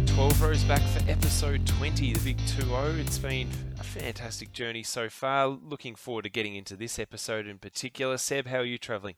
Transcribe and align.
here 0.00 0.16
we 0.16 0.22
are, 0.22 0.28
12 0.28 0.42
rows 0.42 0.64
back 0.64 0.82
for 0.82 1.10
episode 1.10 1.66
20, 1.66 2.12
the 2.14 2.20
big 2.20 2.38
2 2.46 2.62
0. 2.62 2.94
It's 2.98 3.18
been 3.18 3.48
a 3.78 3.82
fantastic 3.82 4.52
journey 4.52 4.82
so 4.82 5.08
far. 5.08 5.48
Looking 5.48 5.94
forward 5.94 6.22
to 6.22 6.30
getting 6.30 6.54
into 6.54 6.76
this 6.76 6.98
episode 6.98 7.46
in 7.46 7.58
particular. 7.58 8.16
Seb, 8.16 8.46
how 8.46 8.58
are 8.58 8.64
you 8.64 8.78
travelling? 8.78 9.16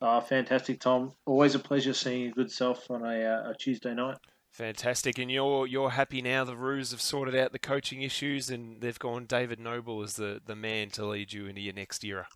Oh, 0.00 0.20
fantastic, 0.20 0.80
Tom. 0.80 1.12
Always 1.24 1.54
a 1.54 1.58
pleasure 1.58 1.94
seeing 1.94 2.22
your 2.22 2.32
good 2.32 2.50
self 2.50 2.90
on 2.90 3.02
a, 3.02 3.24
uh, 3.24 3.50
a 3.50 3.54
Tuesday 3.54 3.94
night. 3.94 4.18
Fantastic, 4.52 5.18
and 5.18 5.30
you're 5.30 5.66
you're 5.66 5.90
happy 5.90 6.22
now. 6.22 6.44
The 6.44 6.56
Roos 6.56 6.90
have 6.92 7.02
sorted 7.02 7.36
out 7.36 7.52
the 7.52 7.58
coaching 7.58 8.02
issues, 8.02 8.48
and 8.48 8.80
they've 8.80 8.98
gone 8.98 9.26
David 9.26 9.60
Noble 9.60 10.02
as 10.02 10.14
the, 10.14 10.40
the 10.44 10.56
man 10.56 10.88
to 10.90 11.04
lead 11.04 11.32
you 11.32 11.46
into 11.46 11.60
your 11.60 11.74
next 11.74 12.02
era. 12.04 12.26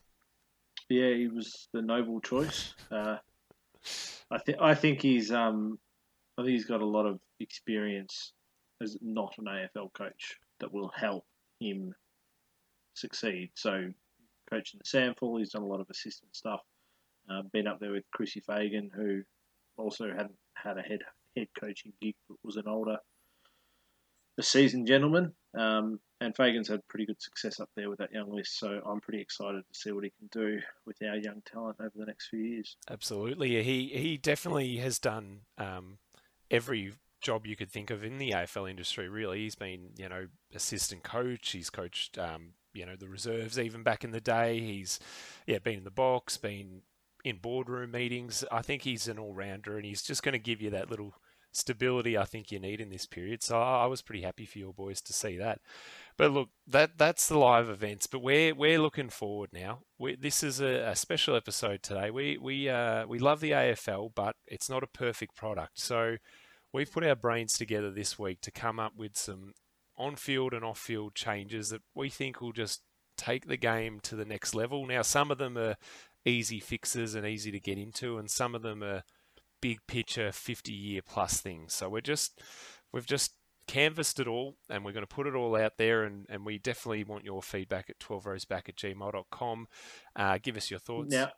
Yeah, 0.90 1.14
he 1.14 1.28
was 1.28 1.68
the 1.72 1.80
noble 1.80 2.20
choice. 2.20 2.74
Uh, 2.90 3.16
I 4.30 4.38
think 4.38 4.58
I 4.60 4.74
think 4.74 5.00
he's 5.00 5.32
um, 5.32 5.78
I 6.36 6.42
think 6.42 6.52
he's 6.52 6.66
got 6.66 6.82
a 6.82 6.86
lot 6.86 7.06
of 7.06 7.20
experience 7.40 8.32
as 8.82 8.96
not 9.00 9.34
an 9.38 9.44
AFL 9.44 9.92
coach 9.92 10.36
that 10.60 10.72
will 10.72 10.90
help 10.94 11.24
him 11.60 11.94
succeed. 12.94 13.50
So, 13.54 13.92
coaching 14.48 14.80
the 14.82 14.98
SANFL, 14.98 15.38
he's 15.38 15.50
done 15.50 15.62
a 15.62 15.66
lot 15.66 15.80
of 15.80 15.86
assistant 15.90 16.34
stuff. 16.34 16.60
Uh, 17.30 17.42
been 17.52 17.66
up 17.66 17.78
there 17.80 17.92
with 17.92 18.04
Chrissy 18.12 18.40
Fagan, 18.40 18.90
who 18.94 19.22
also 19.76 20.08
hadn't 20.08 20.36
had 20.54 20.78
a 20.78 20.82
head 20.82 21.00
head 21.36 21.48
coaching 21.58 21.92
gig, 22.00 22.14
but 22.28 22.38
was 22.42 22.56
an 22.56 22.66
older, 22.66 22.98
a 24.38 24.42
seasoned 24.42 24.86
gentleman. 24.86 25.32
Um, 25.56 26.00
and 26.20 26.36
Fagan's 26.36 26.68
had 26.68 26.86
pretty 26.88 27.06
good 27.06 27.20
success 27.20 27.60
up 27.60 27.70
there 27.76 27.88
with 27.88 27.98
that 27.98 28.12
young 28.12 28.30
list, 28.30 28.58
so 28.58 28.80
I'm 28.84 29.00
pretty 29.00 29.20
excited 29.20 29.62
to 29.66 29.78
see 29.78 29.92
what 29.92 30.04
he 30.04 30.12
can 30.18 30.28
do 30.30 30.60
with 30.86 30.96
our 31.02 31.16
young 31.16 31.42
talent 31.50 31.76
over 31.80 31.92
the 31.94 32.04
next 32.04 32.28
few 32.28 32.40
years. 32.40 32.76
Absolutely, 32.90 33.62
he 33.62 33.86
he 33.94 34.16
definitely 34.16 34.76
has 34.76 34.98
done 34.98 35.40
um, 35.56 35.98
every 36.50 36.92
job 37.20 37.46
you 37.46 37.56
could 37.56 37.70
think 37.70 37.90
of 37.90 38.04
in 38.04 38.18
the 38.18 38.30
AFL 38.30 38.68
industry. 38.68 39.08
Really, 39.08 39.40
he's 39.40 39.54
been 39.54 39.90
you 39.96 40.08
know 40.08 40.26
assistant 40.54 41.02
coach. 41.02 41.50
He's 41.50 41.70
coached 41.70 42.18
um, 42.18 42.54
you 42.72 42.86
know 42.86 42.96
the 42.96 43.08
reserves 43.08 43.58
even 43.58 43.82
back 43.82 44.04
in 44.04 44.10
the 44.10 44.20
day. 44.20 44.60
He's 44.60 45.00
yeah 45.46 45.58
been 45.58 45.78
in 45.78 45.84
the 45.84 45.90
box, 45.90 46.36
been 46.36 46.82
in 47.24 47.38
boardroom 47.38 47.92
meetings. 47.92 48.44
I 48.50 48.62
think 48.62 48.82
he's 48.82 49.08
an 49.08 49.18
all 49.18 49.34
rounder, 49.34 49.76
and 49.76 49.84
he's 49.84 50.02
just 50.02 50.22
going 50.22 50.32
to 50.32 50.38
give 50.38 50.60
you 50.60 50.70
that 50.70 50.90
little 50.90 51.14
stability 51.52 52.16
I 52.16 52.24
think 52.24 52.52
you 52.52 52.58
need 52.60 52.80
in 52.80 52.90
this 52.90 53.06
period. 53.06 53.42
So 53.42 53.60
I 53.60 53.86
was 53.86 54.02
pretty 54.02 54.22
happy 54.22 54.46
for 54.46 54.58
your 54.58 54.72
boys 54.72 55.00
to 55.02 55.12
see 55.12 55.36
that. 55.38 55.60
But 56.16 56.30
look, 56.30 56.50
that 56.66 56.98
that's 56.98 57.28
the 57.28 57.38
live 57.38 57.68
events. 57.68 58.06
But 58.06 58.22
we're 58.22 58.54
we're 58.54 58.78
looking 58.78 59.08
forward 59.08 59.50
now. 59.52 59.80
We, 59.98 60.16
this 60.16 60.42
is 60.42 60.60
a, 60.60 60.90
a, 60.90 60.96
special 60.96 61.34
episode 61.34 61.82
today. 61.82 62.10
We 62.10 62.38
we 62.38 62.68
uh, 62.68 63.06
we 63.06 63.18
love 63.18 63.40
the 63.40 63.52
AFL, 63.52 64.12
but 64.14 64.36
it's 64.46 64.68
not 64.68 64.82
a 64.82 64.88
perfect 64.88 65.34
product. 65.34 65.78
So 65.78 66.16
we've 66.72 66.92
put 66.92 67.04
our 67.04 67.16
brains 67.16 67.54
together 67.54 67.90
this 67.90 68.18
week 68.18 68.40
to 68.42 68.50
come 68.50 68.78
up 68.78 68.92
with 68.96 69.16
some 69.16 69.54
on-field 69.96 70.54
and 70.54 70.64
off-field 70.64 71.14
changes 71.14 71.68
that 71.70 71.82
we 71.94 72.08
think 72.08 72.40
will 72.40 72.52
just 72.52 72.82
take 73.16 73.46
the 73.46 73.56
game 73.56 74.00
to 74.00 74.16
the 74.16 74.24
next 74.24 74.54
level. 74.54 74.86
Now, 74.86 75.02
some 75.02 75.30
of 75.30 75.38
them 75.38 75.58
are 75.58 75.76
easy 76.24 76.60
fixes 76.60 77.14
and 77.14 77.26
easy 77.26 77.50
to 77.50 77.60
get 77.60 77.78
into, 77.78 78.18
and 78.18 78.30
some 78.30 78.54
of 78.54 78.62
them 78.62 78.82
are 78.82 79.02
big 79.60 79.78
picture 79.86 80.32
50 80.32 80.72
year 80.72 81.02
plus 81.06 81.40
things. 81.40 81.74
So 81.74 81.88
we're 81.88 82.00
just 82.00 82.40
we've 82.92 83.06
just 83.06 83.34
canvassed 83.66 84.18
it 84.18 84.26
all 84.26 84.56
and 84.68 84.84
we're 84.84 84.92
going 84.92 85.06
to 85.06 85.14
put 85.14 85.28
it 85.28 85.34
all 85.34 85.54
out 85.54 85.76
there 85.78 86.02
and, 86.02 86.26
and 86.28 86.44
we 86.44 86.58
definitely 86.58 87.04
want 87.04 87.24
your 87.24 87.40
feedback 87.40 87.88
at 87.88 88.00
12rowsback 88.00 88.68
at 88.68 88.76
gmail.com. 88.76 89.68
Uh, 90.16 90.38
give 90.42 90.56
us 90.56 90.70
your 90.70 90.80
thoughts. 90.80 91.12
Now, 91.12 91.30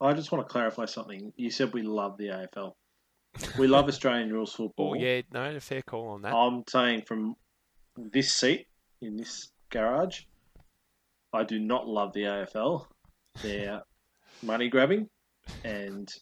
I 0.00 0.12
just 0.12 0.32
want 0.32 0.46
to 0.46 0.50
clarify 0.50 0.86
something. 0.86 1.32
You 1.36 1.50
said 1.50 1.72
we 1.72 1.82
love 1.82 2.16
the 2.16 2.26
AFL. 2.26 2.72
We 3.58 3.66
love 3.66 3.88
Australian 3.88 4.32
rules 4.32 4.52
football. 4.52 4.90
Oh, 4.90 4.94
yeah, 4.94 5.22
no, 5.32 5.58
fair 5.60 5.82
call 5.82 6.08
on 6.08 6.22
that. 6.22 6.34
I'm 6.34 6.64
saying 6.68 7.02
from 7.02 7.34
this 7.96 8.32
seat 8.34 8.66
in 9.00 9.16
this 9.16 9.50
garage, 9.70 10.22
I 11.32 11.44
do 11.44 11.58
not 11.58 11.88
love 11.88 12.12
the 12.12 12.22
AFL. 12.22 12.86
They're 13.42 13.82
money 14.42 14.68
grabbing 14.68 15.08
and 15.64 16.12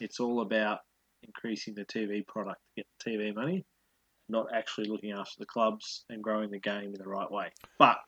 it's 0.00 0.20
all 0.20 0.40
about 0.40 0.80
increasing 1.22 1.74
the 1.74 1.84
TV 1.84 2.26
product 2.26 2.60
to 2.76 2.82
get 2.82 2.86
TV 3.04 3.34
money, 3.34 3.64
not 4.28 4.46
actually 4.54 4.88
looking 4.88 5.12
after 5.12 5.34
the 5.38 5.46
clubs 5.46 6.04
and 6.10 6.22
growing 6.22 6.50
the 6.50 6.60
game 6.60 6.94
in 6.94 6.98
the 7.00 7.08
right 7.08 7.30
way. 7.30 7.50
But 7.78 7.98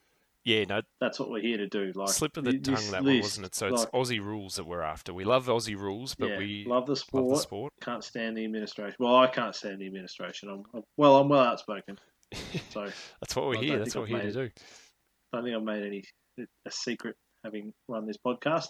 yeah, 0.49 0.65
no, 0.65 0.81
that's 0.99 1.21
what 1.21 1.31
we're 1.31 1.43
here 1.43 1.59
to 1.59 1.69
do. 1.69 1.93
Like 1.95 2.09
slip 2.09 2.39
of 2.39 2.45
the 2.45 2.59
tongue 2.59 2.91
that 2.93 3.05
list, 3.05 3.05
one, 3.05 3.21
wasn't 3.21 3.47
it? 3.47 3.55
So 3.55 3.67
it's 3.67 3.85
like, 3.85 3.93
Aussie 3.93 4.25
rules 4.25 4.57
that 4.57 4.65
we're 4.67 4.81
after. 4.81 5.13
We 5.13 5.25
love 5.25 5.47
Aussie 5.47 5.77
rules, 5.77 6.15
but 6.15 6.31
yeah, 6.31 6.39
we 6.39 6.65
love 6.67 6.87
the 6.87 6.97
sport. 6.97 7.25
Love 7.25 7.37
the 7.37 7.43
sport. 7.43 7.73
Can't 7.83 8.03
stand 8.03 8.39
the 8.39 8.45
administration. 8.47 8.97
Well, 8.99 9.15
I 9.15 9.27
can't 9.27 9.55
stand 9.55 9.81
the 9.81 9.87
administration. 9.87 10.49
I'm, 10.49 10.65
I'm 10.73 10.83
well, 10.97 11.17
I'm 11.17 11.29
well 11.29 11.45
outspoken. 11.45 11.99
So 12.71 12.87
that's 13.21 13.35
what 13.37 13.47
we're 13.47 13.59
I 13.59 13.63
here. 13.63 13.79
That's 13.79 13.95
what 13.95 14.03
we're 14.03 14.21
here 14.21 14.31
to 14.31 14.33
do. 14.33 14.51
I 15.33 15.37
don't 15.37 15.45
think 15.45 15.57
I've 15.57 15.63
made 15.63 15.83
any 15.83 16.05
a 16.67 16.71
secret 16.71 17.17
having 17.45 17.73
run 17.89 18.07
this 18.07 18.19
podcast. 18.19 18.69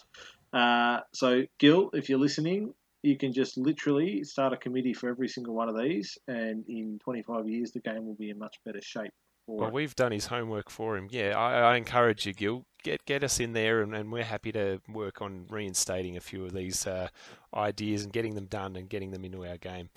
Uh, 0.52 1.00
so, 1.12 1.42
Gil, 1.58 1.90
if 1.92 2.08
you're 2.08 2.18
listening, 2.20 2.72
you 3.02 3.16
can 3.16 3.32
just 3.32 3.56
literally 3.56 4.24
start 4.24 4.52
a 4.52 4.56
committee 4.56 4.94
for 4.94 5.08
every 5.08 5.28
single 5.28 5.54
one 5.54 5.68
of 5.68 5.76
these, 5.76 6.18
and 6.28 6.64
in 6.68 6.98
25 7.02 7.48
years, 7.48 7.72
the 7.72 7.80
game 7.80 8.06
will 8.06 8.14
be 8.14 8.30
in 8.30 8.38
much 8.38 8.56
better 8.64 8.80
shape. 8.80 9.12
Well, 9.48 9.70
we've 9.70 9.96
done 9.96 10.12
his 10.12 10.26
homework 10.26 10.70
for 10.70 10.96
him. 10.96 11.08
Yeah, 11.10 11.38
I, 11.38 11.72
I 11.72 11.76
encourage 11.76 12.26
you, 12.26 12.34
Gil. 12.34 12.64
Get 12.82 13.04
get 13.06 13.24
us 13.24 13.40
in 13.40 13.54
there, 13.54 13.80
and, 13.80 13.94
and, 13.94 14.12
we're 14.12 14.22
happy 14.22 14.52
to 14.52 14.80
work 14.88 15.20
on 15.20 15.46
reinstating 15.48 16.16
a 16.16 16.20
few 16.20 16.44
of 16.44 16.52
these 16.52 16.86
uh, 16.86 17.08
ideas 17.54 18.04
and 18.04 18.12
getting 18.12 18.34
them 18.34 18.46
done 18.46 18.76
and 18.76 18.88
getting 18.88 19.10
them 19.10 19.24
into 19.24 19.44
our 19.44 19.56
game. 19.56 19.88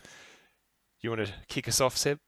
You 1.02 1.10
want 1.10 1.28
to 1.28 1.34
kick 1.48 1.68
us 1.68 1.82
off, 1.82 1.98
Seb? 1.98 2.20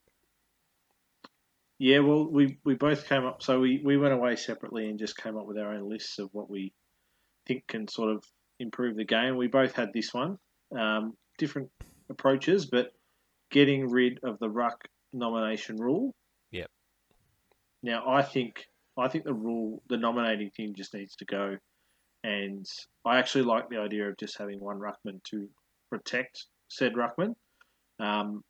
Yeah, 1.79 1.99
well, 1.99 2.29
we, 2.29 2.59
we 2.63 2.75
both 2.75 3.07
came 3.07 3.25
up, 3.25 3.41
so 3.41 3.59
we, 3.59 3.81
we 3.83 3.97
went 3.97 4.13
away 4.13 4.35
separately 4.35 4.89
and 4.89 4.99
just 4.99 5.17
came 5.17 5.37
up 5.37 5.45
with 5.45 5.57
our 5.57 5.73
own 5.73 5.89
lists 5.89 6.19
of 6.19 6.29
what 6.31 6.49
we 6.49 6.73
think 7.47 7.67
can 7.67 7.87
sort 7.87 8.15
of 8.15 8.23
improve 8.59 8.95
the 8.95 9.05
game. 9.05 9.37
We 9.37 9.47
both 9.47 9.73
had 9.73 9.91
this 9.93 10.13
one, 10.13 10.37
um, 10.77 11.15
different 11.37 11.69
approaches, 12.09 12.65
but 12.65 12.91
getting 13.51 13.89
rid 13.89 14.19
of 14.23 14.39
the 14.39 14.49
ruck 14.49 14.87
nomination 15.13 15.77
rule. 15.77 16.13
Now, 17.83 18.07
I 18.07 18.21
think 18.21 18.65
I 18.97 19.09
think 19.09 19.25
the 19.25 19.33
rule, 19.33 19.83
the 19.89 19.97
nominating 19.97 20.49
thing, 20.51 20.73
just 20.75 20.93
needs 20.93 21.15
to 21.17 21.25
go, 21.25 21.57
and 22.23 22.65
I 23.05 23.19
actually 23.19 23.43
like 23.43 23.69
the 23.69 23.77
idea 23.77 24.07
of 24.09 24.17
just 24.17 24.37
having 24.37 24.59
one 24.59 24.79
ruckman 24.79 25.21
to 25.31 25.47
protect 25.89 26.45
said 26.69 26.93
ruckman. 26.93 27.35
Um, 27.99 28.43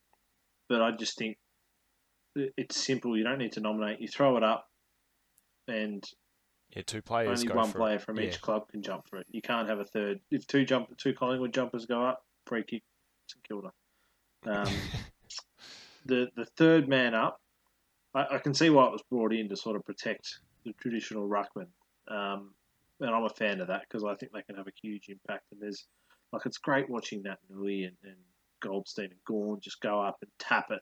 but 0.70 0.82
I 0.82 0.92
just 0.92 1.18
think 1.18 1.38
it's 2.36 2.84
simple. 2.84 3.18
You 3.18 3.24
don't 3.24 3.40
need 3.40 3.54
to 3.54 3.60
nominate. 3.60 4.00
You 4.00 4.08
throw 4.08 4.38
it 4.38 4.44
up, 4.44 4.68
and 5.68 6.04
yeah, 6.76 6.84
two 6.86 7.02
players. 7.02 7.42
Only 7.42 7.54
one 7.54 7.72
player 7.72 8.00
from 8.00 8.20
each 8.20 8.42
club 8.42 8.68
can 8.70 8.82
jump 8.82 9.08
for 9.10 9.18
it. 9.18 9.28
You 9.32 9.42
can't 9.42 9.68
have 9.68 9.80
a 9.80 9.86
third. 9.86 10.20
If 10.32 10.48
two 10.48 10.66
jump, 10.66 10.96
two 10.98 11.14
Collingwood 11.14 11.54
jumpers 11.54 11.86
go 11.86 12.06
up, 12.06 12.24
free 12.46 12.64
kick, 12.64 12.84
St 13.28 13.44
Kilda. 13.48 13.72
Um, 14.46 14.74
the 16.06 16.30
the 16.36 16.46
third 16.58 16.88
man 16.88 17.14
up, 17.14 17.40
I, 18.14 18.36
I, 18.36 18.38
can 18.38 18.54
see 18.54 18.70
why 18.70 18.86
it 18.86 18.92
was 18.92 19.04
brought 19.10 19.34
in 19.34 19.50
to 19.50 19.56
sort 19.56 19.76
of 19.76 19.86
protect 19.86 20.40
the 20.66 20.74
traditional 20.74 21.28
ruckman, 21.28 21.68
um, 22.08 22.54
and 23.00 23.10
I'm 23.10 23.24
a 23.24 23.30
fan 23.30 23.62
of 23.62 23.68
that 23.68 23.82
because 23.82 24.04
I 24.04 24.16
think 24.16 24.32
they 24.32 24.44
can 24.44 24.56
have 24.56 24.68
a 24.68 24.74
huge 24.82 25.10
impact. 25.10 25.46
And 25.52 25.62
there's 25.62 25.86
like 26.32 26.46
it's 26.46 26.58
great 26.58 26.90
watching 26.90 27.24
that 27.24 27.40
Nui 27.50 27.84
and, 27.84 27.96
and 28.04 28.16
Goldstein 28.62 29.06
and 29.06 29.24
Gawn 29.26 29.60
just 29.62 29.82
go 29.82 30.02
up 30.02 30.18
and 30.22 30.32
tap 30.40 30.72
it. 30.72 30.82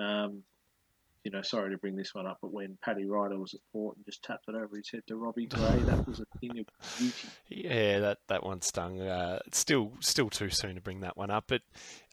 Um, 0.00 0.42
you 1.24 1.32
know, 1.32 1.42
sorry 1.42 1.70
to 1.70 1.78
bring 1.78 1.96
this 1.96 2.14
one 2.14 2.26
up, 2.26 2.38
but 2.40 2.52
when 2.52 2.78
Paddy 2.82 3.04
Ryder 3.04 3.38
was 3.38 3.52
at 3.52 3.60
Port 3.72 3.96
and 3.96 4.06
just 4.06 4.22
tapped 4.22 4.48
it 4.48 4.54
over 4.54 4.76
his 4.76 4.88
head 4.90 5.02
to 5.08 5.16
Robbie 5.16 5.46
Gray, 5.46 5.78
that 5.80 6.06
was 6.06 6.20
a 6.20 6.38
thing 6.38 6.58
of 6.58 6.66
beauty. 6.98 7.28
Yeah, 7.48 7.98
that, 7.98 8.18
that 8.28 8.44
one 8.44 8.62
stung. 8.62 9.00
Uh, 9.00 9.40
still, 9.52 9.92
still 10.00 10.30
too 10.30 10.48
soon 10.48 10.76
to 10.76 10.80
bring 10.80 11.00
that 11.00 11.16
one 11.16 11.30
up, 11.30 11.44
but 11.48 11.62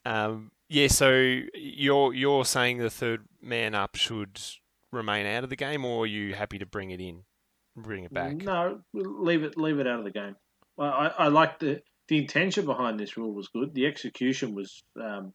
um, 0.05 0.51
yeah. 0.69 0.87
So 0.87 1.41
you're 1.53 2.13
you're 2.13 2.45
saying 2.45 2.77
the 2.79 2.89
third 2.89 3.25
man 3.41 3.75
up 3.75 3.95
should 3.95 4.39
remain 4.91 5.25
out 5.25 5.43
of 5.43 5.49
the 5.49 5.55
game, 5.55 5.85
or 5.85 6.03
are 6.03 6.07
you 6.07 6.33
happy 6.33 6.57
to 6.59 6.65
bring 6.65 6.91
it 6.91 6.99
in, 6.99 7.23
bring 7.75 8.03
it 8.03 8.13
back? 8.13 8.37
No, 8.37 8.81
leave 8.93 9.43
it 9.43 9.57
leave 9.57 9.79
it 9.79 9.87
out 9.87 9.99
of 9.99 10.05
the 10.05 10.11
game. 10.11 10.35
I, 10.79 11.11
I 11.17 11.27
like 11.27 11.59
the 11.59 11.81
the 12.07 12.17
intention 12.17 12.65
behind 12.65 12.99
this 12.99 13.17
rule 13.17 13.33
was 13.33 13.47
good. 13.47 13.73
The 13.73 13.85
execution 13.85 14.53
was 14.53 14.83
um, 15.01 15.33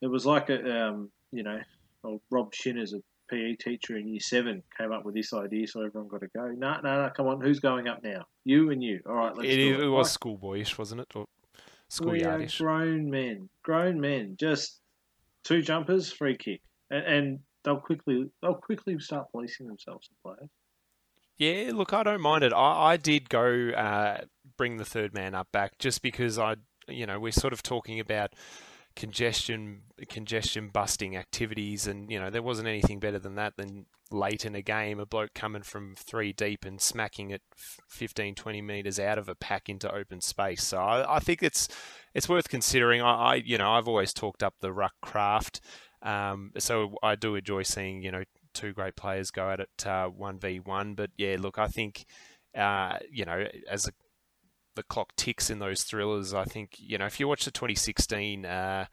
it 0.00 0.08
was 0.08 0.26
like 0.26 0.50
a 0.50 0.88
um, 0.88 1.10
you 1.32 1.42
know 1.42 1.58
well, 2.02 2.20
Rob 2.30 2.54
Shinner's 2.54 2.94
a 2.94 2.98
PE 3.30 3.56
teacher 3.56 3.96
in 3.96 4.08
year 4.08 4.20
seven 4.20 4.62
came 4.78 4.92
up 4.92 5.04
with 5.04 5.14
this 5.14 5.32
idea, 5.32 5.66
so 5.66 5.82
everyone 5.82 6.08
got 6.08 6.20
to 6.20 6.28
go. 6.34 6.46
No, 6.56 6.80
no, 6.82 7.02
no, 7.02 7.10
come 7.14 7.26
on, 7.26 7.40
who's 7.40 7.60
going 7.60 7.88
up 7.88 8.02
now? 8.02 8.24
You 8.44 8.70
and 8.70 8.82
you. 8.82 9.00
All 9.06 9.14
right, 9.14 9.36
let's 9.36 9.48
it, 9.48 9.56
do 9.56 9.74
it. 9.74 9.80
It 9.84 9.88
was 9.88 10.16
schoolboyish, 10.16 10.78
wasn't 10.78 11.02
it? 11.02 11.14
Or 11.14 11.26
schoolyardish. 11.90 12.58
grown 12.58 13.10
men, 13.10 13.48
grown 13.62 14.00
men, 14.00 14.36
just 14.38 14.80
two 15.44 15.62
jumpers, 15.62 16.12
free 16.12 16.36
kick, 16.36 16.60
and, 16.90 17.04
and 17.04 17.38
they'll 17.64 17.80
quickly 17.80 18.30
they'll 18.42 18.54
quickly 18.54 18.98
start 18.98 19.30
policing 19.32 19.66
themselves, 19.66 20.08
the 20.08 20.30
players. 20.30 20.50
Yeah, 21.36 21.70
look, 21.72 21.92
I 21.92 22.02
don't 22.02 22.20
mind 22.20 22.42
it. 22.42 22.52
I, 22.52 22.92
I 22.92 22.96
did 22.96 23.28
go 23.28 23.70
uh, 23.70 24.22
bring 24.56 24.76
the 24.76 24.84
third 24.84 25.14
man 25.14 25.34
up 25.34 25.48
back 25.52 25.78
just 25.78 26.02
because 26.02 26.38
I, 26.38 26.56
you 26.88 27.06
know, 27.06 27.20
we're 27.20 27.32
sort 27.32 27.52
of 27.52 27.62
talking 27.62 28.00
about 28.00 28.34
congestion 28.98 29.82
congestion 30.08 30.70
busting 30.72 31.16
activities, 31.16 31.86
and 31.86 32.10
you 32.10 32.18
know 32.18 32.30
there 32.30 32.42
wasn't 32.42 32.66
anything 32.66 32.98
better 32.98 33.20
than 33.20 33.36
that 33.36 33.56
than 33.56 33.86
late 34.10 34.44
in 34.44 34.56
a 34.56 34.62
game 34.62 34.98
a 34.98 35.06
bloke 35.06 35.34
coming 35.34 35.62
from 35.62 35.94
three 35.94 36.32
deep 36.32 36.64
and 36.64 36.80
smacking 36.80 37.30
it 37.30 37.42
15 37.88 38.34
20 38.34 38.62
meters 38.62 38.98
out 38.98 39.18
of 39.18 39.28
a 39.28 39.36
pack 39.36 39.68
into 39.68 39.88
open 39.94 40.20
space. 40.20 40.64
So 40.64 40.78
I, 40.78 41.16
I 41.16 41.18
think 41.20 41.44
it's 41.44 41.68
it's 42.12 42.28
worth 42.28 42.48
considering. 42.48 43.00
I, 43.00 43.12
I, 43.12 43.34
you 43.36 43.56
know 43.56 43.70
I've 43.70 43.86
always 43.86 44.12
talked 44.12 44.42
up 44.42 44.54
the 44.60 44.72
ruck 44.72 44.94
craft. 45.00 45.60
Um, 46.02 46.50
so 46.58 46.96
I 47.00 47.14
do 47.14 47.36
enjoy 47.36 47.62
seeing 47.62 48.02
you 48.02 48.10
know 48.10 48.24
two 48.52 48.72
great 48.72 48.96
players 48.96 49.30
go 49.30 49.48
at 49.48 49.60
it 49.60 49.86
uh, 49.86 50.08
one 50.08 50.40
v 50.40 50.58
one. 50.58 50.94
But 50.94 51.10
yeah 51.16 51.36
look 51.38 51.56
I 51.56 51.68
think 51.68 52.04
uh, 52.56 52.98
you 53.12 53.24
know 53.24 53.46
as 53.70 53.86
a 53.86 53.92
the 54.78 54.84
clock 54.84 55.12
ticks 55.16 55.50
in 55.50 55.58
those 55.58 55.82
thrillers. 55.82 56.32
I 56.32 56.44
think 56.44 56.76
you 56.78 56.98
know 56.98 57.06
if 57.06 57.18
you 57.18 57.26
watch 57.26 57.44
the 57.44 57.50
2016 57.50 58.46
uh, 58.46 58.86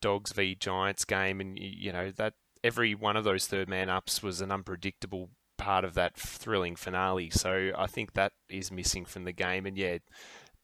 Dogs 0.00 0.32
v 0.32 0.54
Giants 0.54 1.04
game, 1.04 1.40
and 1.40 1.58
you 1.58 1.92
know 1.92 2.10
that 2.12 2.32
every 2.64 2.94
one 2.94 3.14
of 3.14 3.24
those 3.24 3.46
third 3.46 3.68
man 3.68 3.90
ups 3.90 4.22
was 4.22 4.40
an 4.40 4.50
unpredictable 4.50 5.28
part 5.58 5.84
of 5.84 5.92
that 5.94 6.16
thrilling 6.16 6.76
finale. 6.76 7.28
So 7.28 7.72
I 7.76 7.86
think 7.86 8.14
that 8.14 8.32
is 8.48 8.72
missing 8.72 9.04
from 9.04 9.24
the 9.24 9.32
game. 9.32 9.66
And 9.66 9.76
yeah, 9.76 9.98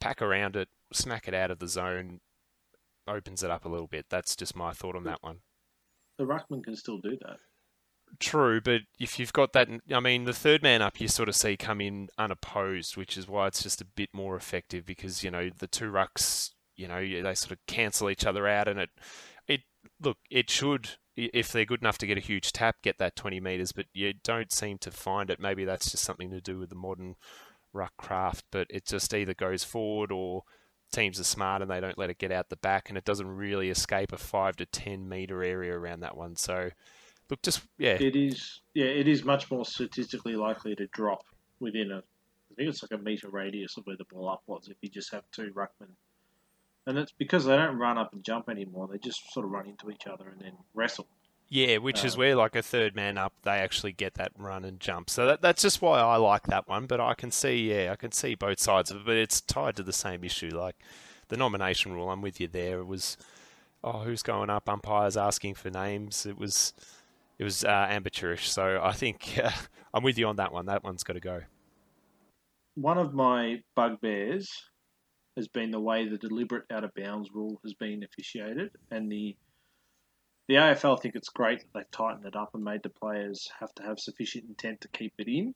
pack 0.01 0.23
around 0.23 0.57
it, 0.57 0.69
smack 0.93 1.29
it 1.29 1.35
out 1.35 1.51
of 1.51 1.59
the 1.59 1.69
zone, 1.69 2.21
opens 3.07 3.43
it 3.43 3.51
up 3.51 3.67
a 3.67 3.69
little 3.69 3.87
bit. 3.87 4.07
That's 4.09 4.35
just 4.35 4.57
my 4.57 4.73
thought 4.73 4.97
on 4.97 5.05
that 5.05 5.23
one. 5.23 5.41
The 6.17 6.25
ruckman 6.25 6.65
can 6.65 6.77
still 6.77 6.99
do 6.99 7.19
that. 7.23 7.37
True, 8.21 8.61
but 8.61 8.83
if 8.99 9.19
you've 9.19 9.33
got 9.33 9.53
that, 9.55 9.69
I 9.93 10.01
mean, 10.01 10.25
the 10.25 10.33
third 10.33 10.63
man 10.63 10.83
up 10.83 11.01
you 11.01 11.09
sort 11.09 11.29
of 11.29 11.37
see 11.37 11.57
come 11.57 11.81
in 11.81 12.09
unopposed, 12.19 12.97
which 12.97 13.17
is 13.17 13.27
why 13.27 13.47
it's 13.47 13.63
just 13.63 13.81
a 13.81 13.87
bit 13.87 14.11
more 14.13 14.37
effective 14.37 14.85
because 14.85 15.25
you 15.25 15.31
know 15.31 15.51
the 15.59 15.67
two 15.67 15.91
rucks, 15.91 16.51
you 16.77 16.87
know, 16.87 17.01
they 17.01 17.35
sort 17.35 17.53
of 17.53 17.59
cancel 17.67 18.11
each 18.11 18.27
other 18.27 18.47
out, 18.47 18.69
and 18.69 18.79
it, 18.79 18.91
it 19.49 19.61
look, 20.01 20.19
it 20.31 20.51
should 20.51 20.91
if 21.17 21.53
they're 21.53 21.65
good 21.65 21.81
enough 21.81 21.99
to 21.99 22.07
get 22.07 22.19
a 22.19 22.23
huge 22.23 22.53
tap, 22.53 22.77
get 22.83 22.99
that 22.99 23.17
20 23.17 23.41
meters, 23.41 23.73
but 23.73 23.87
you 23.93 24.13
don't 24.25 24.53
seem 24.53 24.79
to 24.79 24.91
find 24.91 25.31
it. 25.31 25.39
Maybe 25.39 25.65
that's 25.65 25.91
just 25.91 26.03
something 26.03 26.31
to 26.31 26.41
do 26.41 26.59
with 26.59 26.71
the 26.71 26.75
modern 26.75 27.15
ruck 27.73 27.93
craft, 27.97 28.45
but 28.51 28.67
it 28.69 28.87
just 28.87 29.15
either 29.15 29.35
goes 29.35 29.63
forward 29.63 30.11
or 30.11 30.43
teams 30.93 31.21
are 31.21 31.25
smart 31.25 31.63
and 31.63 31.71
they 31.71 31.81
don't 31.81 31.99
let 31.99 32.11
it 32.11 32.19
get 32.19 32.33
out 32.33 32.49
the 32.49 32.57
back, 32.57 32.89
and 32.89 32.99
it 32.99 33.05
doesn't 33.05 33.29
really 33.29 33.71
escape 33.71 34.13
a 34.13 34.19
five 34.19 34.57
to 34.57 34.67
10 34.67 35.09
meter 35.09 35.43
area 35.43 35.77
around 35.77 36.01
that 36.01 36.17
one. 36.17 36.37
So 36.37 36.71
Look, 37.31 37.43
just 37.43 37.63
yeah, 37.79 37.95
it 37.95 38.17
is. 38.17 38.61
Yeah, 38.75 38.87
it 38.87 39.09
is 39.09 39.25
much 39.25 39.51
more 39.51 39.65
statistically 39.65 40.37
likely 40.37 40.75
to 40.77 40.87
drop 40.89 41.25
within 41.61 41.91
a. 41.91 41.99
I 41.99 42.55
think 42.57 42.69
it's 42.69 42.83
like 42.83 42.93
a 42.93 43.03
meter 43.03 43.29
radius 43.31 43.77
of 43.77 43.87
where 43.87 43.97
the 43.97 44.05
ball 44.05 44.29
up 44.29 44.43
was 44.47 44.69
if 44.69 44.77
you 44.81 44.89
just 44.89 45.11
have 45.13 45.25
two 45.33 45.51
ruckmen, 45.55 45.89
and 46.87 46.99
it's 46.99 47.13
because 47.13 47.45
they 47.45 47.57
don't 47.57 47.79
run 47.79 47.99
up 47.99 48.13
and 48.13 48.23
jump 48.23 48.49
anymore. 48.49 48.89
They 48.91 48.99
just 48.99 49.33
sort 49.33 49.47
of 49.47 49.53
run 49.53 49.67
into 49.67 49.91
each 49.91 50.07
other 50.07 50.29
and 50.29 50.41
then 50.41 50.53
wrestle. 50.75 51.07
Yeah, 51.49 51.79
which 51.79 52.01
um, 52.01 52.07
is 52.07 52.17
where 52.17 52.37
like 52.37 52.57
a 52.57 52.63
third 52.63 52.95
man 52.97 53.19
up, 53.19 53.33
they 53.43 53.51
actually 53.53 53.93
get 53.93 54.15
that 54.15 54.33
run 54.37 54.65
and 54.65 54.81
jump. 54.81 55.11
So 55.11 55.27
that, 55.27 55.43
that's 55.43 55.63
just 55.63 55.83
why 55.83 56.01
I 56.01 56.17
like 56.17 56.45
that 56.45 56.69
one. 56.69 56.87
But 56.87 57.01
I 57.01 57.15
can 57.15 57.31
see, 57.31 57.71
yeah, 57.73 57.93
I 57.93 57.97
can 57.97 58.13
see 58.13 58.35
both 58.35 58.61
sides 58.61 58.91
of 58.91 58.99
it. 58.99 59.07
But 59.07 59.17
it's 59.17 59.41
tied 59.41 59.77
to 59.77 59.83
the 59.83 59.93
same 59.93 60.25
issue, 60.25 60.51
like 60.51 60.77
the 61.29 61.37
nomination 61.37 61.93
rule. 61.93 62.11
I'm 62.11 62.23
with 62.23 62.41
you 62.41 62.49
there. 62.49 62.81
It 62.81 62.87
was, 62.87 63.17
oh, 63.83 64.01
who's 64.01 64.23
going 64.23 64.51
up? 64.51 64.69
Umpires 64.69 65.17
asking 65.17 65.55
for 65.55 65.71
names. 65.71 66.27
It 66.27 66.39
was 66.39 66.73
it 67.39 67.45
was 67.45 67.65
uh, 67.65 67.87
amateurish. 67.91 68.51
So 68.51 68.81
I 68.83 68.93
think 68.93 69.39
uh, 69.43 69.51
I'm 69.93 70.03
with 70.03 70.19
you 70.19 70.27
on 70.27 70.37
that 70.37 70.53
one. 70.53 70.67
That 70.67 70.85
one's 70.85 71.03
got 71.03 71.15
to 71.15 71.21
go. 71.21 71.43
One 72.75 72.99
of 72.99 73.15
my 73.15 73.63
bugbears 73.77 74.51
has 75.37 75.49
been 75.49 75.71
the 75.71 75.81
way 75.81 76.09
the 76.09 76.19
deliberate 76.19 76.65
out 76.71 76.85
of 76.85 76.93
bounds 76.95 77.31
rule 77.33 77.61
has 77.65 77.75
been 77.75 78.03
officiated, 78.05 78.71
and 78.91 79.11
the 79.11 79.37
the 80.49 80.57
AFL 80.57 81.01
think 81.01 81.15
it's 81.15 81.31
great 81.31 81.61
that 81.61 81.69
they've 81.75 81.91
tightened 81.91 82.27
it 82.27 82.37
up 82.37 82.51
and 82.53 82.63
made 82.63 82.83
the 82.83 82.91
players 82.91 83.49
have 83.61 83.75
to 83.77 83.83
have 83.83 83.99
sufficient 83.99 84.45
intent 84.47 84.83
to 84.83 84.89
keep 84.89 85.15
it 85.19 85.27
in. 85.27 85.55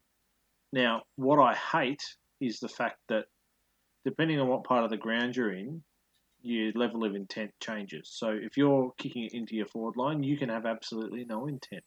Now, 0.73 1.03
what 1.17 1.39
I 1.39 1.55
hate 1.55 2.03
is 2.41 2.59
the 2.59 2.69
fact 2.69 2.99
that 3.09 3.27
depending 4.07 4.41
on 4.41 4.49
what 4.49 4.65
part 4.65 4.85
of 4.85 4.91
the 4.91 4.97
ground 4.97 5.37
you're 5.37 5.53
in, 5.53 5.83
your 6.43 6.73
level 6.73 7.05
of 7.05 7.15
intent 7.15 7.51
changes. 7.61 8.11
So 8.13 8.31
if 8.31 8.57
you're 8.57 8.93
kicking 8.99 9.25
it 9.25 9.35
into 9.35 9.57
your 9.57 9.67
forward 9.67 9.97
line, 9.97 10.23
you 10.23 10.37
can 10.37 10.49
have 10.49 10.67
absolutely 10.67 11.25
no 11.25 11.47
intent 11.47 11.83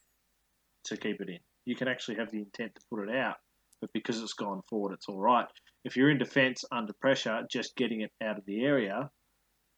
to 0.86 0.98
keep 0.98 1.22
it 1.22 1.30
in. 1.30 1.40
You 1.66 1.76
can 1.76 1.88
actually 1.88 2.18
have 2.18 2.32
the 2.32 2.40
intent 2.40 2.76
to 2.76 2.82
put 2.90 3.08
it 3.08 3.16
out, 3.16 3.36
but 3.80 3.94
because 3.94 4.22
it's 4.22 4.34
gone 4.34 4.62
forward, 4.70 4.94
it's 4.94 5.08
all 5.08 5.20
right. 5.20 5.48
If 5.84 5.96
you're 5.96 6.10
in 6.10 6.18
defence 6.18 6.66
under 6.72 6.94
pressure, 6.94 7.44
just 7.50 7.76
getting 7.76 8.02
it 8.02 8.12
out 8.24 8.38
of 8.38 8.46
the 8.46 8.64
area, 8.64 9.10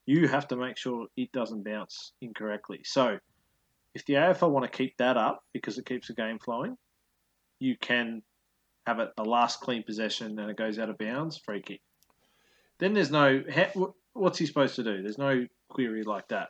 you 0.06 0.28
have 0.28 0.48
to 0.50 0.56
make 0.56 0.78
sure 0.78 1.08
it 1.16 1.32
doesn't 1.32 1.64
bounce 1.64 2.14
incorrectly. 2.22 2.82
So 2.84 3.18
if 3.96 4.06
the 4.06 4.16
AFL 4.16 4.52
want 4.52 4.70
to 4.70 4.78
keep 4.78 4.98
that 4.98 5.18
up 5.18 5.44
because 5.54 5.78
it 5.78 5.86
keeps 5.86 6.08
the 6.08 6.14
game 6.14 6.40
flowing, 6.40 6.78
you 7.60 7.78
can 7.78 8.22
have 8.86 9.00
it 9.00 9.10
a 9.18 9.24
last 9.24 9.62
clean 9.62 9.84
possession 9.84 10.38
and 10.40 10.50
it 10.50 10.58
goes 10.58 10.80
out 10.80 10.90
of 10.90 10.98
bounds, 10.98 11.38
free 11.38 11.62
kick. 11.62 11.82
Then 12.80 12.94
there's 12.94 13.12
no 13.12 13.44
what's 14.14 14.38
he 14.38 14.46
supposed 14.46 14.76
to 14.76 14.84
do? 14.84 15.02
There's 15.02 15.18
no 15.18 15.46
query 15.70 16.04
like 16.04 16.28
that. 16.30 16.50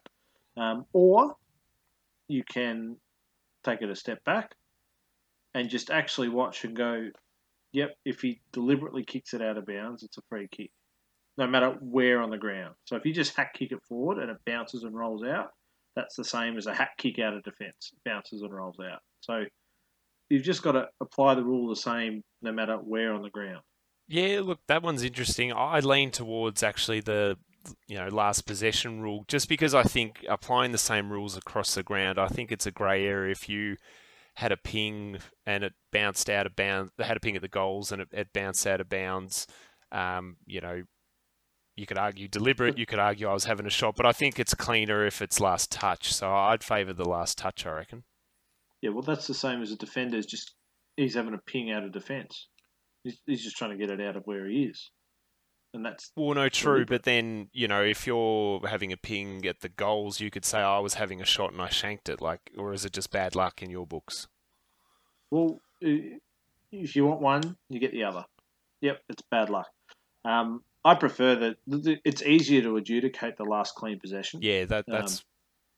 Um, 0.57 0.85
or 0.93 1.35
you 2.27 2.43
can 2.43 2.97
take 3.63 3.81
it 3.81 3.89
a 3.89 3.95
step 3.95 4.23
back 4.23 4.55
and 5.53 5.69
just 5.69 5.89
actually 5.89 6.29
watch 6.29 6.63
and 6.63 6.75
go, 6.75 7.09
yep, 7.71 7.95
if 8.05 8.21
he 8.21 8.41
deliberately 8.51 9.03
kicks 9.03 9.33
it 9.33 9.41
out 9.41 9.57
of 9.57 9.65
bounds, 9.65 10.03
it's 10.03 10.17
a 10.17 10.21
free 10.29 10.47
kick, 10.51 10.71
no 11.37 11.47
matter 11.47 11.75
where 11.79 12.21
on 12.21 12.29
the 12.29 12.37
ground. 12.37 12.75
So 12.85 12.95
if 12.95 13.05
you 13.05 13.13
just 13.13 13.35
hack 13.35 13.53
kick 13.53 13.71
it 13.71 13.83
forward 13.87 14.19
and 14.19 14.29
it 14.29 14.37
bounces 14.45 14.83
and 14.83 14.95
rolls 14.95 15.23
out, 15.23 15.51
that's 15.95 16.15
the 16.15 16.23
same 16.23 16.57
as 16.57 16.67
a 16.67 16.73
hack 16.73 16.97
kick 16.97 17.19
out 17.19 17.33
of 17.33 17.43
defence, 17.43 17.93
bounces 18.03 18.41
and 18.41 18.53
rolls 18.53 18.77
out. 18.79 18.99
So 19.21 19.43
you've 20.29 20.43
just 20.43 20.63
got 20.63 20.73
to 20.73 20.87
apply 21.01 21.35
the 21.35 21.43
rule 21.43 21.69
the 21.69 21.75
same 21.75 22.23
no 22.41 22.51
matter 22.51 22.77
where 22.77 23.13
on 23.13 23.21
the 23.21 23.29
ground. 23.29 23.61
Yeah, 24.07 24.41
look, 24.43 24.59
that 24.67 24.83
one's 24.83 25.03
interesting. 25.03 25.53
I 25.53 25.79
lean 25.79 26.11
towards 26.11 26.63
actually 26.63 27.01
the 27.01 27.37
you 27.87 27.97
know 27.97 28.09
last 28.09 28.45
possession 28.45 29.01
rule 29.01 29.23
just 29.27 29.47
because 29.47 29.73
I 29.73 29.83
think 29.83 30.25
applying 30.27 30.71
the 30.71 30.77
same 30.77 31.11
rules 31.11 31.37
across 31.37 31.75
the 31.75 31.83
ground 31.83 32.19
I 32.19 32.27
think 32.27 32.51
it's 32.51 32.65
a 32.65 32.71
grey 32.71 33.05
area. 33.05 33.31
If 33.31 33.47
you 33.47 33.77
had 34.35 34.51
a 34.51 34.57
ping 34.57 35.17
and 35.45 35.63
it 35.63 35.73
bounced 35.91 36.29
out 36.29 36.45
of 36.45 36.55
bounds 36.55 36.91
had 36.99 37.17
a 37.17 37.19
ping 37.19 37.35
at 37.35 37.41
the 37.41 37.47
goals 37.47 37.91
and 37.91 38.01
it, 38.01 38.09
it 38.11 38.33
bounced 38.33 38.65
out 38.67 38.81
of 38.81 38.89
bounds 38.89 39.47
um, 39.91 40.37
you 40.45 40.59
know 40.59 40.83
you 41.75 41.85
could 41.85 41.97
argue 41.97 42.27
deliberate 42.27 42.77
you 42.77 42.85
could 42.85 42.99
argue 42.99 43.27
I 43.27 43.33
was 43.33 43.45
having 43.45 43.65
a 43.65 43.71
shot 43.71 43.95
but 43.95 44.05
I 44.05 44.11
think 44.11 44.39
it's 44.39 44.53
cleaner 44.53 45.05
if 45.05 45.21
it's 45.21 45.39
last 45.39 45.71
touch. 45.71 46.13
So 46.13 46.33
I'd 46.33 46.63
favour 46.63 46.93
the 46.93 47.07
last 47.07 47.37
touch 47.37 47.65
I 47.65 47.71
reckon. 47.71 48.03
Yeah 48.81 48.89
well 48.89 49.03
that's 49.03 49.27
the 49.27 49.33
same 49.33 49.61
as 49.61 49.71
a 49.71 49.77
defender 49.77 50.21
just 50.21 50.55
he's 50.97 51.15
having 51.15 51.33
a 51.33 51.39
ping 51.39 51.71
out 51.71 51.83
of 51.83 51.91
defence 51.91 52.47
he's, 53.03 53.19
he's 53.25 53.43
just 53.43 53.57
trying 53.57 53.71
to 53.71 53.77
get 53.77 53.89
it 53.89 54.01
out 54.01 54.15
of 54.15 54.23
where 54.25 54.47
he 54.47 54.63
is 54.63 54.91
and 55.73 55.85
that's 55.85 56.11
well, 56.15 56.35
no, 56.35 56.49
true. 56.49 56.85
But 56.85 57.03
then 57.03 57.49
you 57.51 57.67
know, 57.67 57.81
if 57.81 58.05
you're 58.05 58.65
having 58.67 58.91
a 58.91 58.97
ping 58.97 59.45
at 59.45 59.61
the 59.61 59.69
goals, 59.69 60.19
you 60.19 60.29
could 60.29 60.45
say 60.45 60.59
oh, 60.59 60.77
I 60.77 60.79
was 60.79 60.95
having 60.95 61.21
a 61.21 61.25
shot 61.25 61.51
and 61.51 61.61
I 61.61 61.69
shanked 61.69 62.09
it. 62.09 62.21
Like, 62.21 62.51
or 62.57 62.73
is 62.73 62.85
it 62.85 62.93
just 62.93 63.11
bad 63.11 63.35
luck 63.35 63.61
in 63.61 63.69
your 63.69 63.87
books? 63.87 64.27
Well, 65.31 65.59
if 65.81 66.95
you 66.95 67.05
want 67.05 67.21
one, 67.21 67.57
you 67.69 67.79
get 67.79 67.91
the 67.91 68.03
other. 68.03 68.25
Yep, 68.81 69.01
it's 69.09 69.23
bad 69.31 69.49
luck. 69.49 69.67
Um, 70.25 70.63
I 70.85 70.95
prefer 70.95 71.35
that 71.35 71.55
it's 72.05 72.21
easier 72.21 72.61
to 72.61 72.77
adjudicate 72.77 73.37
the 73.37 73.45
last 73.45 73.75
clean 73.75 73.99
possession. 73.99 74.41
Yeah, 74.43 74.65
that 74.65 74.85
that's 74.87 75.19
um, 75.19 75.23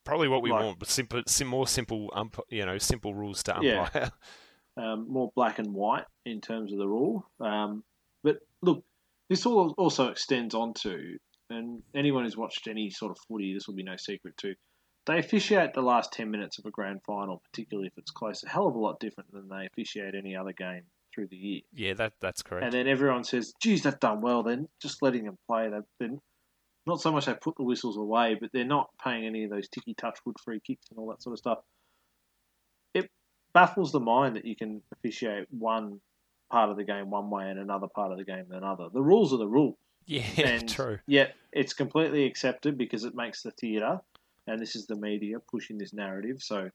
probably 0.03 0.27
what 0.27 0.41
we 0.41 0.51
like, 0.51 0.63
want. 0.63 0.79
But 0.79 0.89
simple, 0.89 1.21
sim, 1.27 1.47
more 1.47 1.67
simple, 1.67 2.09
ump, 2.13 2.39
you 2.49 2.65
know, 2.65 2.77
simple 2.79 3.13
rules 3.13 3.43
to 3.43 3.55
umpire. 3.55 3.89
Yeah. 3.93 4.09
Um, 4.77 5.07
more 5.09 5.31
black 5.35 5.59
and 5.59 5.73
white 5.73 6.03
in 6.25 6.41
terms 6.41 6.73
of 6.73 6.79
the 6.79 6.87
rule. 6.87 7.25
Um, 7.39 7.83
but 8.23 8.39
look, 8.61 8.83
this 9.29 9.45
all 9.45 9.73
also 9.77 10.09
extends 10.09 10.53
onto, 10.53 11.17
and 11.49 11.81
anyone 11.95 12.23
who's 12.23 12.35
watched 12.35 12.67
any 12.67 12.89
sort 12.89 13.11
of 13.11 13.17
footy, 13.27 13.53
this 13.53 13.67
will 13.67 13.75
be 13.75 13.83
no 13.83 13.95
secret 13.95 14.35
too. 14.37 14.55
They 15.05 15.19
officiate 15.19 15.73
the 15.73 15.81
last 15.81 16.11
10 16.13 16.31
minutes 16.31 16.57
of 16.57 16.65
a 16.65 16.71
grand 16.71 17.01
final, 17.05 17.41
particularly 17.51 17.87
if 17.87 17.97
it's 17.97 18.11
close, 18.11 18.43
a 18.43 18.49
hell 18.49 18.67
of 18.67 18.75
a 18.75 18.79
lot 18.79 18.99
different 18.99 19.31
than 19.31 19.47
they 19.47 19.67
officiate 19.67 20.15
any 20.15 20.35
other 20.35 20.51
game 20.51 20.83
through 21.13 21.27
the 21.27 21.35
year. 21.35 21.61
Yeah, 21.73 21.93
that 21.93 22.13
that's 22.19 22.41
correct. 22.41 22.65
And 22.65 22.73
then 22.73 22.87
everyone 22.87 23.23
says, 23.23 23.53
geez, 23.61 23.83
they've 23.83 23.99
done 23.99 24.21
well 24.21 24.43
then, 24.43 24.67
just 24.81 25.01
letting 25.01 25.25
them 25.25 25.37
play. 25.47 25.69
They've 25.69 25.81
been, 25.99 26.19
not 26.87 27.01
so 27.01 27.11
much 27.11 27.25
they 27.27 27.35
put 27.35 27.55
the 27.55 27.63
whistles 27.63 27.97
away, 27.97 28.35
but 28.39 28.49
they're 28.51 28.65
not 28.65 28.89
paying 29.03 29.25
any 29.25 29.43
of 29.43 29.51
those 29.51 29.69
ticky 29.69 29.93
touch 29.93 30.19
wood 30.25 30.37
free 30.43 30.59
kicks 30.59 30.87
and 30.89 30.97
all 30.97 31.09
that 31.09 31.21
sort 31.21 31.33
of 31.33 31.39
stuff. 31.39 31.59
Baffles 33.55 33.91
the 33.91 33.99
mind 33.99 34.35
that 34.35 34.45
you 34.45 34.55
can 34.55 34.81
officiate 34.91 35.47
one 35.49 35.99
part 36.51 36.69
of 36.69 36.77
the 36.77 36.83
game 36.83 37.09
one 37.09 37.29
way 37.29 37.49
and 37.49 37.57
another 37.57 37.87
part 37.87 38.11
of 38.11 38.17
the 38.17 38.25
game 38.25 38.45
another. 38.51 38.89
The 38.93 39.01
rules 39.01 39.33
are 39.33 39.37
the 39.37 39.47
rules. 39.47 39.77
Yeah, 40.05 40.23
and 40.37 40.69
true. 40.69 40.99
Yet 41.07 41.35
it's 41.51 41.73
completely 41.73 42.25
accepted 42.25 42.77
because 42.77 43.05
it 43.05 43.15
makes 43.15 43.41
the 43.41 43.51
theatre, 43.51 43.99
and 44.45 44.61
this 44.61 44.75
is 44.75 44.85
the 44.85 44.95
media 44.95 45.37
pushing 45.49 45.77
this 45.77 45.93
narrative. 45.93 46.41
So 46.41 46.69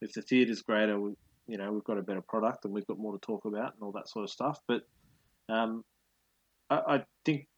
if 0.00 0.12
the 0.12 0.22
theatre's 0.22 0.62
greater, 0.62 0.98
we, 0.98 1.12
you 1.48 1.58
know, 1.58 1.72
we've 1.72 1.84
got 1.84 1.98
a 1.98 2.02
better 2.02 2.22
product 2.22 2.64
and 2.64 2.72
we've 2.72 2.86
got 2.86 2.98
more 2.98 3.12
to 3.12 3.18
talk 3.18 3.44
about 3.44 3.74
and 3.74 3.82
all 3.82 3.92
that 3.92 4.08
sort 4.08 4.22
of 4.22 4.30
stuff. 4.30 4.60
But 4.66 4.82
um, 5.48 5.84
I, 6.70 6.76
I 6.76 7.04
think 7.24 7.48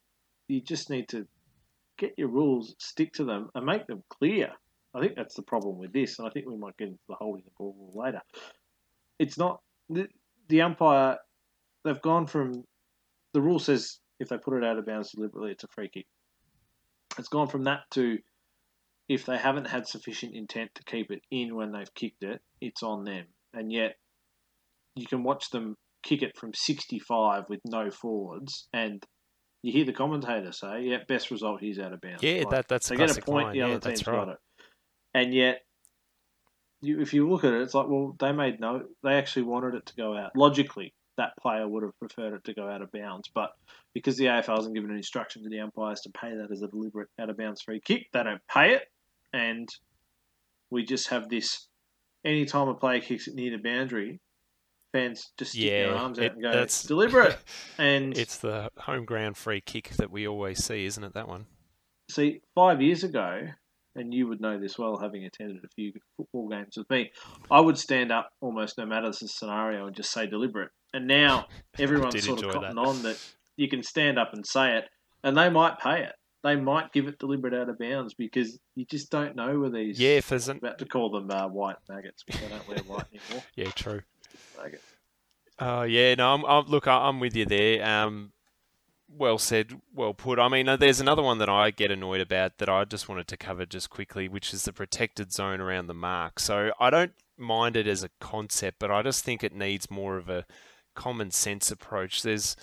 you 0.48 0.62
just 0.62 0.90
need 0.90 1.08
to 1.10 1.26
get 1.98 2.14
your 2.16 2.28
rules, 2.28 2.74
stick 2.78 3.12
to 3.14 3.24
them, 3.24 3.50
and 3.54 3.64
make 3.64 3.86
them 3.86 4.02
clear. 4.10 4.52
I 4.94 5.00
think 5.00 5.16
that's 5.16 5.34
the 5.34 5.42
problem 5.42 5.78
with 5.78 5.92
this, 5.92 6.18
and 6.18 6.28
I 6.28 6.30
think 6.30 6.46
we 6.46 6.56
might 6.56 6.76
get 6.76 6.88
into 6.88 7.00
the 7.08 7.16
holding 7.16 7.44
the 7.44 7.50
ball 7.58 7.92
later. 7.94 8.20
It's 9.18 9.36
not 9.36 9.60
the, 9.88 10.06
the 10.48 10.62
umpire. 10.62 11.18
They've 11.84 12.00
gone 12.00 12.26
from 12.26 12.64
the 13.32 13.40
rule 13.40 13.58
says 13.58 13.98
if 14.20 14.28
they 14.28 14.38
put 14.38 14.56
it 14.56 14.64
out 14.64 14.78
of 14.78 14.86
bounds 14.86 15.10
deliberately, 15.10 15.50
it's 15.50 15.64
a 15.64 15.68
free 15.68 15.88
kick. 15.92 16.06
It's 17.18 17.28
gone 17.28 17.48
from 17.48 17.64
that 17.64 17.80
to 17.92 18.18
if 19.08 19.26
they 19.26 19.36
haven't 19.36 19.66
had 19.66 19.86
sufficient 19.86 20.34
intent 20.34 20.70
to 20.76 20.84
keep 20.84 21.10
it 21.10 21.20
in 21.30 21.54
when 21.54 21.72
they've 21.72 21.92
kicked 21.94 22.22
it, 22.22 22.40
it's 22.60 22.82
on 22.82 23.04
them. 23.04 23.26
And 23.52 23.70
yet, 23.70 23.96
you 24.94 25.06
can 25.06 25.22
watch 25.22 25.50
them 25.50 25.76
kick 26.02 26.22
it 26.22 26.36
from 26.36 26.52
65 26.54 27.44
with 27.48 27.60
no 27.66 27.90
forwards, 27.90 28.68
and 28.72 29.02
you 29.62 29.72
hear 29.72 29.84
the 29.84 29.92
commentator 29.92 30.52
say, 30.52 30.82
"Yeah, 30.82 30.98
best 31.08 31.30
result 31.30 31.60
he's 31.60 31.78
out 31.78 31.92
of 31.92 32.00
bounds." 32.00 32.22
Yeah, 32.22 32.40
Like, 32.44 32.50
that, 32.50 32.68
that's 32.68 32.88
they 32.88 32.94
a 32.94 32.98
get 32.98 33.04
a 33.04 33.06
classic 33.06 33.24
point. 33.26 33.44
line. 33.46 33.52
The 33.54 33.58
Yeah, 33.58 33.64
other 33.66 33.78
that's 33.78 34.00
team's 34.00 34.06
right. 34.06 34.26
got 34.26 34.28
it, 34.28 34.38
and 35.14 35.32
yet, 35.32 35.60
you, 36.82 37.00
if 37.00 37.14
you 37.14 37.28
look 37.28 37.44
at 37.44 37.54
it, 37.54 37.62
it's 37.62 37.74
like, 37.74 37.86
well, 37.88 38.14
they 38.18 38.32
made 38.32 38.60
no. 38.60 38.82
They 39.02 39.14
actually 39.14 39.44
wanted 39.44 39.74
it 39.74 39.86
to 39.86 39.94
go 39.94 40.16
out. 40.16 40.32
Logically, 40.36 40.92
that 41.16 41.30
player 41.40 41.66
would 41.66 41.82
have 41.82 41.98
preferred 41.98 42.34
it 42.34 42.44
to 42.44 42.54
go 42.54 42.68
out 42.68 42.82
of 42.82 42.90
bounds, 42.92 43.30
but 43.34 43.50
because 43.94 44.16
the 44.16 44.24
AFL 44.26 44.56
hasn't 44.56 44.74
given 44.74 44.90
an 44.90 44.96
instruction 44.96 45.42
to 45.44 45.48
the 45.48 45.60
umpires 45.60 46.00
to 46.02 46.10
pay 46.10 46.34
that 46.34 46.50
as 46.52 46.62
a 46.62 46.68
deliberate 46.68 47.08
out 47.18 47.30
of 47.30 47.36
bounds 47.36 47.62
free 47.62 47.80
kick, 47.80 48.08
they 48.12 48.22
don't 48.22 48.42
pay 48.52 48.74
it, 48.74 48.82
and 49.32 49.68
we 50.70 50.84
just 50.84 51.08
have 51.08 51.28
this. 51.28 51.68
Anytime 52.24 52.68
a 52.68 52.74
player 52.74 53.00
kicks 53.00 53.28
it 53.28 53.34
near 53.34 53.50
the 53.50 53.62
boundary, 53.62 54.18
fans 54.92 55.30
just 55.38 55.52
stick 55.52 55.62
their 55.90 55.94
arms 55.94 56.18
out 56.18 56.24
it- 56.24 56.32
and 56.32 56.42
go, 56.42 56.48
that's- 56.48 56.80
"It's 56.80 56.82
deliberate." 56.84 57.38
and 57.78 58.16
It's 58.18 58.38
the 58.38 58.70
home 58.78 59.04
ground 59.04 59.36
free 59.36 59.60
kick 59.60 59.90
that 59.90 60.10
we 60.10 60.26
always 60.26 60.64
see, 60.64 60.84
isn't 60.86 61.04
it? 61.04 61.14
That 61.14 61.28
one. 61.28 61.46
See, 62.10 62.40
five 62.54 62.82
years 62.82 63.04
ago, 63.04 63.46
and 63.94 64.12
you 64.12 64.26
would 64.28 64.40
know 64.40 64.58
this 64.58 64.78
well, 64.78 64.98
having 64.98 65.24
attended 65.24 65.64
a 65.64 65.68
few 65.68 65.92
football 66.16 66.48
games 66.48 66.76
with 66.76 66.88
me, 66.90 67.12
I 67.50 67.60
would 67.60 67.78
stand 67.78 68.10
up 68.10 68.30
almost 68.40 68.78
no 68.78 68.86
matter 68.86 69.08
the 69.08 69.28
scenario 69.28 69.86
and 69.86 69.94
just 69.94 70.12
say 70.12 70.26
deliberate. 70.26 70.70
And 70.92 71.06
now 71.06 71.46
everyone's 71.78 72.24
sort 72.24 72.42
of 72.42 72.52
cotton 72.52 72.78
on 72.78 73.02
that 73.02 73.18
you 73.56 73.68
can 73.68 73.82
stand 73.82 74.18
up 74.18 74.32
and 74.32 74.46
say 74.46 74.76
it, 74.78 74.84
and 75.22 75.36
they 75.36 75.48
might 75.48 75.78
pay 75.78 76.02
it. 76.02 76.12
They 76.42 76.56
might 76.56 76.92
give 76.92 77.06
it 77.06 77.18
deliberate 77.18 77.54
out 77.54 77.70
of 77.70 77.78
bounds 77.78 78.12
because 78.12 78.58
you 78.74 78.84
just 78.84 79.10
don't 79.10 79.34
know 79.34 79.58
where 79.60 79.70
these. 79.70 79.98
Yeah, 79.98 80.16
if 80.16 80.28
there's 80.28 80.48
an 80.48 80.58
About 80.58 80.78
to 80.78 80.84
call 80.84 81.10
them 81.10 81.30
uh, 81.30 81.48
white 81.48 81.76
maggots, 81.88 82.22
but 82.26 82.36
they 82.36 82.48
don't 82.48 82.68
wear 82.68 82.78
white 82.80 83.06
anymore. 83.10 83.44
yeah, 83.56 83.70
true. 83.70 84.02
Maggot. 84.62 84.82
Oh 85.58 85.82
yeah, 85.82 86.14
no, 86.16 86.34
I'm, 86.34 86.44
I'm 86.44 86.66
look, 86.66 86.86
I'm 86.86 87.18
with 87.20 87.34
you 87.34 87.46
there. 87.46 87.82
Um, 87.86 88.32
well 89.16 89.38
said, 89.38 89.80
well 89.94 90.14
put. 90.14 90.38
I 90.38 90.48
mean, 90.48 90.68
uh, 90.68 90.76
there's 90.76 91.00
another 91.00 91.22
one 91.22 91.38
that 91.38 91.48
I 91.48 91.70
get 91.70 91.90
annoyed 91.90 92.20
about 92.20 92.58
that 92.58 92.68
I 92.68 92.84
just 92.84 93.08
wanted 93.08 93.28
to 93.28 93.36
cover 93.36 93.66
just 93.66 93.90
quickly, 93.90 94.28
which 94.28 94.52
is 94.52 94.64
the 94.64 94.72
protected 94.72 95.32
zone 95.32 95.60
around 95.60 95.86
the 95.86 95.94
mark. 95.94 96.40
So 96.40 96.72
I 96.80 96.90
don't 96.90 97.12
mind 97.38 97.76
it 97.76 97.86
as 97.86 98.02
a 98.02 98.10
concept, 98.20 98.78
but 98.78 98.90
I 98.90 99.02
just 99.02 99.24
think 99.24 99.42
it 99.42 99.54
needs 99.54 99.90
more 99.90 100.16
of 100.16 100.28
a 100.28 100.46
common 100.94 101.30
sense 101.30 101.70
approach. 101.70 102.22
There's 102.22 102.56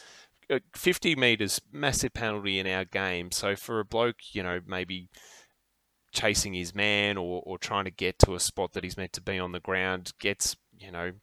uh, 0.49 0.59
50 0.75 1.15
meters, 1.15 1.61
massive 1.71 2.13
penalty 2.13 2.59
in 2.59 2.67
our 2.67 2.85
game. 2.85 3.31
So 3.31 3.55
for 3.55 3.79
a 3.79 3.85
bloke, 3.85 4.33
you 4.33 4.43
know, 4.43 4.59
maybe 4.65 5.09
chasing 6.11 6.53
his 6.53 6.75
man 6.75 7.17
or, 7.17 7.41
or 7.45 7.57
trying 7.57 7.85
to 7.85 7.91
get 7.91 8.19
to 8.19 8.35
a 8.35 8.39
spot 8.39 8.73
that 8.73 8.83
he's 8.83 8.97
meant 8.97 9.13
to 9.13 9.21
be 9.21 9.39
on 9.39 9.53
the 9.53 9.59
ground, 9.59 10.13
gets, 10.19 10.55
you 10.77 10.91
know, 10.91 11.13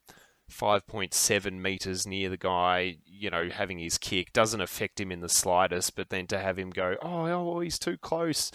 5.7 0.51 1.61
meters 1.61 2.07
near 2.07 2.29
the 2.29 2.37
guy, 2.37 2.97
you 3.05 3.31
know, 3.31 3.49
having 3.51 3.79
his 3.79 3.99
kick 3.99 4.33
doesn't 4.33 4.61
affect 4.61 5.01
him 5.01 5.13
in 5.13 5.21
the 5.21 5.29
slightest. 5.29 5.95
But 5.95 6.11
then 6.11 6.27
to 6.29 6.39
have 6.39 6.59
him 6.59 6.71
go, 6.71 6.97
oh, 7.03 7.27
oh 7.27 7.61
he's 7.61 7.79
too 7.79 7.97
close, 7.99 8.51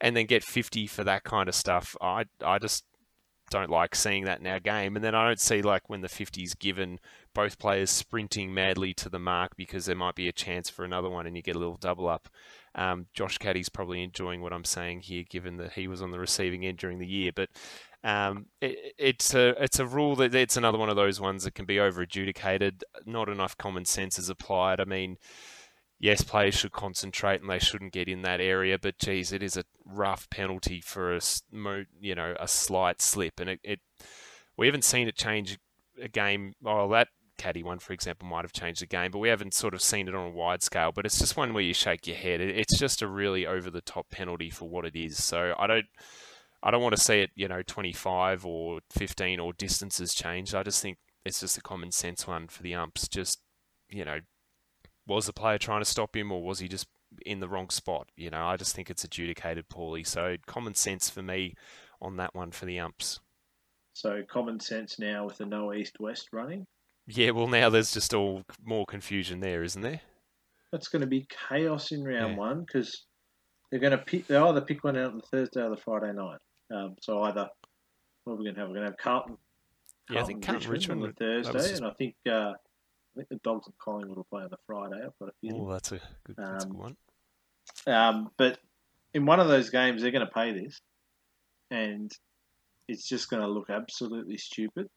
and 0.00 0.16
then 0.16 0.26
get 0.26 0.44
50 0.44 0.86
for 0.86 1.04
that 1.04 1.24
kind 1.24 1.48
of 1.48 1.54
stuff, 1.54 1.96
I, 2.00 2.26
I 2.44 2.58
just 2.58 2.84
don't 3.50 3.70
like 3.70 3.94
seeing 3.94 4.24
that 4.24 4.40
in 4.40 4.46
our 4.46 4.60
game. 4.60 4.94
And 4.94 5.04
then 5.04 5.14
I 5.14 5.26
don't 5.26 5.40
see 5.40 5.62
like 5.62 5.88
when 5.88 6.02
the 6.02 6.08
50 6.08 6.42
is 6.42 6.54
given, 6.54 7.00
both 7.34 7.58
players 7.58 7.90
sprinting 7.90 8.52
madly 8.52 8.92
to 8.94 9.08
the 9.08 9.18
mark 9.18 9.56
because 9.56 9.86
there 9.86 9.96
might 9.96 10.14
be 10.14 10.28
a 10.28 10.32
chance 10.32 10.68
for 10.68 10.84
another 10.84 11.08
one, 11.08 11.26
and 11.26 11.36
you 11.36 11.42
get 11.42 11.56
a 11.56 11.58
little 11.58 11.76
double 11.76 12.08
up. 12.08 12.28
Um, 12.74 13.06
Josh 13.14 13.38
Caddy's 13.38 13.68
probably 13.68 14.02
enjoying 14.02 14.40
what 14.40 14.52
I'm 14.52 14.64
saying 14.64 15.00
here, 15.00 15.24
given 15.28 15.56
that 15.56 15.72
he 15.72 15.88
was 15.88 16.02
on 16.02 16.10
the 16.10 16.18
receiving 16.18 16.64
end 16.64 16.78
during 16.78 16.98
the 16.98 17.06
year. 17.06 17.32
But 17.34 17.50
um, 18.04 18.46
it, 18.60 18.94
it's 18.98 19.34
a 19.34 19.60
it's 19.62 19.78
a 19.78 19.86
rule 19.86 20.16
that 20.16 20.34
it's 20.34 20.56
another 20.56 20.78
one 20.78 20.88
of 20.88 20.96
those 20.96 21.20
ones 21.20 21.44
that 21.44 21.54
can 21.54 21.64
be 21.64 21.80
over 21.80 22.02
adjudicated. 22.02 22.84
Not 23.04 23.28
enough 23.28 23.56
common 23.56 23.84
sense 23.84 24.18
is 24.18 24.28
applied. 24.28 24.80
I 24.80 24.84
mean, 24.84 25.16
yes, 25.98 26.22
players 26.22 26.54
should 26.54 26.72
concentrate 26.72 27.40
and 27.40 27.50
they 27.50 27.58
shouldn't 27.58 27.92
get 27.92 28.08
in 28.08 28.22
that 28.22 28.40
area, 28.40 28.78
but 28.78 28.98
geez, 28.98 29.32
it 29.32 29.42
is 29.42 29.56
a 29.56 29.64
rough 29.84 30.30
penalty 30.30 30.80
for 30.80 31.16
a 31.16 31.20
you 32.00 32.14
know 32.14 32.34
a 32.38 32.48
slight 32.48 33.02
slip, 33.02 33.40
and 33.40 33.50
it, 33.50 33.60
it 33.64 33.80
we 34.56 34.66
haven't 34.66 34.84
seen 34.84 35.08
it 35.08 35.16
change 35.16 35.58
a 36.00 36.08
game. 36.08 36.54
Oh, 36.64 36.88
that 36.90 37.08
Caddy 37.38 37.62
one, 37.62 37.78
for 37.78 37.92
example, 37.92 38.28
might 38.28 38.44
have 38.44 38.52
changed 38.52 38.82
the 38.82 38.86
game, 38.86 39.12
but 39.12 39.20
we 39.20 39.28
haven't 39.28 39.54
sort 39.54 39.72
of 39.72 39.80
seen 39.80 40.08
it 40.08 40.14
on 40.14 40.26
a 40.26 40.30
wide 40.30 40.62
scale. 40.62 40.92
But 40.92 41.06
it's 41.06 41.18
just 41.18 41.36
one 41.36 41.54
where 41.54 41.62
you 41.62 41.72
shake 41.72 42.06
your 42.06 42.16
head. 42.16 42.40
It, 42.40 42.56
it's 42.56 42.76
just 42.76 43.00
a 43.00 43.06
really 43.06 43.46
over 43.46 43.70
the 43.70 43.80
top 43.80 44.10
penalty 44.10 44.50
for 44.50 44.68
what 44.68 44.84
it 44.84 44.96
is. 44.96 45.22
So 45.22 45.54
I 45.58 45.66
don't. 45.66 45.86
I 46.62 46.70
don't 46.70 46.82
want 46.82 46.96
to 46.96 47.00
see 47.02 47.20
it, 47.20 47.30
you 47.34 47.46
know, 47.48 47.62
25 47.62 48.44
or 48.44 48.80
15 48.90 49.38
or 49.40 49.52
distances 49.52 50.14
changed. 50.14 50.54
I 50.54 50.62
just 50.62 50.82
think 50.82 50.98
it's 51.24 51.40
just 51.40 51.56
a 51.58 51.62
common 51.62 51.92
sense 51.92 52.26
one 52.26 52.48
for 52.48 52.62
the 52.62 52.74
umps. 52.74 53.06
Just, 53.08 53.40
you 53.88 54.04
know, 54.04 54.18
was 55.06 55.26
the 55.26 55.32
player 55.32 55.58
trying 55.58 55.80
to 55.80 55.84
stop 55.84 56.16
him 56.16 56.32
or 56.32 56.42
was 56.42 56.58
he 56.58 56.68
just 56.68 56.86
in 57.24 57.40
the 57.40 57.48
wrong 57.48 57.70
spot? 57.70 58.08
You 58.16 58.30
know, 58.30 58.44
I 58.44 58.56
just 58.56 58.74
think 58.74 58.90
it's 58.90 59.04
adjudicated 59.04 59.68
poorly. 59.68 60.02
So 60.04 60.36
common 60.46 60.74
sense 60.74 61.08
for 61.08 61.22
me 61.22 61.54
on 62.00 62.16
that 62.16 62.34
one 62.34 62.50
for 62.50 62.66
the 62.66 62.78
umps. 62.80 63.20
So 63.94 64.22
common 64.28 64.60
sense 64.60 64.98
now 64.98 65.26
with 65.26 65.38
the 65.38 65.46
no 65.46 65.72
east 65.72 65.96
west 66.00 66.28
running. 66.32 66.66
Yeah, 67.06 67.30
well, 67.30 67.48
now 67.48 67.70
there's 67.70 67.92
just 67.92 68.12
all 68.14 68.42
more 68.62 68.84
confusion 68.84 69.40
there, 69.40 69.62
isn't 69.62 69.80
there? 69.82 70.00
That's 70.72 70.88
going 70.88 71.00
to 71.00 71.06
be 71.06 71.26
chaos 71.48 71.90
in 71.92 72.04
round 72.04 72.32
Yeah. 72.32 72.36
one 72.36 72.60
because 72.60 73.06
they're 73.70 73.80
going 73.80 73.92
to 73.92 73.98
pick. 73.98 74.26
They 74.26 74.36
either 74.36 74.60
pick 74.60 74.84
one 74.84 74.96
out 74.96 75.12
on 75.12 75.16
the 75.18 75.26
Thursday 75.26 75.62
or 75.62 75.70
the 75.70 75.76
Friday 75.78 76.12
night. 76.12 76.38
Um, 76.70 76.96
so 77.00 77.22
either 77.22 77.48
what 78.24 78.34
are 78.34 78.36
we 78.36 78.44
going 78.44 78.54
to 78.54 78.60
have? 78.60 78.68
We're 78.68 78.74
going 78.76 78.86
to 78.86 78.90
have 78.92 78.98
Carlton. 78.98 79.36
Yeah, 80.10 80.20
I 80.20 80.24
think 80.24 80.44
Carlton 80.44 80.70
Richmond 80.70 81.02
on 81.02 81.08
the 81.08 81.14
Thursday, 81.14 81.52
just- 81.52 81.76
and 81.76 81.86
I 81.86 81.90
think 81.92 82.14
uh, 82.26 82.52
I 82.52 82.54
think 83.16 83.28
the 83.28 83.36
Dogs 83.42 83.66
and 83.66 83.74
Collingwood 83.78 84.16
will 84.16 84.26
play 84.30 84.42
on 84.42 84.48
the 84.50 84.58
Friday. 84.66 84.96
I've 85.04 85.18
got 85.18 85.28
a 85.28 85.32
feeling. 85.40 85.62
Oh, 85.66 85.72
that's 85.72 85.92
a 85.92 86.00
good, 86.24 86.36
that's 86.36 86.64
a 86.64 86.68
good 86.68 86.74
Um, 86.76 86.78
one. 86.78 86.96
Um, 87.86 88.30
but 88.36 88.58
in 89.14 89.26
one 89.26 89.40
of 89.40 89.48
those 89.48 89.70
games, 89.70 90.02
they're 90.02 90.10
going 90.10 90.26
to 90.26 90.32
pay 90.32 90.52
this, 90.52 90.80
and 91.70 92.10
it's 92.88 93.06
just 93.08 93.28
going 93.30 93.42
to 93.42 93.48
look 93.48 93.70
absolutely 93.70 94.38
stupid. 94.38 94.88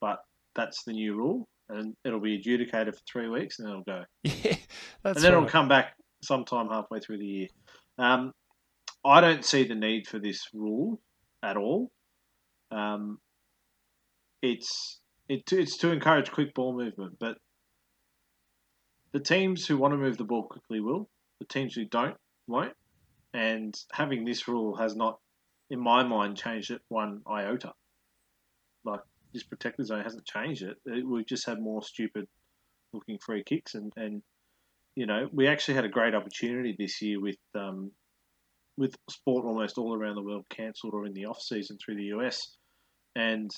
But 0.00 0.20
that's 0.54 0.84
the 0.84 0.92
new 0.92 1.14
rule, 1.16 1.48
and 1.68 1.94
it'll 2.04 2.20
be 2.20 2.36
adjudicated 2.36 2.94
for 2.94 3.00
three 3.10 3.28
weeks, 3.28 3.58
and 3.58 3.66
then 3.66 3.72
it'll 3.72 3.84
go. 3.84 4.04
Yeah, 4.24 4.56
that's 5.02 5.16
and 5.18 5.24
then 5.24 5.32
right. 5.34 5.38
it'll 5.38 5.48
come 5.50 5.68
back 5.68 5.94
sometime 6.22 6.68
halfway 6.68 7.00
through 7.00 7.18
the 7.18 7.26
year. 7.26 7.48
Um, 7.98 8.32
I 9.06 9.20
don't 9.20 9.44
see 9.44 9.64
the 9.64 9.74
need 9.74 10.08
for 10.08 10.18
this 10.18 10.42
rule 10.52 11.00
at 11.42 11.56
all. 11.56 11.92
Um, 12.72 13.18
it's 14.42 15.00
it, 15.28 15.52
it's 15.52 15.76
to 15.78 15.92
encourage 15.92 16.32
quick 16.32 16.54
ball 16.54 16.76
movement, 16.76 17.16
but 17.20 17.38
the 19.12 19.20
teams 19.20 19.66
who 19.66 19.76
want 19.76 19.92
to 19.92 19.98
move 19.98 20.18
the 20.18 20.24
ball 20.24 20.44
quickly 20.44 20.80
will. 20.80 21.08
The 21.38 21.46
teams 21.46 21.74
who 21.74 21.84
don't 21.84 22.16
won't. 22.46 22.74
And 23.32 23.74
having 23.92 24.24
this 24.24 24.48
rule 24.48 24.76
has 24.76 24.96
not, 24.96 25.18
in 25.70 25.80
my 25.80 26.02
mind, 26.02 26.36
changed 26.36 26.70
it 26.70 26.80
one 26.88 27.20
iota. 27.30 27.72
Like 28.84 29.00
this 29.32 29.42
protector 29.42 29.84
zone 29.84 30.02
hasn't 30.02 30.26
changed 30.26 30.62
it. 30.62 30.76
it 30.86 31.06
we've 31.06 31.26
just 31.26 31.46
had 31.46 31.60
more 31.60 31.82
stupid 31.82 32.26
looking 32.92 33.18
free 33.24 33.42
kicks 33.44 33.74
and, 33.74 33.92
and 33.96 34.22
you 34.94 35.06
know, 35.06 35.28
we 35.32 35.46
actually 35.46 35.74
had 35.74 35.84
a 35.84 35.90
great 35.90 36.14
opportunity 36.14 36.74
this 36.78 37.02
year 37.02 37.20
with 37.20 37.36
um, 37.54 37.92
with 38.76 38.96
sport 39.10 39.44
almost 39.44 39.78
all 39.78 39.94
around 39.94 40.16
the 40.16 40.22
world 40.22 40.46
cancelled 40.50 40.94
or 40.94 41.06
in 41.06 41.12
the 41.14 41.26
off 41.26 41.40
season 41.40 41.78
through 41.78 41.96
the 41.96 42.14
US, 42.16 42.56
and 43.14 43.50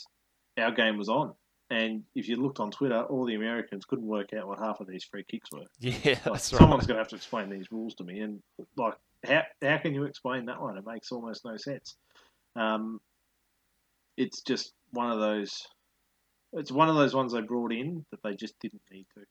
our 0.59 0.71
game 0.73 0.97
was 0.97 1.09
on. 1.09 1.35
And 1.71 2.05
if 2.15 2.29
you 2.29 2.37
looked 2.37 2.61
on 2.61 2.71
Twitter, 2.71 3.03
all 3.03 3.27
the 3.27 3.35
Americans 3.35 3.85
couldn't 3.85 4.07
work 4.07 4.33
out 4.33 4.49
what 4.49 4.59
half 4.59 4.81
of 4.81 4.87
these 4.87 5.05
free 5.05 5.25
kicks 5.31 5.51
were. 5.53 5.67
Yeah, 5.81 5.93
Like, 6.05 6.23
that's 6.25 6.53
right. 6.53 6.59
someone's 6.61 6.87
going 6.87 6.97
to 6.97 7.03
have 7.03 7.09
to 7.09 7.17
explain 7.17 7.51
these 7.51 7.71
rules 7.71 7.95
to 7.97 8.05
me, 8.05 8.21
and 8.21 8.41
like, 8.77 8.95
how 9.27 9.43
how 9.63 9.79
can 9.79 9.95
you 9.95 10.05
explain 10.05 10.47
that 10.47 10.63
one? 10.63 10.79
It 10.79 10.87
makes 10.87 11.13
almost 11.13 11.45
no 11.45 11.57
sense. 11.57 11.97
Um, 12.57 13.01
it's 14.17 14.41
just 14.43 14.73
one 14.93 15.11
of 15.11 15.19
those. 15.21 15.67
It's 16.55 16.73
one 16.73 16.89
of 16.89 16.97
those 16.97 17.15
ones 17.15 17.33
they 17.33 17.43
brought 17.43 17.73
in 17.73 18.07
that 18.11 18.23
they 18.23 18.35
just 18.35 18.59
didn't 18.61 18.81
need 18.91 19.07
to. 19.15 19.25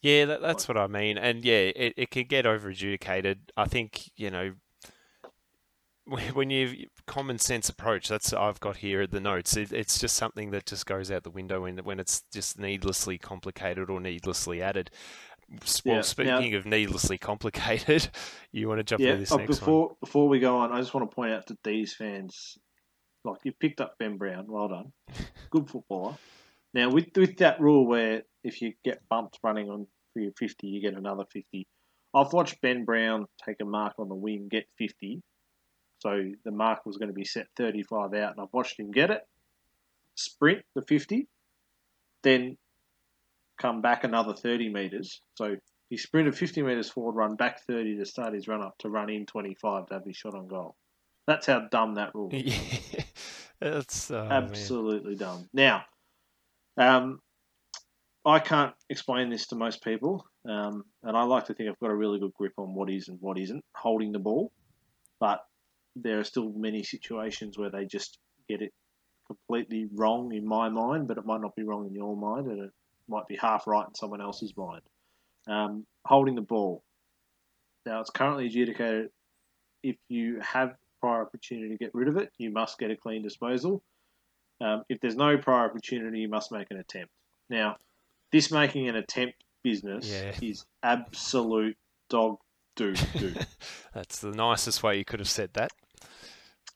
Yeah, 0.00 0.24
that, 0.26 0.40
that's 0.40 0.68
what 0.68 0.78
I 0.78 0.86
mean. 0.86 1.18
And 1.18 1.44
yeah, 1.44 1.70
it, 1.74 1.94
it 1.96 2.10
can 2.10 2.26
get 2.26 2.46
over 2.46 2.68
adjudicated. 2.70 3.52
I 3.56 3.66
think, 3.66 4.10
you 4.16 4.30
know, 4.30 4.52
when 6.34 6.50
you 6.50 6.86
common 7.06 7.38
sense 7.38 7.68
approach, 7.68 8.08
that's 8.08 8.32
I've 8.32 8.60
got 8.60 8.76
here 8.76 9.02
at 9.02 9.10
the 9.10 9.20
notes. 9.20 9.56
It, 9.56 9.72
it's 9.72 9.98
just 9.98 10.16
something 10.16 10.50
that 10.52 10.66
just 10.66 10.86
goes 10.86 11.10
out 11.10 11.24
the 11.24 11.30
window 11.30 11.62
when 11.62 11.78
when 11.78 11.98
it's 11.98 12.22
just 12.32 12.58
needlessly 12.58 13.18
complicated 13.18 13.90
or 13.90 14.00
needlessly 14.00 14.62
added. 14.62 14.90
well, 15.84 15.96
Yeah, 15.96 16.00
speaking 16.02 16.54
of 16.54 16.64
needlessly 16.64 17.18
complicated, 17.18 18.08
you 18.52 18.68
want 18.68 18.78
to 18.78 18.84
jump 18.84 19.00
Yeah, 19.00 19.10
into 19.10 19.20
this 19.20 19.32
uh, 19.32 19.36
next 19.38 19.58
before 19.58 19.86
one? 19.88 19.96
before 20.00 20.28
we 20.28 20.38
go 20.38 20.58
on, 20.58 20.72
I 20.72 20.78
just 20.80 20.94
want 20.94 21.10
to 21.10 21.14
point 21.14 21.32
out 21.32 21.46
to 21.48 21.58
these 21.64 21.94
fans, 21.94 22.56
like 23.24 23.40
you 23.44 23.52
picked 23.52 23.80
up 23.80 23.96
Ben 23.98 24.16
Brown, 24.16 24.46
well 24.48 24.68
done, 24.68 24.92
good 25.50 25.68
footballer. 25.68 26.14
Now 26.72 26.90
with 26.90 27.08
with 27.16 27.38
that 27.38 27.60
rule 27.60 27.86
where 27.86 28.22
if 28.44 28.62
you 28.62 28.74
get 28.84 29.00
bumped 29.08 29.40
running 29.42 29.70
on 29.70 29.86
for 30.12 30.20
your 30.20 30.32
fifty, 30.38 30.68
you 30.68 30.80
get 30.80 30.94
another 30.94 31.24
fifty. 31.32 31.66
I've 32.14 32.32
watched 32.32 32.60
Ben 32.60 32.84
Brown 32.84 33.26
take 33.44 33.56
a 33.60 33.64
mark 33.64 33.94
on 33.98 34.08
the 34.08 34.14
wing, 34.14 34.48
get 34.50 34.66
fifty, 34.78 35.20
so 35.98 36.30
the 36.44 36.50
mark 36.50 36.84
was 36.86 36.96
going 36.96 37.08
to 37.08 37.14
be 37.14 37.24
set 37.24 37.46
thirty 37.56 37.82
five 37.82 38.14
out, 38.14 38.32
and 38.32 38.40
I've 38.40 38.52
watched 38.52 38.78
him 38.78 38.90
get 38.90 39.10
it, 39.10 39.26
sprint 40.14 40.62
the 40.74 40.82
fifty, 40.82 41.28
then 42.22 42.56
come 43.60 43.80
back 43.80 44.04
another 44.04 44.34
thirty 44.34 44.68
meters. 44.68 45.20
So 45.34 45.56
he 45.88 45.96
sprinted 45.96 46.36
50 46.36 46.62
metres 46.62 46.90
forward, 46.90 47.14
run 47.14 47.36
back 47.36 47.60
30 47.60 47.98
to 47.98 48.04
start 48.04 48.34
his 48.34 48.48
run 48.48 48.62
up 48.62 48.76
to 48.78 48.88
run 48.88 49.08
in 49.08 49.24
25 49.24 49.86
to 49.86 49.94
have 49.94 50.04
his 50.04 50.16
shot 50.16 50.34
on 50.34 50.48
goal. 50.48 50.74
That's 51.26 51.46
how 51.46 51.60
dumb 51.70 51.94
that 51.94 52.14
rule 52.14 52.30
is. 52.32 52.56
Yeah, 52.92 53.02
that's 53.60 54.10
oh, 54.10 54.24
man. 54.24 54.32
Absolutely 54.32 55.16
dumb. 55.16 55.48
Now, 55.52 55.84
um, 56.76 57.20
I 58.24 58.38
can't 58.40 58.74
explain 58.90 59.30
this 59.30 59.46
to 59.48 59.56
most 59.56 59.82
people, 59.82 60.26
um, 60.48 60.84
and 61.02 61.16
I 61.16 61.22
like 61.22 61.46
to 61.46 61.54
think 61.54 61.68
I've 61.68 61.78
got 61.78 61.90
a 61.90 61.96
really 61.96 62.18
good 62.18 62.34
grip 62.34 62.52
on 62.58 62.74
what 62.74 62.90
is 62.90 63.08
and 63.08 63.20
what 63.20 63.38
isn't 63.38 63.64
holding 63.74 64.12
the 64.12 64.18
ball, 64.18 64.52
but 65.20 65.44
there 65.96 66.20
are 66.20 66.24
still 66.24 66.52
many 66.54 66.82
situations 66.82 67.58
where 67.58 67.70
they 67.70 67.84
just 67.84 68.18
get 68.48 68.62
it 68.62 68.72
completely 69.26 69.88
wrong 69.92 70.32
in 70.32 70.46
my 70.46 70.68
mind, 70.68 71.08
but 71.08 71.18
it 71.18 71.26
might 71.26 71.40
not 71.40 71.56
be 71.56 71.64
wrong 71.64 71.86
in 71.86 71.94
your 71.94 72.16
mind, 72.16 72.46
and 72.46 72.60
it 72.64 72.70
might 73.08 73.26
be 73.26 73.36
half 73.36 73.66
right 73.66 73.86
in 73.88 73.94
someone 73.94 74.20
else's 74.20 74.56
mind. 74.56 74.82
Um, 75.48 75.86
holding 76.04 76.34
the 76.34 76.42
ball. 76.42 76.82
Now, 77.84 78.00
it's 78.00 78.10
currently 78.10 78.46
adjudicated 78.46 79.10
if 79.82 79.96
you 80.08 80.40
have 80.40 80.74
prior 81.00 81.22
opportunity 81.22 81.68
to 81.70 81.76
get 81.76 81.94
rid 81.94 82.08
of 82.08 82.16
it, 82.16 82.30
you 82.38 82.50
must 82.50 82.78
get 82.78 82.90
a 82.90 82.96
clean 82.96 83.22
disposal. 83.22 83.82
Um, 84.60 84.82
if 84.88 85.00
there's 85.00 85.16
no 85.16 85.36
prior 85.38 85.68
opportunity, 85.68 86.20
you 86.20 86.28
must 86.28 86.50
make 86.50 86.70
an 86.70 86.78
attempt. 86.78 87.12
Now, 87.48 87.76
this 88.32 88.50
making 88.50 88.88
an 88.88 88.96
attempt 88.96 89.44
business 89.62 90.10
Yeah. 90.10 90.32
is 90.42 90.64
absolute 90.82 91.76
dog 92.08 92.38
do 92.74 92.94
do. 93.18 93.34
that's 93.94 94.20
the 94.20 94.32
nicest 94.32 94.82
way 94.82 94.98
you 94.98 95.04
could 95.04 95.20
have 95.20 95.28
said 95.28 95.50
that. 95.54 95.70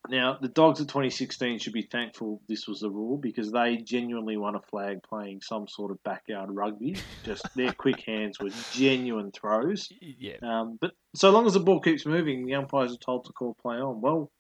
Now, 0.09 0.39
the 0.41 0.49
Dogs 0.49 0.81
of 0.81 0.87
2016 0.87 1.59
should 1.59 1.73
be 1.75 1.83
thankful 1.83 2.41
this 2.49 2.67
was 2.67 2.81
the 2.81 2.91
rule 2.91 3.19
because 3.19 3.53
they 3.53 3.77
genuinely 3.77 4.37
won 4.37 4.57
a 4.57 4.61
flag 4.63 5.03
playing 5.03 5.43
some 5.43 5.69
sort 5.69 5.91
of 5.91 6.03
backyard 6.03 6.49
rugby. 6.51 6.97
Just 7.25 7.45
their 7.55 7.73
quick 7.73 8.01
hands 8.07 8.41
were 8.41 8.51
genuine 8.73 9.31
throws. 9.31 9.89
Yeah, 10.01 10.37
Um, 10.43 10.79
but 10.81 10.93
so 11.15 11.31
long 11.31 11.47
as 11.47 11.53
the 11.53 11.61
ball 11.61 11.81
keeps 11.81 12.07
moving, 12.07 12.47
the 12.47 12.55
umpires 12.55 12.95
are 12.95 12.99
told 12.99 13.27
to 13.27 13.33
call 13.33 13.55
play 13.61 13.77
on. 13.77 14.01
Well, 14.01 14.31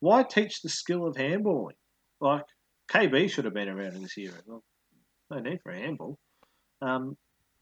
why 0.00 0.22
teach 0.22 0.62
the 0.62 0.70
skill 0.70 1.06
of 1.06 1.16
handballing? 1.16 1.76
Like 2.20 2.44
KB 2.90 3.30
should 3.30 3.44
have 3.44 3.54
been 3.54 3.68
around 3.68 3.94
in 3.94 4.02
this 4.02 4.16
era. 4.16 4.34
Well, 4.46 4.64
no 5.30 5.38
need 5.40 5.60
for 5.62 5.70
a 5.70 5.78
handball. 5.78 6.18
Um, 6.80 7.16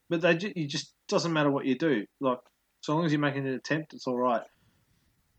but 0.09 0.21
they 0.21 0.37
ju- 0.37 0.53
you 0.55 0.69
just 0.69 0.95
doesn't 1.09 1.33
matter 1.33 1.51
what 1.51 1.67
you 1.67 1.77
do. 1.77 2.07
Like 2.21 2.39
so 2.83 2.95
long 2.95 3.05
as 3.05 3.13
you're 3.13 3.21
making 3.21 3.47
an 3.47 3.55
attempt, 3.55 3.95
it's 3.95 4.07
all 4.07 4.17
right. 4.17 4.43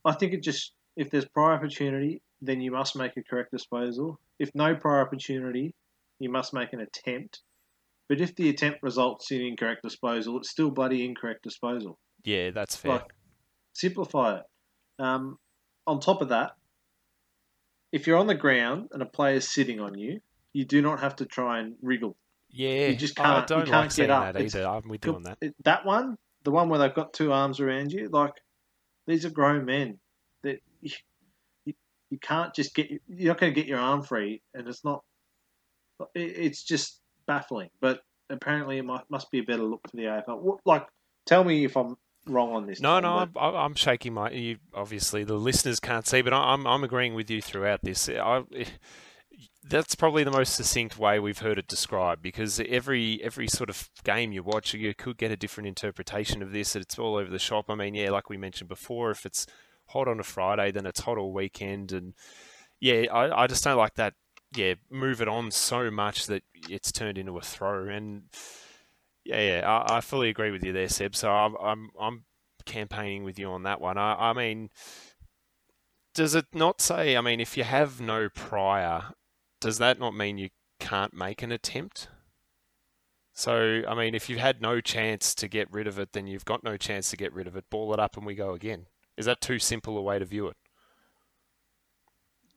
I 0.04 0.14
think 0.14 0.34
it 0.34 0.44
just 0.44 0.74
if 1.00 1.10
there's 1.10 1.26
prior 1.26 1.54
opportunity, 1.54 2.22
then 2.42 2.60
you 2.62 2.72
must 2.72 2.96
make 2.96 3.16
a 3.18 3.24
correct 3.24 3.52
disposal. 3.52 4.20
If 4.38 4.50
no 4.54 4.76
prior 4.76 5.02
opportunity, 5.02 5.74
you 6.20 6.30
must 6.30 6.54
make 6.54 6.74
an 6.74 6.82
attempt. 6.82 7.42
But 8.10 8.20
if 8.22 8.36
the 8.36 8.50
attempt 8.50 8.84
results 8.84 9.32
in 9.32 9.42
incorrect 9.42 9.82
disposal, 9.84 10.38
it's 10.38 10.50
still 10.50 10.70
bloody 10.72 11.06
incorrect 11.06 11.44
disposal 11.44 11.98
yeah, 12.26 12.50
that's 12.52 12.76
fair. 12.76 12.92
like 12.94 13.14
simplify 13.74 14.40
it. 14.40 14.44
Um, 15.02 15.38
on 15.88 16.00
top 16.00 16.22
of 16.22 16.30
that, 16.30 16.52
if 17.92 18.06
you're 18.06 18.18
on 18.18 18.28
the 18.28 18.36
ground 18.36 18.90
and 18.92 19.02
a 19.02 19.06
player's 19.06 19.48
sitting 19.48 19.80
on 19.80 19.98
you, 19.98 20.20
you 20.54 20.66
do 20.66 20.82
not 20.82 21.00
have 21.00 21.16
to 21.18 21.26
try 21.26 21.60
and 21.60 21.76
wriggle. 21.82 22.18
yeah, 22.52 22.88
you 22.88 22.96
just 22.96 23.16
can't- 23.16 23.50
you 23.50 23.56
don't 23.56 23.66
can't 23.66 23.72
like 23.72 23.84
get 23.86 23.94
seeing 23.94 24.10
up. 24.10 24.34
that 24.34 24.42
either. 24.42 24.68
I'm 24.68 24.88
with 24.90 25.06
you 25.06 25.16
on 25.16 25.24
that. 25.24 25.38
That 25.64 25.86
one, 25.86 26.18
the 26.44 26.52
one 26.52 26.70
where 26.70 26.80
they've 26.80 26.94
got 26.94 27.14
two 27.14 27.32
arms 27.32 27.60
around 27.60 27.92
you, 27.92 28.10
like 28.10 28.34
these 29.08 29.26
are 29.26 29.30
grown 29.30 29.66
men. 29.66 30.00
You, 30.82 30.92
you, 31.66 31.74
you 32.10 32.18
can't 32.20 32.54
just 32.54 32.74
get 32.76 32.90
you're 33.08 33.34
not 33.34 33.40
going 33.40 33.54
to 33.54 33.60
get 33.60 33.68
your 33.68 33.80
arm 33.80 34.04
free, 34.04 34.42
and 34.54 34.68
it's 34.68 34.84
not. 34.84 35.04
It, 36.16 36.22
it's 36.22 36.64
just 36.64 37.02
baffling. 37.28 37.70
But 37.82 38.02
apparently, 38.30 38.78
it 38.78 38.86
might, 38.86 39.04
must 39.10 39.32
be 39.32 39.40
a 39.40 39.44
better 39.44 39.64
look 39.64 39.82
for 39.90 39.98
the 39.98 40.04
AFL. 40.04 40.60
Like, 40.66 40.88
tell 41.26 41.44
me 41.44 41.66
if 41.66 41.76
I'm 41.76 41.96
wrong 42.28 42.54
on 42.54 42.68
this. 42.68 42.80
No, 42.80 43.00
Tom, 43.02 43.20
no, 43.20 43.26
but- 43.34 43.40
I'm, 43.40 43.56
I'm 43.56 43.76
shaking 43.76 44.14
my. 44.14 44.32
You, 44.32 44.58
obviously, 44.74 45.24
the 45.24 45.36
listeners 45.36 45.80
can't 45.80 46.08
see, 46.08 46.22
but 46.22 46.34
I'm 46.34 46.66
I'm 46.66 46.84
agreeing 46.84 47.14
with 47.14 47.30
you 47.30 47.42
throughout 47.42 47.82
this. 47.84 48.10
I, 48.10 48.44
that's 49.64 49.94
probably 49.94 50.24
the 50.24 50.32
most 50.32 50.56
succinct 50.56 50.98
way 50.98 51.20
we've 51.20 51.40
heard 51.40 51.60
it 51.60 51.68
described 51.68 52.22
because 52.22 52.60
every 52.68 53.22
every 53.24 53.48
sort 53.48 53.70
of 53.70 53.90
game 54.04 54.32
you 54.32 54.42
watch, 54.42 54.74
you 54.74 54.94
could 54.94 55.18
get 55.18 55.32
a 55.32 55.38
different 55.38 55.68
interpretation 55.68 56.42
of 56.42 56.52
this. 56.52 56.76
It's 56.76 56.98
all 56.98 57.16
over 57.16 57.30
the 57.30 57.40
shop. 57.40 57.66
I 57.70 57.76
mean, 57.76 57.94
yeah, 57.94 58.10
like 58.10 58.30
we 58.30 58.38
mentioned 58.38 58.70
before, 58.70 59.12
if 59.12 59.26
it's 59.26 59.46
hot 59.90 60.08
on 60.08 60.20
a 60.20 60.24
Friday, 60.24 60.72
then 60.72 60.86
it's 60.86 61.02
hot 61.02 61.18
all 61.18 61.34
weekend, 61.34 61.92
and 61.92 62.14
yeah, 62.80 63.06
I, 63.12 63.44
I 63.44 63.48
just 63.48 63.64
don't 63.64 63.78
like 63.78 63.96
that. 63.96 64.14
Yeah, 64.56 64.76
move 64.90 65.22
it 65.22 65.28
on 65.28 65.52
so 65.52 65.92
much 65.92 66.26
that 66.28 66.44
it's 66.68 66.92
turned 66.92 67.18
into 67.18 67.38
a 67.38 67.42
throw, 67.42 67.88
and 67.88 68.24
yeah, 69.26 69.60
yeah, 69.60 69.70
I, 69.70 69.98
I 69.98 70.02
fully 70.02 70.30
agree 70.30 70.52
with 70.52 70.64
you 70.64 70.74
there, 70.74 70.90
Seb. 70.90 71.16
So 71.16 71.32
I'm 71.32 71.56
I'm 71.62 71.90
I'm 72.00 72.24
campaigning 72.66 73.24
with 73.24 73.38
you 73.38 73.50
on 73.50 73.64
that 73.64 73.82
one. 73.82 73.98
I, 73.98 74.30
I 74.30 74.34
mean, 74.34 74.70
does 76.14 76.36
it 76.36 76.46
not 76.54 76.82
say? 76.82 77.16
I 77.16 77.22
mean, 77.22 77.40
if 77.40 77.58
you 77.58 77.64
have 77.64 78.02
no 78.02 78.30
prior, 78.30 79.14
does 79.62 79.78
that 79.78 80.00
not 80.00 80.16
mean 80.16 80.38
you 80.38 80.50
can't 80.80 81.14
make 81.14 81.42
an 81.42 81.52
attempt? 81.52 82.08
So, 83.34 83.84
I 83.88 83.96
mean, 83.96 84.16
if 84.16 84.30
you've 84.30 84.40
had 84.40 84.62
no 84.62 84.82
chance 84.82 85.34
to 85.36 85.48
get 85.48 85.72
rid 85.72 85.88
of 85.88 85.98
it, 85.98 86.12
then 86.12 86.28
you've 86.28 86.44
got 86.44 86.62
no 86.62 86.76
chance 86.76 87.10
to 87.12 87.18
get 87.18 87.32
rid 87.34 87.48
of 87.48 87.56
it. 87.56 87.70
Ball 87.70 87.94
it 87.94 88.00
up 88.00 88.18
and 88.18 88.26
we 88.26 88.36
go 88.36 88.54
again. 88.54 88.88
Is 89.20 89.26
that 89.26 89.42
too 89.42 89.60
simple 89.60 89.98
a 89.98 90.02
way 90.02 90.18
to 90.18 90.24
view 90.24 90.48
it? 90.48 90.56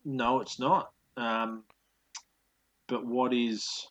No, 0.04 0.40
it's 0.40 0.60
not. 0.60 0.92
Um, 1.16 1.64
but 2.86 3.04
what 3.04 3.34
is? 3.34 3.88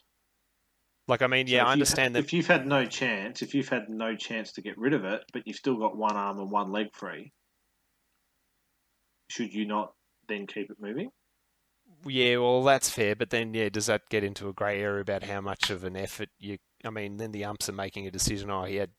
Like, 1.10 1.22
I 1.22 1.28
mean, 1.28 1.48
yeah, 1.48 1.64
if 1.64 1.68
I 1.68 1.72
understand 1.74 2.16
that. 2.16 2.20
If 2.20 2.32
you've 2.32 2.48
had 2.48 2.66
no 2.66 2.86
chance, 2.86 3.42
if 3.42 3.54
you've 3.54 3.68
had 3.68 3.90
no 3.90 4.16
chance 4.16 4.54
to 4.54 4.62
get 4.62 4.78
rid 4.78 4.94
of 4.94 5.04
it, 5.04 5.22
but 5.34 5.46
you've 5.46 5.58
still 5.58 5.76
got 5.76 5.98
one 5.98 6.16
arm 6.16 6.40
and 6.40 6.50
one 6.50 6.72
leg 6.72 6.88
free, 6.94 7.34
should 9.28 9.54
you 9.54 9.66
not 9.66 9.92
then 10.30 10.48
keep 10.48 10.72
it 10.72 10.78
moving? 10.80 11.10
Yeah, 12.06 12.38
well, 12.38 12.64
that's 12.64 12.90
fair, 12.90 13.18
but 13.18 13.32
then, 13.32 13.54
yeah, 13.54 13.68
does 13.68 13.88
that 13.88 14.08
get 14.10 14.24
into 14.24 14.48
a 14.48 14.54
grey 14.54 14.82
area 14.82 15.02
about 15.02 15.24
how 15.24 15.42
much 15.42 15.70
of 15.70 15.84
an 15.84 15.98
effort 15.98 16.30
you? 16.40 16.58
I 16.86 16.90
mean, 16.90 17.18
then 17.18 17.34
the 17.34 17.44
umps 17.44 17.68
are 17.68 17.74
making 17.74 18.08
a 18.08 18.12
decision. 18.12 18.50
Oh, 18.50 18.64
he 18.64 18.78
had 18.78 18.92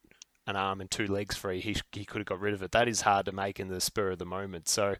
an 0.47 0.57
arm 0.57 0.81
and 0.81 0.91
two 0.91 1.07
legs 1.07 1.37
free. 1.37 1.61
He 1.61 1.77
he 1.93 2.05
could 2.05 2.19
have 2.19 2.27
got 2.27 2.41
rid 2.41 2.55
of 2.55 2.63
it. 2.63 2.73
That 2.73 2.89
is 2.89 3.03
hard 3.03 3.27
to 3.27 3.33
make 3.33 3.61
in 3.61 3.69
the 3.69 3.81
spur 3.81 4.11
of 4.11 4.19
the 4.19 4.27
moment. 4.27 4.69
So, 4.69 4.97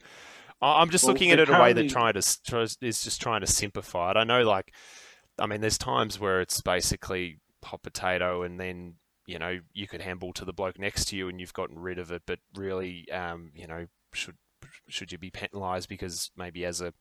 I'm 0.61 0.91
just 0.91 1.05
Well, 1.05 1.15
looking 1.15 1.31
at 1.31 1.41
it 1.41 1.49
a 1.49 1.61
way 1.61 1.73
that 1.73 1.91
trying 1.91 2.15
to 2.15 2.43
tries, 2.45 2.79
is 2.81 3.03
just 3.03 3.21
trying 3.21 3.41
to 3.41 3.47
simplify 3.47 4.13
it. 4.13 4.17
I 4.17 4.25
know, 4.25 4.43
like, 4.43 4.73
I 5.39 5.47
mean, 5.47 5.61
there's 5.61 5.79
times 5.79 6.21
where 6.21 6.41
it's 6.41 6.61
basically 6.61 7.41
hot 7.65 7.83
potato, 7.83 8.43
and 8.43 8.61
then 8.61 8.95
you 9.27 9.39
know 9.39 9.59
you 9.73 9.89
could 9.89 10.01
handball 10.01 10.33
to 10.35 10.45
the 10.45 10.53
bloke 10.53 10.79
next 10.79 11.07
to 11.07 11.17
you, 11.17 11.29
and 11.29 11.41
you've 11.41 11.53
gotten 11.53 11.79
rid 11.79 11.99
of 11.99 12.13
it. 12.13 12.23
But 12.27 12.39
really, 12.55 13.11
um, 13.11 13.51
you 13.55 13.67
know, 13.67 13.87
should 14.13 14.37
should 14.89 15.11
you 15.11 15.19
be 15.19 15.31
penalised 15.31 15.89
because 15.89 16.31
maybe 16.37 16.65
as 16.65 16.81
a 16.81 16.93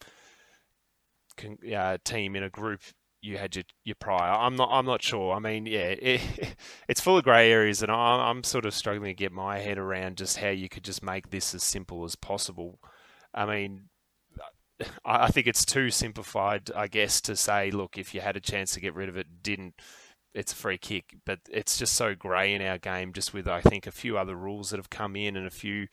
uh, 1.76 1.98
team 2.04 2.36
in 2.36 2.44
a 2.44 2.50
group 2.50 2.82
you 3.22 3.38
had 3.38 3.56
your, 3.56 3.66
your 3.84 3.96
prior. 3.96 4.32
I'm 4.32 4.56
not 4.56 4.70
I'm 4.72 4.86
not 4.86 5.02
sure. 5.02 5.34
I 5.34 5.40
mean, 5.40 5.66
yeah, 5.66 5.80
it, 6.02 6.56
it's 6.88 7.02
full 7.02 7.18
of 7.18 7.24
grey 7.24 7.52
areas, 7.52 7.82
and 7.82 7.92
I'm, 7.92 8.20
I'm 8.20 8.44
sort 8.44 8.66
of 8.66 8.74
struggling 8.74 9.12
to 9.12 9.14
get 9.14 9.32
my 9.32 9.60
head 9.60 9.78
around 9.78 10.18
just 10.18 10.38
how 10.38 10.50
you 10.50 10.70
could 10.70 10.84
just 10.84 11.04
make 11.04 11.30
this 11.30 11.54
as 11.56 11.64
simple 11.64 12.04
as 12.04 12.16
possible. 12.16 12.80
I 13.34 13.46
mean, 13.46 13.90
I, 15.06 15.26
I 15.26 15.28
think 15.30 15.48
it's 15.48 15.66
too 15.66 15.90
simplified, 15.90 16.72
I 16.76 16.88
guess, 16.88 17.22
to 17.22 17.36
say, 17.36 17.72
look, 17.72 17.98
if 17.98 18.14
you 18.14 18.22
had 18.22 18.38
a 18.38 18.42
chance 18.42 18.74
to 18.74 18.80
get 18.82 18.96
rid 18.96 19.10
of 19.10 19.18
it, 19.18 19.44
didn't. 19.44 19.76
It's 20.34 20.54
a 20.54 20.56
free 20.56 20.78
kick, 20.78 21.18
but 21.26 21.40
it's 21.52 21.78
just 21.78 21.94
so 21.94 22.16
grey 22.16 22.54
in 22.54 22.62
our 22.62 22.78
game. 22.78 23.12
Just 23.12 23.34
with 23.34 23.50
I 23.50 23.60
think 23.60 23.86
a 23.86 23.92
few 23.92 24.18
other 24.18 24.36
rules 24.36 24.70
that 24.70 24.78
have 24.78 24.90
come 24.90 25.18
in 25.18 25.36
and 25.36 25.46
a 25.46 25.52
few, 25.52 25.88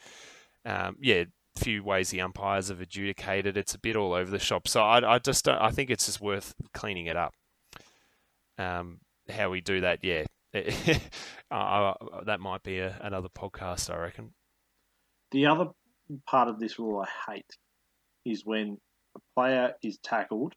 um, 0.65 0.97
yeah, 1.01 1.25
few 1.59 1.83
ways 1.83 2.11
the 2.11 2.21
umpires 2.21 2.69
have 2.69 2.81
adjudicated. 2.81 3.57
It's 3.57 3.75
a 3.75 3.79
bit 3.79 3.97
all 3.97 4.13
over 4.13 4.31
the 4.31 4.39
shop. 4.39 4.69
So 4.69 4.83
I, 4.83 5.15
I 5.15 5.19
just 5.19 5.45
don't, 5.45 5.61
I 5.61 5.71
think 5.71 5.91
it's 5.91 6.07
just 6.07 6.21
worth 6.21 6.55
cleaning 6.73 7.07
it 7.07 7.17
up. 7.17 7.35
Um, 8.59 9.01
how 9.31 9.51
we 9.51 9.61
do 9.61 9.83
that, 9.83 10.03
yeah, 10.03 10.25
uh, 11.51 11.95
that 12.25 12.41
might 12.41 12.63
be 12.63 12.79
a, 12.79 12.99
another 13.03 13.29
podcast, 13.29 13.93
I 13.93 13.99
reckon. 13.99 14.33
The 15.31 15.47
other 15.47 15.67
part 16.27 16.49
of 16.49 16.59
this 16.59 16.79
rule 16.79 17.05
I 17.05 17.33
hate 17.33 17.57
is 18.25 18.45
when 18.45 18.79
a 19.17 19.21
player 19.35 19.75
is 19.83 19.99
tackled 20.03 20.55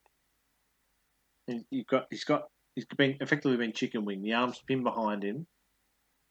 and 1.47 1.65
you've 1.69 1.87
got 1.87 2.07
he's 2.09 2.23
got 2.23 2.45
he's 2.75 2.85
been 2.97 3.17
effectively 3.19 3.57
been 3.57 3.73
chicken 3.73 4.05
wing. 4.05 4.21
The 4.21 4.33
arm's 4.33 4.61
pinned 4.65 4.83
behind 4.83 5.23
him, 5.23 5.45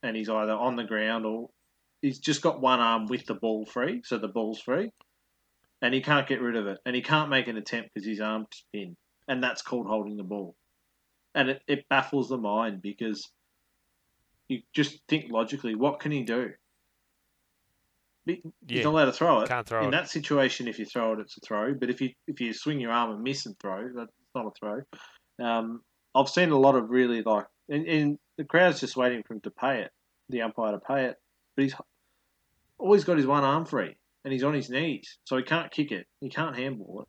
and 0.02 0.16
he's 0.16 0.28
either 0.28 0.52
on 0.52 0.76
the 0.76 0.84
ground 0.84 1.26
or 1.26 1.50
he's 2.02 2.18
just 2.18 2.42
got 2.42 2.60
one 2.60 2.80
arm 2.80 3.06
with 3.06 3.26
the 3.26 3.34
ball 3.34 3.66
free, 3.66 4.02
so 4.04 4.18
the 4.18 4.28
ball's 4.28 4.60
free, 4.60 4.90
and 5.82 5.94
he 5.94 6.00
can't 6.00 6.28
get 6.28 6.40
rid 6.40 6.56
of 6.56 6.66
it, 6.66 6.78
and 6.84 6.94
he 6.94 7.02
can't 7.02 7.30
make 7.30 7.48
an 7.48 7.56
attempt 7.56 7.90
because 7.94 8.06
his 8.06 8.20
arm's 8.20 8.46
pinned, 8.72 8.96
and 9.28 9.42
that's 9.42 9.62
called 9.62 9.86
holding 9.86 10.16
the 10.16 10.22
ball, 10.22 10.54
and 11.34 11.50
it, 11.50 11.62
it 11.66 11.88
baffles 11.88 12.28
the 12.28 12.38
mind 12.38 12.82
because 12.82 13.30
you 14.48 14.62
just 14.74 15.00
think 15.08 15.30
logically, 15.30 15.74
what 15.74 16.00
can 16.00 16.12
he 16.12 16.22
do? 16.24 16.50
He's 18.26 18.38
Yeah, 18.66 18.82
not 18.84 18.90
allowed 18.92 19.04
to 19.06 19.12
throw 19.12 19.40
it. 19.40 19.48
can't 19.48 19.66
throw 19.66 19.84
In 19.84 19.88
it. 19.88 19.92
that 19.92 20.10
situation, 20.10 20.68
if 20.68 20.78
you 20.78 20.84
throw 20.84 21.14
it, 21.14 21.20
it's 21.20 21.36
a 21.36 21.40
throw. 21.40 21.74
But 21.74 21.90
if 21.90 22.00
you 22.00 22.10
if 22.26 22.40
you 22.40 22.52
swing 22.52 22.80
your 22.80 22.92
arm 22.92 23.10
and 23.12 23.22
miss 23.22 23.46
and 23.46 23.58
throw, 23.58 23.88
that's 23.94 24.12
not 24.34 24.46
a 24.46 24.50
throw. 24.58 24.82
Um, 25.44 25.82
I've 26.14 26.28
seen 26.28 26.50
a 26.50 26.58
lot 26.58 26.74
of 26.74 26.90
really 26.90 27.22
like, 27.22 27.46
and, 27.68 27.86
and 27.86 28.18
the 28.36 28.44
crowd's 28.44 28.80
just 28.80 28.96
waiting 28.96 29.22
for 29.26 29.34
him 29.34 29.40
to 29.42 29.50
pay 29.50 29.82
it, 29.82 29.90
the 30.28 30.42
umpire 30.42 30.72
to 30.72 30.80
pay 30.80 31.06
it. 31.06 31.16
But 31.56 31.62
he's 31.62 31.74
always 32.80 33.04
got 33.04 33.16
his 33.16 33.26
one 33.26 33.44
arm 33.44 33.64
free, 33.64 33.96
and 34.24 34.32
he's 34.32 34.44
on 34.44 34.54
his 34.54 34.70
knees, 34.70 35.18
so 35.24 35.36
he 35.36 35.42
can't 35.42 35.70
kick 35.70 35.92
it, 35.92 36.06
he 36.20 36.28
can't 36.28 36.56
handball 36.56 37.02
it, 37.02 37.08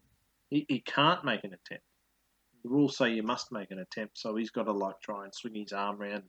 he, 0.50 0.66
he 0.68 0.80
can't 0.82 1.24
make 1.24 1.44
an 1.44 1.54
attempt. 1.54 1.84
The 2.64 2.70
rules 2.70 2.98
say 2.98 3.14
you 3.14 3.24
must 3.24 3.52
make 3.52 3.72
an 3.72 3.80
attempt, 3.80 4.18
so 4.18 4.36
he's 4.36 4.52
got 4.52 4.64
to 4.64 4.72
like 4.72 4.96
try 5.02 5.24
and 5.24 5.34
swing 5.34 5.56
his 5.56 5.74
arm 5.74 6.02
around. 6.02 6.24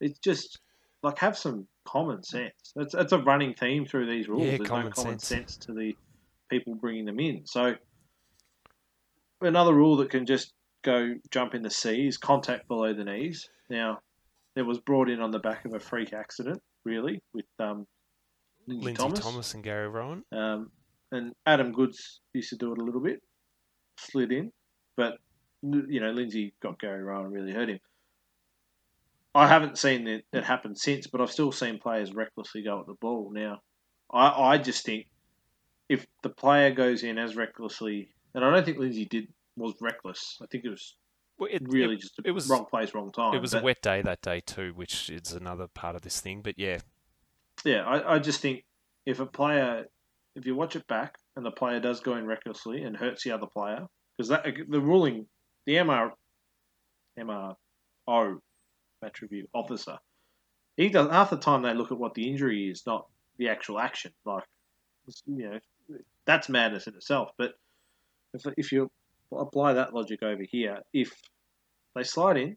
It's 0.00 0.18
just 0.18 0.58
like 1.02 1.18
have 1.18 1.38
some 1.38 1.66
common 1.84 2.22
sense. 2.22 2.72
It's 2.76 2.94
it's 2.94 3.12
a 3.12 3.18
running 3.18 3.54
theme 3.54 3.86
through 3.86 4.10
these 4.10 4.28
rules. 4.28 4.44
Yeah, 4.44 4.56
There's 4.58 4.68
common 4.68 4.86
no 4.86 4.90
common 4.90 5.18
sense. 5.18 5.54
sense 5.54 5.56
to 5.66 5.72
the 5.72 5.96
people 6.50 6.74
bringing 6.74 7.06
them 7.06 7.18
in. 7.18 7.46
So 7.46 7.74
another 9.40 9.72
rule 9.72 9.96
that 9.98 10.10
can 10.10 10.26
just 10.26 10.52
go 10.82 11.14
jump 11.30 11.54
in 11.54 11.62
the 11.62 11.70
sea 11.70 12.06
is 12.06 12.18
contact 12.18 12.68
below 12.68 12.92
the 12.92 13.04
knees. 13.04 13.48
Now, 13.70 14.00
it 14.54 14.62
was 14.62 14.78
brought 14.80 15.08
in 15.08 15.20
on 15.20 15.30
the 15.30 15.38
back 15.38 15.64
of 15.64 15.74
a 15.74 15.80
freak 15.80 16.12
accident, 16.12 16.60
really, 16.84 17.22
with 17.32 17.46
um, 17.58 17.86
Lindsay, 18.66 18.94
Thomas. 18.94 19.20
Thomas. 19.20 19.54
and 19.54 19.62
Gary 19.64 19.88
Rohan. 19.88 20.24
Um, 20.32 20.70
and 21.10 21.34
Adam 21.46 21.72
Goodes 21.72 22.20
used 22.32 22.50
to 22.50 22.56
do 22.56 22.72
it 22.72 22.78
a 22.78 22.84
little 22.84 23.00
bit, 23.00 23.20
slid 23.98 24.32
in, 24.32 24.52
but 24.96 25.18
you 25.62 26.00
know 26.00 26.10
Lindsay 26.10 26.54
got 26.62 26.78
Gary 26.80 27.02
Rohan 27.02 27.26
and 27.26 27.34
really 27.34 27.52
hurt 27.52 27.68
him. 27.68 27.80
I 29.34 29.46
haven't 29.48 29.78
seen 29.78 30.06
it, 30.08 30.24
it 30.32 30.44
happen 30.44 30.74
since, 30.76 31.06
but 31.06 31.20
I've 31.20 31.30
still 31.30 31.52
seen 31.52 31.78
players 31.78 32.12
recklessly 32.12 32.62
go 32.62 32.80
at 32.80 32.86
the 32.86 32.94
ball. 32.94 33.30
Now, 33.32 33.62
I, 34.12 34.28
I 34.28 34.58
just 34.58 34.84
think 34.84 35.06
if 35.88 36.06
the 36.22 36.28
player 36.28 36.70
goes 36.70 37.02
in 37.02 37.18
as 37.18 37.34
recklessly, 37.34 38.10
and 38.34 38.44
I 38.44 38.50
don't 38.50 38.64
think 38.64 38.78
Lindsay 38.78 39.06
did 39.06 39.28
was 39.56 39.74
reckless. 39.80 40.38
I 40.42 40.46
think 40.46 40.64
it 40.64 40.70
was 40.70 40.96
Well, 41.38 41.48
it, 41.50 41.62
really 41.66 41.94
it, 41.94 42.00
just 42.00 42.18
a 42.18 42.22
it 42.26 42.30
was- 42.32 42.48
wrong 42.48 42.66
place, 42.66 42.94
wrong 42.94 43.10
time. 43.12 43.34
it 43.34 43.40
was 43.40 43.54
a 43.54 43.62
wet 43.62 43.80
day 43.82 44.02
that 44.02 44.20
day 44.22 44.40
too, 44.40 44.72
which 44.74 45.08
is 45.08 45.32
another 45.32 45.66
part 45.66 45.96
of 45.96 46.02
this 46.02 46.20
thing. 46.20 46.42
But 46.42 46.58
yeah, 46.58 46.78
Yeah, 47.64 47.82
I, 47.82 48.14
I 48.14 48.18
just 48.18 48.40
think 48.40 48.64
if 49.06 49.20
a 49.20 49.26
player, 49.26 49.86
if 50.34 50.46
you 50.46 50.54
watch 50.54 50.76
it 50.76 50.86
back 50.86 51.16
and 51.36 51.44
the 51.44 51.50
player 51.50 51.80
does 51.80 52.00
go 52.00 52.16
in 52.16 52.26
recklessly 52.26 52.82
and 52.82 52.96
hurts 52.96 53.24
the 53.24 53.32
other 53.32 53.46
player, 53.46 53.86
because 54.16 54.28
that 54.28 54.44
the 54.68 54.80
ruling, 54.80 55.26
the 55.66 55.74
MR, 55.74 56.10
MRO, 57.18 58.38
match 59.00 59.22
review 59.22 59.46
officer, 59.54 59.98
he 60.76 60.88
does 60.88 61.10
half 61.10 61.30
the 61.30 61.36
time 61.36 61.62
they 61.62 61.74
look 61.74 61.92
at 61.92 61.98
what 61.98 62.14
the 62.14 62.28
injury 62.28 62.68
is, 62.68 62.82
not 62.86 63.06
the 63.38 63.48
actual 63.48 63.78
action. 63.78 64.12
Like, 64.24 64.44
you 65.26 65.50
know, 65.50 65.98
that's 66.26 66.48
madness 66.48 66.86
in 66.86 66.94
itself. 66.94 67.30
But 67.36 67.52
if 68.34 68.42
if 68.56 68.72
you 68.72 68.90
apply 69.36 69.74
that 69.74 69.94
logic 69.94 70.22
over 70.22 70.42
here, 70.48 70.78
if 70.92 71.12
they 71.94 72.02
slide 72.02 72.36
in 72.36 72.56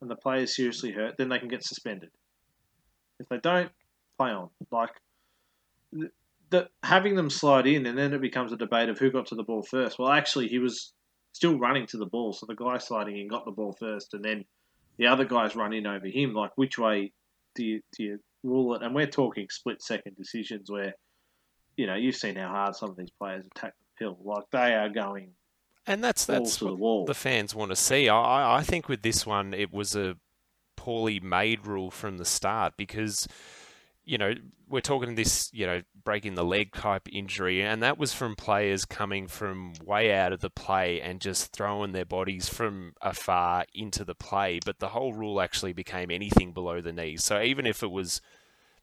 and 0.00 0.10
the 0.10 0.16
player 0.16 0.42
is 0.42 0.54
seriously 0.54 0.92
hurt, 0.92 1.14
then 1.18 1.28
they 1.28 1.38
can 1.38 1.48
get 1.48 1.64
suspended. 1.64 2.10
If 3.18 3.28
they 3.28 3.38
don't, 3.38 3.70
play 4.18 4.30
on. 4.30 4.50
Like 4.70 4.90
having 6.82 7.16
them 7.16 7.30
slide 7.30 7.66
in, 7.66 7.86
and 7.86 7.98
then 7.98 8.12
it 8.12 8.20
becomes 8.20 8.52
a 8.52 8.56
debate 8.56 8.88
of 8.88 8.98
who 8.98 9.10
got 9.10 9.26
to 9.26 9.34
the 9.34 9.42
ball 9.42 9.62
first. 9.62 9.98
Well, 9.98 10.10
actually, 10.10 10.48
he 10.48 10.58
was 10.58 10.92
still 11.32 11.58
running 11.58 11.86
to 11.88 11.96
the 11.96 12.06
ball, 12.06 12.32
so 12.32 12.46
the 12.46 12.54
guy 12.54 12.78
sliding 12.78 13.18
in 13.18 13.28
got 13.28 13.44
the 13.44 13.50
ball 13.50 13.76
first, 13.78 14.14
and 14.14 14.24
then 14.24 14.44
the 14.98 15.06
other 15.06 15.24
guys 15.24 15.56
run 15.56 15.72
in 15.72 15.86
over 15.86 16.06
him. 16.06 16.34
Like, 16.34 16.52
which 16.56 16.78
way 16.78 17.12
do 17.54 17.64
you 17.64 17.80
do 17.96 18.04
you 18.04 18.18
rule 18.42 18.74
it? 18.74 18.82
And 18.82 18.94
we're 18.94 19.06
talking 19.06 19.46
split 19.50 19.82
second 19.82 20.16
decisions 20.16 20.70
where, 20.70 20.94
you 21.76 21.86
know, 21.86 21.96
you've 21.96 22.16
seen 22.16 22.36
how 22.36 22.48
hard 22.48 22.76
some 22.76 22.90
of 22.90 22.96
these 22.96 23.10
players 23.20 23.46
attack 23.46 23.74
the 23.78 24.04
pill. 24.04 24.18
Like 24.22 24.44
they 24.52 24.74
are 24.74 24.88
going 24.88 25.32
and 25.86 26.02
that's 26.02 26.24
that's 26.24 26.60
what 26.60 26.70
the 26.70 26.74
wall. 26.74 27.04
the 27.04 27.14
fans 27.14 27.54
want 27.54 27.70
to 27.70 27.76
see. 27.76 28.08
I, 28.08 28.58
I 28.58 28.62
think 28.62 28.88
with 28.88 29.02
this 29.02 29.24
one, 29.24 29.54
it 29.54 29.72
was 29.72 29.94
a 29.94 30.16
poorly 30.76 31.20
made 31.20 31.66
rule 31.66 31.90
from 31.90 32.18
the 32.18 32.24
start 32.24 32.74
because, 32.76 33.28
you 34.06 34.18
know, 34.18 34.32
we're 34.68 34.80
talking 34.80 35.16
this, 35.16 35.50
you 35.52 35.66
know, 35.66 35.82
breaking 36.04 36.36
the 36.36 36.44
leg 36.44 36.72
type 36.72 37.08
injury, 37.12 37.60
and 37.60 37.82
that 37.82 37.98
was 37.98 38.14
from 38.14 38.36
players 38.36 38.84
coming 38.84 39.26
from 39.26 39.72
way 39.84 40.12
out 40.14 40.32
of 40.32 40.40
the 40.40 40.48
play 40.48 41.00
and 41.00 41.20
just 41.20 41.52
throwing 41.52 41.92
their 41.92 42.04
bodies 42.04 42.48
from 42.48 42.92
afar 43.02 43.64
into 43.74 44.04
the 44.04 44.14
play. 44.14 44.60
But 44.64 44.78
the 44.78 44.88
whole 44.88 45.12
rule 45.12 45.40
actually 45.40 45.72
became 45.72 46.10
anything 46.10 46.52
below 46.52 46.80
the 46.80 46.92
knees. 46.92 47.24
So 47.24 47.42
even 47.42 47.66
if 47.66 47.82
it 47.82 47.90
was, 47.90 48.20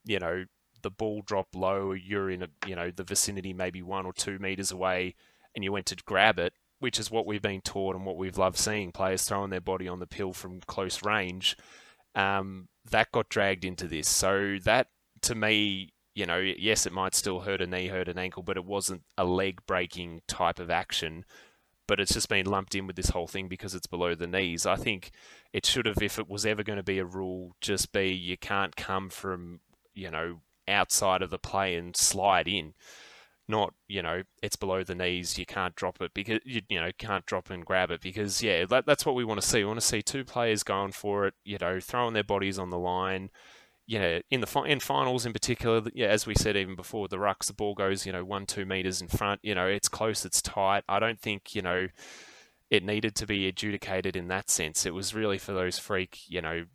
you 0.05 0.19
know, 0.19 0.43
the 0.81 0.91
ball 0.91 1.23
dropped 1.25 1.55
low, 1.55 1.93
you're 1.93 2.29
in 2.29 2.43
a, 2.43 2.47
you 2.67 2.75
know, 2.75 2.91
the 2.91 3.05
vicinity 3.05 3.53
maybe 3.53 3.81
one 3.81 4.05
or 4.05 4.13
two 4.13 4.39
meters 4.39 4.71
away, 4.71 5.15
and 5.55 5.63
you 5.63 5.71
went 5.71 5.85
to 5.87 5.95
grab 6.05 6.37
it, 6.37 6.53
which 6.79 6.99
is 6.99 7.09
what 7.09 7.25
we've 7.25 7.41
been 7.41 7.61
taught 7.61 7.95
and 7.95 8.05
what 8.05 8.17
we've 8.17 8.37
loved 8.37 8.57
seeing 8.57 8.91
players 8.91 9.23
throwing 9.23 9.51
their 9.51 9.61
body 9.61 9.87
on 9.87 9.99
the 9.99 10.07
pill 10.07 10.33
from 10.33 10.59
close 10.67 11.01
range. 11.01 11.55
Um, 12.13 12.67
that 12.91 13.11
got 13.13 13.29
dragged 13.29 13.63
into 13.63 13.87
this. 13.87 14.09
So 14.09 14.57
that 14.65 14.87
to 15.23 15.35
me, 15.35 15.93
you 16.15 16.25
know, 16.25 16.37
yes, 16.37 16.85
it 16.85 16.93
might 16.93 17.15
still 17.15 17.41
hurt 17.41 17.61
a 17.61 17.67
knee, 17.67 17.87
hurt 17.87 18.07
an 18.07 18.17
ankle, 18.17 18.43
but 18.43 18.57
it 18.57 18.65
wasn't 18.65 19.03
a 19.17 19.25
leg 19.25 19.61
breaking 19.65 20.21
type 20.27 20.59
of 20.59 20.69
action. 20.69 21.25
But 21.87 21.99
it's 21.99 22.13
just 22.13 22.29
been 22.29 22.45
lumped 22.45 22.75
in 22.75 22.87
with 22.87 22.95
this 22.95 23.09
whole 23.09 23.27
thing 23.27 23.47
because 23.47 23.75
it's 23.75 23.87
below 23.87 24.15
the 24.15 24.27
knees. 24.27 24.65
I 24.65 24.75
think 24.77 25.11
it 25.51 25.65
should 25.65 25.85
have, 25.85 26.01
if 26.01 26.17
it 26.17 26.29
was 26.29 26.45
ever 26.45 26.63
going 26.63 26.77
to 26.77 26.83
be 26.83 26.99
a 26.99 27.05
rule, 27.05 27.55
just 27.59 27.91
be 27.91 28.07
you 28.09 28.37
can't 28.37 28.75
come 28.75 29.09
from, 29.09 29.59
you 29.93 30.09
know, 30.09 30.39
outside 30.67 31.21
of 31.21 31.29
the 31.29 31.39
play 31.39 31.75
and 31.75 31.95
slide 31.97 32.47
in 32.47 32.73
not 33.47 33.73
you 33.87 34.01
know 34.01 34.23
it's 34.41 34.55
below 34.55 34.83
the 34.83 34.95
knees 34.95 35.37
you 35.37 35.45
can't 35.45 35.75
drop 35.75 36.01
it 36.01 36.13
because 36.13 36.39
you, 36.45 36.61
you 36.69 36.79
know 36.79 36.89
can't 36.97 37.25
drop 37.25 37.49
and 37.49 37.65
grab 37.65 37.91
it 37.91 38.01
because 38.01 38.41
yeah 38.41 38.65
that, 38.65 38.85
that's 38.85 39.05
what 39.05 39.15
we 39.15 39.25
want 39.25 39.39
to 39.39 39.45
see 39.45 39.59
we 39.59 39.65
want 39.65 39.79
to 39.79 39.85
see 39.85 40.01
two 40.01 40.23
players 40.23 40.63
going 40.63 40.91
for 40.91 41.27
it 41.27 41.33
you 41.43 41.57
know 41.59 41.79
throwing 41.79 42.13
their 42.13 42.23
bodies 42.23 42.57
on 42.57 42.69
the 42.69 42.77
line 42.77 43.29
you 43.85 43.99
know 43.99 44.21
in 44.29 44.41
the 44.41 44.61
in 44.63 44.79
finals 44.79 45.25
in 45.25 45.33
particular 45.33 45.81
yeah 45.93 46.07
as 46.07 46.25
we 46.25 46.33
said 46.35 46.55
even 46.55 46.75
before 46.75 47.07
the 47.07 47.17
rucks 47.17 47.47
the 47.47 47.53
ball 47.53 47.73
goes 47.73 48.05
you 48.05 48.11
know 48.11 48.23
one 48.23 48.45
two 48.45 48.65
meters 48.65 49.01
in 49.01 49.07
front 49.07 49.39
you 49.43 49.53
know 49.53 49.67
it's 49.67 49.89
close 49.89 50.23
it's 50.25 50.41
tight 50.41 50.83
i 50.87 50.99
don't 50.99 51.19
think 51.19 51.53
you 51.53 51.61
know 51.61 51.87
it 52.69 52.83
needed 52.83 53.13
to 53.13 53.25
be 53.25 53.47
adjudicated 53.47 54.15
in 54.15 54.29
that 54.29 54.49
sense 54.49 54.85
it 54.85 54.93
was 54.93 55.13
really 55.13 55.37
for 55.37 55.53
those 55.53 55.77
freak 55.77 56.19
you 56.27 56.41
know 56.41 56.65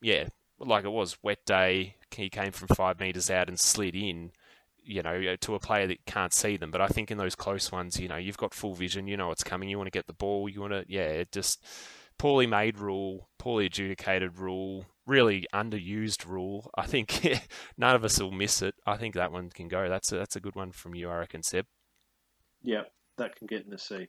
yeah 0.00 0.26
like 0.60 0.84
it 0.84 0.90
was 0.90 1.18
wet 1.22 1.44
day 1.44 1.96
he 2.14 2.30
came 2.30 2.52
from 2.52 2.68
five 2.68 3.00
meters 3.00 3.30
out 3.30 3.48
and 3.48 3.58
slid 3.58 3.94
in 3.94 4.30
you 4.88 5.02
know, 5.02 5.36
to 5.36 5.54
a 5.54 5.60
player 5.60 5.86
that 5.86 6.06
can't 6.06 6.32
see 6.32 6.56
them. 6.56 6.70
But 6.70 6.80
I 6.80 6.88
think 6.88 7.10
in 7.10 7.18
those 7.18 7.34
close 7.34 7.70
ones, 7.70 8.00
you 8.00 8.08
know, 8.08 8.16
you've 8.16 8.38
got 8.38 8.54
full 8.54 8.74
vision, 8.74 9.06
you 9.06 9.18
know 9.18 9.30
it's 9.30 9.44
coming, 9.44 9.68
you 9.68 9.76
want 9.76 9.86
to 9.86 9.96
get 9.96 10.06
the 10.06 10.14
ball, 10.14 10.48
you 10.48 10.62
want 10.62 10.72
to, 10.72 10.84
yeah, 10.88 11.02
it 11.02 11.30
just 11.30 11.62
poorly 12.16 12.46
made 12.46 12.78
rule, 12.78 13.28
poorly 13.38 13.66
adjudicated 13.66 14.38
rule, 14.38 14.86
really 15.08 15.46
underused 15.54 16.26
rule. 16.26 16.70
I 16.76 16.86
think 16.86 17.26
none 17.78 17.96
of 17.96 18.04
us 18.04 18.20
will 18.20 18.30
miss 18.30 18.62
it. 18.62 18.74
I 18.86 18.96
think 18.96 19.14
that 19.14 19.32
one 19.32 19.50
can 19.50 19.66
go. 19.68 19.88
That's 19.88 20.12
a, 20.12 20.18
that's 20.18 20.36
a 20.36 20.40
good 20.40 20.54
one 20.54 20.70
from 20.72 20.94
you, 20.94 21.08
I 21.10 21.16
reckon, 21.16 21.42
Seb. 21.42 21.66
yeah, 22.62 22.82
that 23.16 23.34
can 23.36 23.46
get 23.46 23.64
in 23.64 23.70
the 23.70 23.78
sea. 23.78 24.08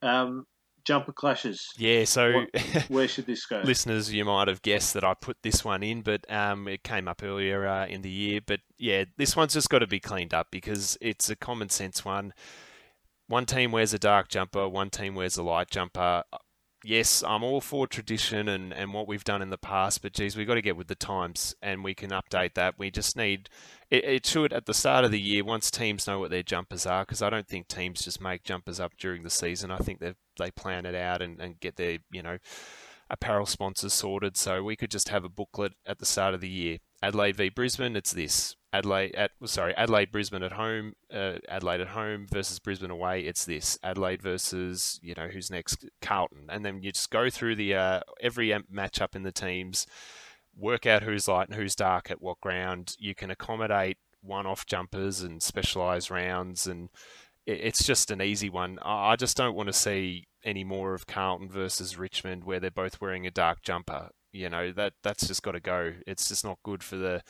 Um, 0.00 0.46
jumper 0.84 1.12
clashes. 1.12 1.68
Yeah, 1.76 2.04
so 2.04 2.44
Where 2.88 3.06
should 3.06 3.26
this 3.26 3.46
go? 3.46 3.60
listeners, 3.64 4.12
you 4.12 4.24
might 4.24 4.48
have 4.48 4.62
guessed 4.62 4.94
that 4.94 5.04
I 5.04 5.14
put 5.14 5.36
this 5.42 5.64
one 5.64 5.82
in, 5.82 6.02
but 6.02 6.30
um, 6.32 6.66
it 6.66 6.82
came 6.82 7.06
up 7.08 7.22
earlier 7.22 7.66
uh, 7.66 7.86
in 7.86 8.02
the 8.02 8.10
year. 8.10 8.40
But 8.44 8.60
yeah, 8.78 9.04
this 9.16 9.36
one's 9.36 9.54
just 9.54 9.70
got 9.70 9.80
to 9.80 9.86
be 9.86 10.00
cleaned 10.00 10.34
up 10.34 10.48
because 10.50 10.96
it's 11.00 11.30
a 11.30 11.36
common 11.36 11.68
sense 11.68 12.04
one. 12.04 12.32
One 13.28 13.46
team 13.46 13.70
wears 13.70 13.94
a 13.94 13.98
dark 13.98 14.28
jumper, 14.28 14.68
one 14.68 14.90
team 14.90 15.14
wears 15.14 15.36
a 15.36 15.42
light 15.42 15.70
jumper. 15.70 16.24
Yes, 16.84 17.22
I'm 17.22 17.44
all 17.44 17.60
for 17.60 17.86
tradition 17.86 18.48
and, 18.48 18.72
and 18.72 18.92
what 18.92 19.06
we've 19.06 19.22
done 19.22 19.40
in 19.40 19.50
the 19.50 19.58
past, 19.58 20.02
but 20.02 20.12
geez, 20.12 20.36
we've 20.36 20.48
got 20.48 20.54
to 20.54 20.62
get 20.62 20.76
with 20.76 20.88
the 20.88 20.96
times 20.96 21.54
and 21.62 21.84
we 21.84 21.94
can 21.94 22.10
update 22.10 22.54
that. 22.54 22.76
We 22.76 22.90
just 22.90 23.16
need 23.16 23.48
it, 23.88 24.04
it 24.04 24.26
should 24.26 24.52
at 24.52 24.66
the 24.66 24.74
start 24.74 25.04
of 25.04 25.12
the 25.12 25.20
year 25.20 25.44
once 25.44 25.70
teams 25.70 26.08
know 26.08 26.18
what 26.18 26.30
their 26.32 26.42
jumpers 26.42 26.84
are 26.84 27.04
because 27.04 27.22
I 27.22 27.30
don't 27.30 27.46
think 27.46 27.68
teams 27.68 28.02
just 28.02 28.20
make 28.20 28.42
jumpers 28.42 28.80
up 28.80 28.96
during 28.98 29.22
the 29.22 29.30
season. 29.30 29.70
I 29.70 29.78
think 29.78 30.00
they 30.00 30.14
they 30.38 30.50
plan 30.50 30.84
it 30.84 30.96
out 30.96 31.22
and, 31.22 31.40
and 31.40 31.60
get 31.60 31.76
their 31.76 31.98
you 32.10 32.22
know 32.22 32.38
apparel 33.08 33.46
sponsors 33.46 33.92
sorted. 33.92 34.36
So 34.36 34.64
we 34.64 34.74
could 34.74 34.90
just 34.90 35.10
have 35.10 35.24
a 35.24 35.28
booklet 35.28 35.74
at 35.86 36.00
the 36.00 36.06
start 36.06 36.34
of 36.34 36.40
the 36.40 36.48
year. 36.48 36.78
Adelaide 37.02 37.36
v 37.36 37.48
Brisbane, 37.48 37.96
it's 37.96 38.12
this. 38.12 38.56
Adelaide 38.74 39.14
at 39.14 39.32
sorry 39.44 39.74
Adelaide 39.76 40.10
Brisbane 40.10 40.42
at 40.42 40.52
home, 40.52 40.94
uh, 41.12 41.34
Adelaide 41.48 41.82
at 41.82 41.88
home 41.88 42.26
versus 42.30 42.58
Brisbane 42.58 42.90
away. 42.90 43.20
It's 43.20 43.44
this 43.44 43.78
Adelaide 43.82 44.22
versus 44.22 44.98
you 45.02 45.14
know 45.14 45.28
who's 45.28 45.50
next 45.50 45.84
Carlton, 46.00 46.46
and 46.48 46.64
then 46.64 46.82
you 46.82 46.92
just 46.92 47.10
go 47.10 47.28
through 47.28 47.56
the 47.56 47.74
uh, 47.74 48.00
every 48.20 48.48
matchup 48.72 49.14
in 49.14 49.24
the 49.24 49.32
teams 49.32 49.86
work 50.56 50.86
out 50.86 51.02
who's 51.02 51.28
light 51.28 51.48
and 51.48 51.56
who's 51.56 51.74
dark 51.74 52.10
at 52.10 52.22
what 52.22 52.40
ground. 52.40 52.94
You 52.98 53.14
can 53.14 53.30
accommodate 53.30 53.98
one-off 54.20 54.66
jumpers 54.66 55.20
and 55.22 55.42
specialized 55.42 56.10
rounds, 56.10 56.66
and 56.66 56.88
it's 57.46 57.84
just 57.84 58.10
an 58.10 58.22
easy 58.22 58.48
one. 58.48 58.78
I 58.82 59.16
just 59.16 59.36
don't 59.36 59.56
want 59.56 59.68
to 59.68 59.72
see 59.72 60.26
any 60.44 60.64
more 60.64 60.94
of 60.94 61.06
Carlton 61.06 61.48
versus 61.48 61.98
Richmond 61.98 62.44
where 62.44 62.60
they're 62.60 62.70
both 62.70 63.00
wearing 63.00 63.26
a 63.26 63.30
dark 63.30 63.62
jumper. 63.62 64.10
You 64.32 64.48
know 64.48 64.72
that 64.72 64.94
that's 65.02 65.26
just 65.26 65.42
got 65.42 65.52
to 65.52 65.60
go. 65.60 65.92
It's 66.06 66.28
just 66.28 66.44
not 66.44 66.58
good 66.62 66.82
for 66.82 66.96
the 66.96 67.22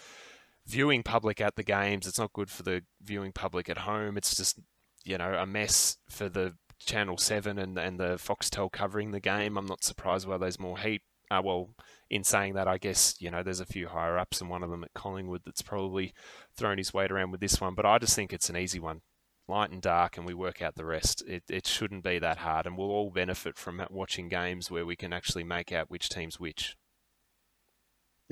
viewing 0.67 1.03
public 1.03 1.41
at 1.41 1.57
the 1.57 1.65
games. 1.65 2.07
It's 2.07 2.19
not 2.19 2.33
good 2.33 2.51
for 2.51 2.63
the 2.63 2.83
viewing 3.03 3.33
public 3.33 3.69
at 3.69 3.79
home. 3.79 4.17
It's 4.17 4.37
just 4.37 4.61
you 5.05 5.19
know 5.19 5.35
a 5.35 5.47
mess 5.47 5.97
for 6.09 6.29
the 6.29 6.55
Channel 6.79 7.19
Seven 7.19 7.59
and 7.59 7.79
and 7.79 7.99
the 7.99 8.15
Foxtel 8.15 8.71
covering 8.71 9.11
the 9.11 9.21
game. 9.21 9.57
I'm 9.57 9.67
not 9.67 9.85
surprised 9.85 10.27
why 10.27 10.39
there's 10.39 10.61
more 10.61 10.79
heat. 10.79 11.03
Uh, 11.31 11.41
well, 11.43 11.71
in 12.11 12.25
saying 12.25 12.55
that, 12.55 12.69
I 12.69 12.79
guess 12.79 13.17
you 13.19 13.31
know 13.31 13.43
there's 13.43 13.61
a 13.61 13.67
few 13.67 13.89
higher 13.89 14.19
ups, 14.19 14.41
and 14.41 14.51
one 14.51 14.63
of 14.63 14.71
them 14.71 14.85
at 14.85 14.95
Collingwood 14.95 15.43
that's 15.45 15.63
probably 15.63 16.13
thrown 16.57 16.79
his 16.79 16.93
weight 16.93 17.11
around 17.11 17.31
with 17.31 17.41
this 17.41 17.61
one. 17.61 17.75
But 17.75 17.87
I 17.87 17.99
just 17.99 18.15
think 18.15 18.33
it's 18.33 18.51
an 18.51 18.57
easy 18.57 18.79
one, 18.79 19.01
light 19.49 19.71
and 19.71 19.83
dark, 19.83 20.17
and 20.17 20.27
we 20.27 20.35
work 20.35 20.61
out 20.63 20.77
the 20.77 20.85
rest. 20.85 21.23
It 21.27 21.45
it 21.49 21.67
shouldn't 21.67 22.05
be 22.05 22.19
that 22.19 22.39
hard, 22.39 22.67
and 22.67 22.77
we'll 22.77 22.91
all 22.91 23.11
benefit 23.11 23.57
from 23.57 23.85
watching 23.91 24.29
games 24.29 24.71
where 24.71 24.87
we 24.87 24.95
can 24.95 25.13
actually 25.13 25.45
make 25.45 25.73
out 25.73 25.91
which 25.91 26.09
team's 26.09 26.39
which. 26.39 26.77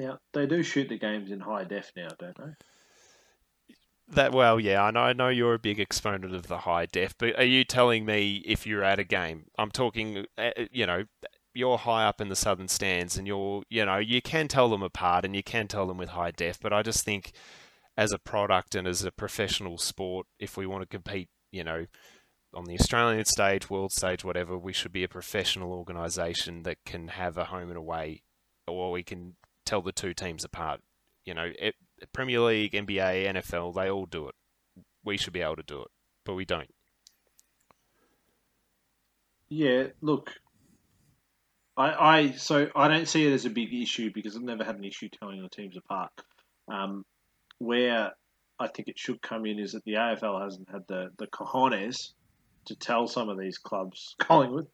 Now 0.00 0.18
they 0.32 0.46
do 0.46 0.62
shoot 0.62 0.88
the 0.88 0.98
games 0.98 1.30
in 1.30 1.40
high 1.40 1.64
def 1.64 1.92
now, 1.94 2.08
don't 2.18 2.36
they? 2.38 3.74
That 4.14 4.32
well, 4.32 4.58
yeah, 4.58 4.82
I 4.82 4.90
know. 4.90 5.00
I 5.00 5.12
know 5.12 5.28
you're 5.28 5.54
a 5.54 5.58
big 5.58 5.78
exponent 5.78 6.34
of 6.34 6.46
the 6.46 6.58
high 6.58 6.86
def, 6.86 7.14
but 7.18 7.38
are 7.38 7.44
you 7.44 7.64
telling 7.64 8.06
me 8.06 8.42
if 8.46 8.66
you're 8.66 8.82
at 8.82 8.98
a 8.98 9.04
game? 9.04 9.44
I'm 9.58 9.70
talking, 9.70 10.24
uh, 10.36 10.50
uh, 10.56 10.64
you 10.72 10.86
know, 10.86 11.04
you're 11.54 11.78
high 11.78 12.06
up 12.06 12.20
in 12.20 12.28
the 12.28 12.34
southern 12.34 12.68
stands, 12.68 13.16
and 13.16 13.26
you're, 13.26 13.62
you 13.68 13.84
know, 13.84 13.98
you 13.98 14.22
can 14.22 14.48
tell 14.48 14.70
them 14.70 14.82
apart, 14.82 15.24
and 15.24 15.36
you 15.36 15.42
can 15.42 15.68
tell 15.68 15.86
them 15.86 15.98
with 15.98 16.08
high 16.08 16.32
def. 16.32 16.58
But 16.58 16.72
I 16.72 16.82
just 16.82 17.04
think, 17.04 17.32
as 17.96 18.10
a 18.10 18.18
product 18.18 18.74
and 18.74 18.88
as 18.88 19.04
a 19.04 19.12
professional 19.12 19.78
sport, 19.78 20.26
if 20.38 20.56
we 20.56 20.66
want 20.66 20.82
to 20.82 20.88
compete, 20.88 21.28
you 21.52 21.62
know, 21.62 21.86
on 22.54 22.64
the 22.64 22.74
Australian 22.74 23.26
stage, 23.26 23.70
world 23.70 23.92
stage, 23.92 24.24
whatever, 24.24 24.58
we 24.58 24.72
should 24.72 24.92
be 24.92 25.04
a 25.04 25.08
professional 25.08 25.72
organisation 25.72 26.62
that 26.62 26.78
can 26.84 27.08
have 27.08 27.36
a 27.36 27.44
home 27.44 27.68
and 27.68 27.78
away, 27.78 28.22
or 28.66 28.90
we 28.90 29.04
can 29.04 29.36
tell 29.64 29.82
the 29.82 29.92
two 29.92 30.14
teams 30.14 30.44
apart. 30.44 30.80
You 31.24 31.34
know, 31.34 31.50
it, 31.58 31.74
Premier 32.12 32.40
League, 32.40 32.72
NBA, 32.72 33.26
NFL, 33.26 33.74
they 33.74 33.90
all 33.90 34.06
do 34.06 34.28
it. 34.28 34.34
We 35.04 35.16
should 35.16 35.32
be 35.32 35.40
able 35.40 35.56
to 35.56 35.62
do 35.62 35.82
it, 35.82 35.88
but 36.24 36.34
we 36.34 36.44
don't. 36.44 36.70
Yeah, 39.48 39.88
look, 40.00 40.32
I, 41.76 42.16
I 42.16 42.30
so 42.32 42.68
I 42.76 42.88
don't 42.88 43.08
see 43.08 43.26
it 43.26 43.32
as 43.32 43.46
a 43.46 43.50
big 43.50 43.72
issue 43.72 44.10
because 44.14 44.36
I've 44.36 44.42
never 44.42 44.64
had 44.64 44.76
an 44.76 44.84
issue 44.84 45.08
telling 45.08 45.42
the 45.42 45.48
teams 45.48 45.76
apart. 45.76 46.12
Um, 46.68 47.04
where 47.58 48.12
I 48.58 48.68
think 48.68 48.88
it 48.88 48.98
should 48.98 49.22
come 49.22 49.46
in 49.46 49.58
is 49.58 49.72
that 49.72 49.84
the 49.84 49.94
AFL 49.94 50.42
hasn't 50.42 50.68
had 50.70 50.82
the 50.88 51.10
the 51.18 51.26
cojones 51.26 52.12
to 52.66 52.76
tell 52.76 53.06
some 53.06 53.28
of 53.28 53.38
these 53.38 53.58
clubs, 53.58 54.14
Collingwood, 54.20 54.66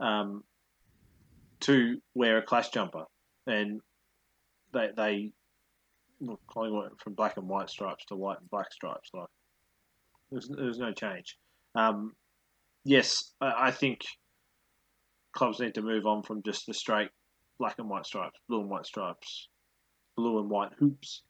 um, 0.00 0.44
to 1.60 2.00
wear 2.14 2.38
a 2.38 2.42
clash 2.42 2.70
jumper, 2.70 3.04
and 3.46 3.80
they 4.74 4.90
they 4.96 5.32
Collingwood 6.48 6.82
went 6.82 7.00
from 7.00 7.14
black 7.14 7.36
and 7.36 7.48
white 7.48 7.70
stripes 7.70 8.04
to 8.06 8.16
white 8.16 8.40
and 8.40 8.50
black 8.50 8.72
stripes. 8.72 9.10
Like 9.12 9.28
there's 10.30 10.48
there's 10.48 10.78
no 10.78 10.92
change. 10.92 11.36
Um, 11.74 12.14
yes, 12.84 13.32
I, 13.40 13.68
I, 13.68 13.70
think 13.72 14.02
clubs 15.32 15.58
need 15.58 15.74
to 15.74 15.82
move 15.82 16.06
on 16.06 16.22
from 16.22 16.42
just 16.44 16.66
the 16.66 16.74
straight 16.74 17.10
black 17.58 17.76
and 17.78 17.88
white 17.88 18.06
stripes, 18.06 18.38
blue 18.48 18.60
and 18.60 18.70
white 18.70 18.86
stripes, 18.86 19.48
blue 20.16 20.38
and 20.38 20.48
white 20.48 20.70
hoops, 20.78 21.22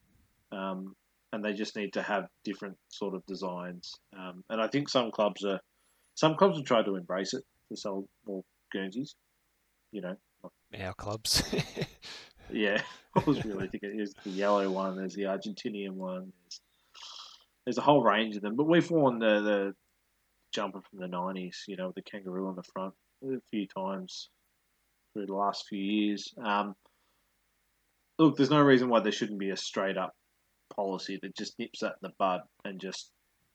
um, 0.53 0.95
and 1.33 1.43
they 1.43 1.55
just 1.55 1.77
need 1.77 1.95
to 1.95 2.03
have 2.03 2.27
different 2.45 2.77
sort 2.89 3.15
of 3.15 3.25
designs. 3.27 3.95
Um, 4.17 4.45
and 4.51 4.61
I 4.61 4.69
think 4.69 4.89
some 4.89 5.11
clubs 5.11 5.45
are 5.45 5.61
some 6.15 6.37
clubs 6.37 6.59
have 6.59 6.67
tried 6.67 6.85
to 6.85 6.97
embrace 6.97 7.35
it 7.35 7.45
to 7.71 7.77
sell 7.77 8.07
more 8.27 8.45
Guernseys. 8.73 9.15
You 9.93 10.03
know, 10.03 10.17
our 10.79 10.95
clubs. 10.95 11.43
Yeah, 12.49 12.83
I 13.17 13.23
was 13.27 13.45
really 13.45 13.69
thinking 13.69 13.97
there's 13.97 14.15
the 14.25 14.31
yellow 14.31 14.71
one, 14.71 14.97
there's 14.97 15.15
the 15.15 15.23
Argentinian 15.23 15.93
one, 15.93 16.33
there's, 16.43 16.61
there's 17.65 17.79
a 17.79 17.83
whole 17.83 18.03
range 18.03 18.37
of 18.37 18.43
them. 18.43 18.57
But 18.57 18.69
we've 18.69 18.91
worn 18.91 19.19
the, 19.19 19.41
the 19.41 19.75
jumper 20.53 20.81
from 20.81 21.01
the 21.01 21.07
90s, 21.07 21.57
you 21.67 21.77
know, 21.77 21.87
with 21.87 21.97
the 21.97 22.03
kangaroo 22.03 22.49
on 22.49 22.57
the 22.57 22.63
front 22.63 22.95
a 23.25 23.41
few 23.51 23.67
times 23.67 24.29
through 25.13 25.27
the 25.27 25.35
last 25.35 25.67
few 25.69 25.79
years. 25.79 26.33
Um, 26.43 26.75
look, 28.19 28.37
there's 28.37 28.51
no 28.51 28.61
reason 28.61 28.89
why 28.89 29.01
there 29.01 29.13
shouldn't 29.13 29.39
be 29.39 29.51
a 29.51 29.57
straight 29.57 29.97
up 29.97 30.15
policy 30.75 31.19
that 31.23 31.37
just 31.37 31.59
nips 31.59 31.81
that 31.81 31.95
in 32.03 32.09
the 32.09 32.13
bud 32.19 32.41
and 32.65 32.81
just 32.81 33.11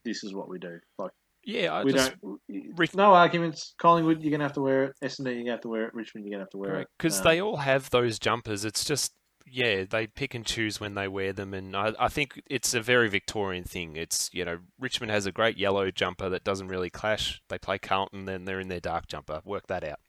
this 0.06 0.24
is 0.24 0.34
what 0.34 0.50
we 0.50 0.60
do. 0.60 0.80
Like 0.98 1.12
yeah, 1.44 1.74
I 1.74 1.84
we 1.84 1.94
just, 1.94 2.14
don't. 2.22 2.96
No 2.96 3.14
arguments. 3.14 3.74
Collingwood, 3.78 4.22
you're 4.22 4.32
gonna 4.32 4.44
have 4.44 4.54
to 4.54 4.62
wear 4.62 4.86
it. 4.86 4.96
Essendon, 5.04 5.36
you're 5.36 5.44
gonna 5.44 5.52
have 5.52 5.62
to 5.62 5.70
wear 5.70 5.86
it. 5.86 5.94
Richmond, 5.94 6.26
you're 6.26 6.34
gonna 6.34 6.44
have 6.44 6.52
to 6.52 6.58
wear 6.58 6.82
it. 6.82 6.88
Because 6.98 7.20
um, 7.20 7.24
they 7.24 7.42
all 7.42 7.58
have 7.58 7.90
those 7.90 8.20
jumpers. 8.20 8.66
It's 8.66 8.84
just 8.86 9.14
yeah, 9.52 9.84
they 9.90 10.08
pick 10.08 10.36
and 10.36 10.46
choose 10.46 10.80
when 10.80 10.96
they 10.96 11.08
wear 11.08 11.34
them, 11.34 11.54
and 11.54 11.76
I, 11.76 11.94
I 12.00 12.08
think 12.08 12.42
it's 12.50 12.74
a 12.74 12.82
very 12.82 13.10
Victorian 13.10 13.64
thing. 13.64 13.96
It's 13.96 14.30
you 14.34 14.46
know 14.46 14.60
Richmond 14.80 15.12
has 15.12 15.26
a 15.26 15.32
great 15.32 15.58
yellow 15.58 15.92
jumper 15.92 16.30
that 16.30 16.44
doesn't 16.44 16.68
really 16.68 16.90
clash. 16.90 17.42
They 17.50 17.58
play 17.58 17.80
Carlton, 17.80 18.26
then 18.26 18.46
they're 18.46 18.60
in 18.60 18.68
their 18.68 18.80
dark 18.80 19.08
jumper. 19.08 19.42
Work 19.46 19.68
that 19.68 19.84
out. 19.84 20.00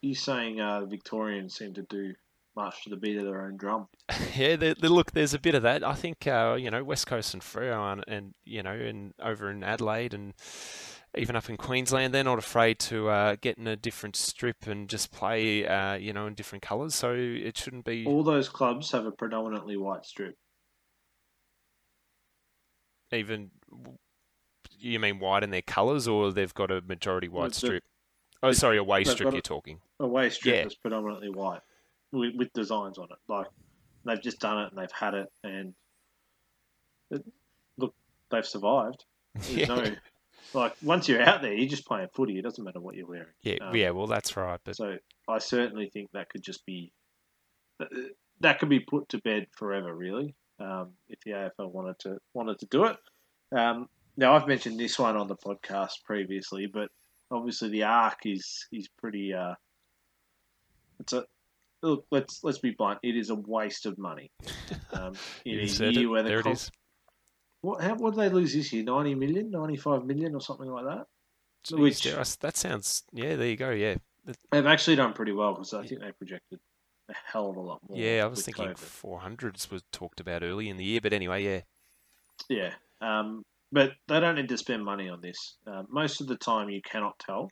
You 0.00 0.14
saying 0.14 0.60
uh, 0.60 0.84
Victorians 0.84 1.56
seem 1.56 1.74
to 1.74 1.82
do 1.82 2.14
march 2.56 2.84
to 2.84 2.90
the 2.90 2.96
beat 2.96 3.16
of 3.16 3.24
their 3.24 3.42
own 3.42 3.56
drum. 3.56 3.88
yeah, 4.36 4.56
they, 4.56 4.74
they, 4.74 4.88
look, 4.88 5.12
there's 5.12 5.34
a 5.34 5.38
bit 5.38 5.54
of 5.54 5.62
that. 5.62 5.84
I 5.84 5.94
think 5.94 6.26
uh, 6.26 6.56
you 6.58 6.70
know 6.70 6.84
West 6.84 7.06
Coast 7.06 7.34
and 7.34 7.42
Freo 7.42 7.92
and, 7.92 8.04
and 8.06 8.34
you 8.44 8.62
know 8.62 8.72
and 8.72 9.14
over 9.20 9.50
in 9.50 9.62
Adelaide 9.62 10.14
and 10.14 10.34
even 11.16 11.36
up 11.36 11.50
in 11.50 11.56
Queensland, 11.56 12.14
they're 12.14 12.24
not 12.24 12.38
afraid 12.38 12.78
to 12.78 13.08
uh, 13.10 13.36
get 13.40 13.58
in 13.58 13.66
a 13.66 13.76
different 13.76 14.16
strip 14.16 14.66
and 14.66 14.88
just 14.88 15.12
play, 15.12 15.66
uh, 15.66 15.94
you 15.94 16.12
know, 16.12 16.26
in 16.26 16.34
different 16.34 16.62
colours. 16.62 16.94
So 16.94 17.12
it 17.14 17.58
shouldn't 17.58 17.84
be. 17.84 18.06
All 18.06 18.22
those 18.22 18.48
clubs 18.48 18.92
have 18.92 19.04
a 19.04 19.12
predominantly 19.12 19.76
white 19.76 20.06
strip. 20.06 20.36
Even, 23.12 23.50
you 24.78 24.98
mean 24.98 25.18
white 25.18 25.42
in 25.42 25.50
their 25.50 25.60
colours, 25.60 26.08
or 26.08 26.32
they've 26.32 26.54
got 26.54 26.70
a 26.70 26.80
majority 26.80 27.28
white 27.28 27.54
strip? 27.54 27.84
oh, 28.42 28.52
sorry, 28.52 28.78
a 28.78 28.80
away 28.80 29.04
strip. 29.04 29.32
You're 29.32 29.42
talking. 29.42 29.80
a 30.00 30.04
Away 30.04 30.30
strip 30.30 30.54
yeah. 30.54 30.64
is 30.64 30.74
predominantly 30.74 31.28
white 31.28 31.60
with, 32.12 32.34
with 32.36 32.52
designs 32.52 32.98
on 32.98 33.08
it. 33.10 33.18
Like 33.28 33.46
they've 34.04 34.22
just 34.22 34.40
done 34.40 34.64
it 34.64 34.72
and 34.72 34.78
they've 34.78 34.92
had 34.92 35.14
it, 35.14 35.32
and 35.42 35.74
it, 37.10 37.24
look, 37.78 37.94
they've 38.30 38.46
survived. 38.46 39.04
There's 39.34 39.56
yeah. 39.56 39.66
no 39.66 39.84
like 40.54 40.74
once 40.82 41.08
you're 41.08 41.22
out 41.22 41.42
there, 41.42 41.52
you're 41.52 41.68
just 41.68 41.86
playing 41.86 42.08
footy. 42.14 42.38
It 42.38 42.42
doesn't 42.42 42.62
matter 42.62 42.80
what 42.80 42.94
you're 42.94 43.06
wearing. 43.06 43.26
Yeah, 43.42 43.56
um, 43.62 43.74
yeah. 43.74 43.90
Well, 43.90 44.06
that's 44.06 44.36
right. 44.36 44.60
But 44.64 44.76
so 44.76 44.96
I 45.28 45.38
certainly 45.38 45.88
think 45.88 46.10
that 46.12 46.28
could 46.28 46.42
just 46.42 46.64
be 46.66 46.92
that 48.40 48.58
could 48.58 48.68
be 48.68 48.80
put 48.80 49.08
to 49.10 49.18
bed 49.18 49.46
forever, 49.56 49.94
really. 49.94 50.34
Um, 50.58 50.92
if 51.08 51.18
the 51.24 51.32
AFL 51.32 51.72
wanted 51.72 51.98
to 52.00 52.18
wanted 52.34 52.58
to 52.60 52.66
do 52.66 52.84
it. 52.84 52.96
Um, 53.56 53.88
now 54.16 54.34
I've 54.34 54.46
mentioned 54.46 54.78
this 54.78 54.98
one 54.98 55.16
on 55.16 55.26
the 55.26 55.36
podcast 55.36 56.04
previously, 56.04 56.66
but 56.66 56.90
obviously 57.30 57.70
the 57.70 57.84
arc 57.84 58.26
is 58.26 58.66
is 58.72 58.88
pretty. 58.98 59.32
Uh, 59.32 59.54
it's 61.00 61.14
a 61.14 61.24
look, 61.82 62.06
let's 62.10 62.42
let's 62.42 62.58
be 62.58 62.70
blunt. 62.70 62.98
It 63.02 63.16
is 63.16 63.30
a 63.30 63.34
waste 63.34 63.86
of 63.86 63.98
money. 63.98 64.30
Um, 64.94 65.14
in 65.46 65.58
a 65.58 65.62
year 65.62 66.02
it. 66.02 66.06
where 66.06 66.22
the 66.22 66.28
there 66.28 66.42
cost, 66.42 66.70
what 67.62 67.80
how, 67.80 67.94
what 67.94 68.14
did 68.14 68.20
they 68.20 68.28
lose 68.28 68.52
this 68.52 68.72
year? 68.74 68.84
90 68.84 69.14
million, 69.14 69.50
95 69.50 70.04
million, 70.04 70.34
or 70.34 70.40
something 70.40 70.70
like 70.70 70.84
that. 70.84 71.06
Jeez, 71.66 71.78
Which 71.78 72.06
yeah, 72.06 72.22
that 72.40 72.56
sounds 72.58 73.02
yeah. 73.10 73.36
There 73.36 73.46
you 73.46 73.56
go. 73.56 73.70
Yeah, 73.70 73.94
they've 74.50 74.66
actually 74.66 74.96
done 74.96 75.14
pretty 75.14 75.32
well 75.32 75.54
because 75.54 75.72
I 75.72 75.86
think 75.86 76.02
they 76.02 76.12
projected 76.12 76.60
a 77.08 77.14
hell 77.32 77.50
of 77.50 77.56
a 77.56 77.60
lot 77.60 77.80
more. 77.88 77.98
Yeah, 77.98 78.24
I 78.24 78.26
was 78.26 78.42
thinking 78.42 78.74
four 78.74 79.20
hundreds 79.20 79.70
was 79.70 79.82
talked 79.92 80.20
about 80.20 80.42
early 80.42 80.68
in 80.68 80.76
the 80.76 80.84
year, 80.84 81.00
but 81.00 81.14
anyway, 81.14 81.44
yeah. 81.44 81.60
Yeah, 82.48 82.74
um, 83.00 83.42
but 83.70 83.92
they 84.08 84.20
don't 84.20 84.34
need 84.34 84.48
to 84.50 84.58
spend 84.58 84.84
money 84.84 85.08
on 85.08 85.20
this. 85.20 85.56
Uh, 85.66 85.84
most 85.88 86.20
of 86.20 86.26
the 86.26 86.36
time, 86.36 86.68
you 86.68 86.82
cannot 86.82 87.18
tell, 87.18 87.50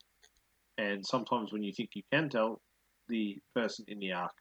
and 0.77 1.07
sometimes 1.07 1.53
when 1.53 1.63
you 1.63 1.73
think 1.73 1.91
you 1.95 2.03
can 2.13 2.29
tell, 2.29 2.61
the 3.11 3.39
person 3.55 3.85
in 3.89 3.99
the 3.99 4.13
arc 4.13 4.33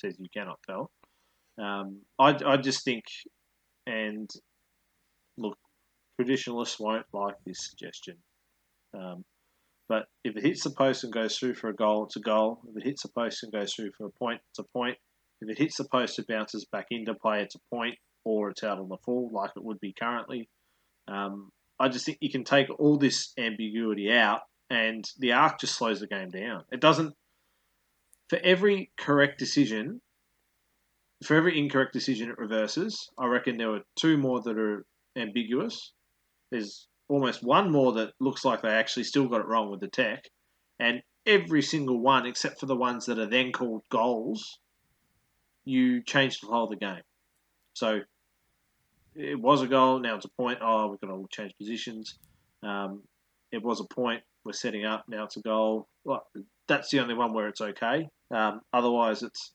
says 0.00 0.16
you 0.18 0.28
cannot 0.32 0.58
tell. 0.66 0.90
Um, 1.58 2.02
I, 2.18 2.36
I 2.46 2.56
just 2.56 2.84
think, 2.84 3.04
and 3.86 4.30
look, 5.36 5.56
traditionalists 6.20 6.78
won't 6.78 7.06
like 7.12 7.36
this 7.46 7.68
suggestion. 7.68 8.16
Um, 8.94 9.24
but 9.88 10.06
if 10.22 10.36
it 10.36 10.44
hits 10.44 10.64
the 10.64 10.70
post 10.70 11.04
and 11.04 11.12
goes 11.12 11.38
through 11.38 11.54
for 11.54 11.70
a 11.70 11.74
goal, 11.74 12.04
it's 12.04 12.16
a 12.16 12.20
goal. 12.20 12.60
If 12.68 12.76
it 12.76 12.86
hits 12.86 13.02
the 13.02 13.08
post 13.08 13.42
and 13.42 13.52
goes 13.52 13.72
through 13.74 13.90
for 13.96 14.06
a 14.06 14.10
point, 14.10 14.40
it's 14.50 14.58
a 14.58 14.64
point. 14.64 14.98
If 15.40 15.48
it 15.48 15.58
hits 15.58 15.76
the 15.76 15.84
post 15.90 16.18
and 16.18 16.26
bounces 16.26 16.66
back 16.70 16.86
into 16.90 17.14
play, 17.14 17.42
it's 17.42 17.54
a 17.54 17.74
point, 17.74 17.94
or 18.24 18.50
it's 18.50 18.64
out 18.64 18.78
on 18.78 18.88
the 18.88 18.98
full, 19.04 19.30
like 19.32 19.52
it 19.56 19.64
would 19.64 19.80
be 19.80 19.94
currently. 19.98 20.48
Um, 21.06 21.50
I 21.80 21.88
just 21.88 22.04
think 22.04 22.18
you 22.20 22.30
can 22.30 22.44
take 22.44 22.68
all 22.78 22.98
this 22.98 23.32
ambiguity 23.38 24.12
out, 24.12 24.40
and 24.68 25.04
the 25.18 25.32
arc 25.32 25.60
just 25.60 25.76
slows 25.76 26.00
the 26.00 26.06
game 26.06 26.30
down. 26.30 26.64
It 26.70 26.80
doesn't 26.80 27.14
for 28.28 28.38
every 28.42 28.90
correct 28.96 29.38
decision, 29.38 30.00
for 31.24 31.34
every 31.34 31.58
incorrect 31.58 31.92
decision 31.92 32.30
it 32.30 32.38
reverses, 32.38 33.10
I 33.18 33.26
reckon 33.26 33.56
there 33.56 33.70
were 33.70 33.82
two 33.96 34.16
more 34.16 34.40
that 34.42 34.58
are 34.58 34.84
ambiguous. 35.16 35.92
There's 36.50 36.86
almost 37.08 37.42
one 37.42 37.72
more 37.72 37.92
that 37.94 38.12
looks 38.20 38.44
like 38.44 38.62
they 38.62 38.68
actually 38.68 39.04
still 39.04 39.28
got 39.28 39.40
it 39.40 39.46
wrong 39.46 39.70
with 39.70 39.80
the 39.80 39.88
tech, 39.88 40.24
and 40.78 41.02
every 41.26 41.62
single 41.62 42.00
one, 42.00 42.26
except 42.26 42.58
for 42.58 42.66
the 42.66 42.76
ones 42.76 43.06
that 43.06 43.18
are 43.18 43.26
then 43.26 43.52
called 43.52 43.82
goals, 43.90 44.58
you 45.64 46.02
change 46.02 46.40
the 46.40 46.46
whole 46.46 46.64
of 46.64 46.70
the 46.70 46.76
game. 46.76 47.02
So 47.74 48.00
it 49.14 49.38
was 49.38 49.62
a 49.62 49.66
goal, 49.66 50.00
now 50.00 50.16
it's 50.16 50.24
a 50.24 50.30
point. 50.30 50.58
Oh, 50.62 50.88
we're 50.88 51.06
going 51.06 51.22
to 51.22 51.28
change 51.30 51.52
positions. 51.58 52.18
Um, 52.62 53.02
it 53.52 53.62
was 53.62 53.80
a 53.80 53.94
point, 53.94 54.22
we're 54.44 54.52
setting 54.52 54.84
up, 54.84 55.04
now 55.08 55.24
it's 55.24 55.36
a 55.36 55.42
goal. 55.42 55.88
Well, 56.04 56.26
that's 56.66 56.90
the 56.90 57.00
only 57.00 57.14
one 57.14 57.34
where 57.34 57.48
it's 57.48 57.60
okay. 57.60 58.08
Um, 58.30 58.60
otherwise, 58.72 59.22
it's 59.22 59.52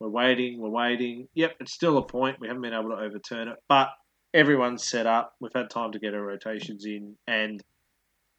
we're 0.00 0.08
waiting, 0.08 0.60
we're 0.60 0.70
waiting. 0.70 1.28
Yep, 1.34 1.56
it's 1.60 1.72
still 1.72 1.98
a 1.98 2.02
point. 2.02 2.40
We 2.40 2.48
haven't 2.48 2.62
been 2.62 2.74
able 2.74 2.90
to 2.90 3.02
overturn 3.02 3.48
it, 3.48 3.56
but 3.68 3.88
everyone's 4.32 4.86
set 4.86 5.06
up. 5.06 5.32
We've 5.40 5.52
had 5.54 5.70
time 5.70 5.92
to 5.92 5.98
get 5.98 6.14
our 6.14 6.22
rotations 6.22 6.84
in, 6.84 7.16
and 7.26 7.62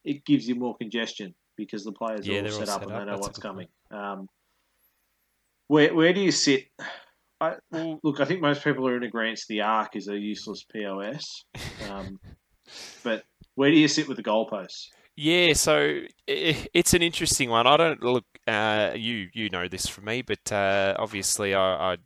it 0.03 0.25
gives 0.25 0.47
you 0.47 0.55
more 0.55 0.75
congestion 0.77 1.33
because 1.57 1.83
the 1.83 1.91
players 1.91 2.27
yeah, 2.27 2.41
are 2.41 2.45
all 2.45 2.51
set, 2.51 2.69
all 2.69 2.75
up 2.75 2.81
and 2.83 2.91
they 2.91 2.99
know 2.99 3.05
That's 3.05 3.21
what's 3.21 3.39
coming. 3.39 3.67
Um, 3.91 4.27
where 5.67 5.93
where 5.93 6.13
do 6.13 6.21
you 6.21 6.31
sit? 6.31 6.65
I, 7.41 7.55
look, 8.03 8.21
I 8.21 8.25
think 8.25 8.41
most 8.41 8.63
people 8.63 8.87
are 8.87 8.95
in 8.95 9.03
agreement 9.03 9.41
the 9.49 9.61
arc 9.61 9.95
is 9.95 10.07
a 10.07 10.17
useless 10.17 10.63
POS. 10.71 11.43
Um, 11.89 12.19
but 13.03 13.23
where 13.55 13.71
do 13.71 13.77
you 13.77 13.87
sit 13.87 14.07
with 14.07 14.17
the 14.17 14.23
goalposts? 14.23 14.87
Yeah, 15.15 15.53
so 15.53 16.01
it's 16.27 16.93
an 16.93 17.01
interesting 17.01 17.49
one. 17.49 17.67
I 17.67 17.77
don't 17.77 18.03
look. 18.03 18.25
Uh, 18.47 18.91
you 18.95 19.29
you 19.33 19.49
know 19.49 19.67
this 19.67 19.87
from 19.87 20.05
me, 20.05 20.21
but 20.21 20.51
uh, 20.51 20.93
obviously 20.99 21.55
I, 21.55 21.93
I, 21.93 21.97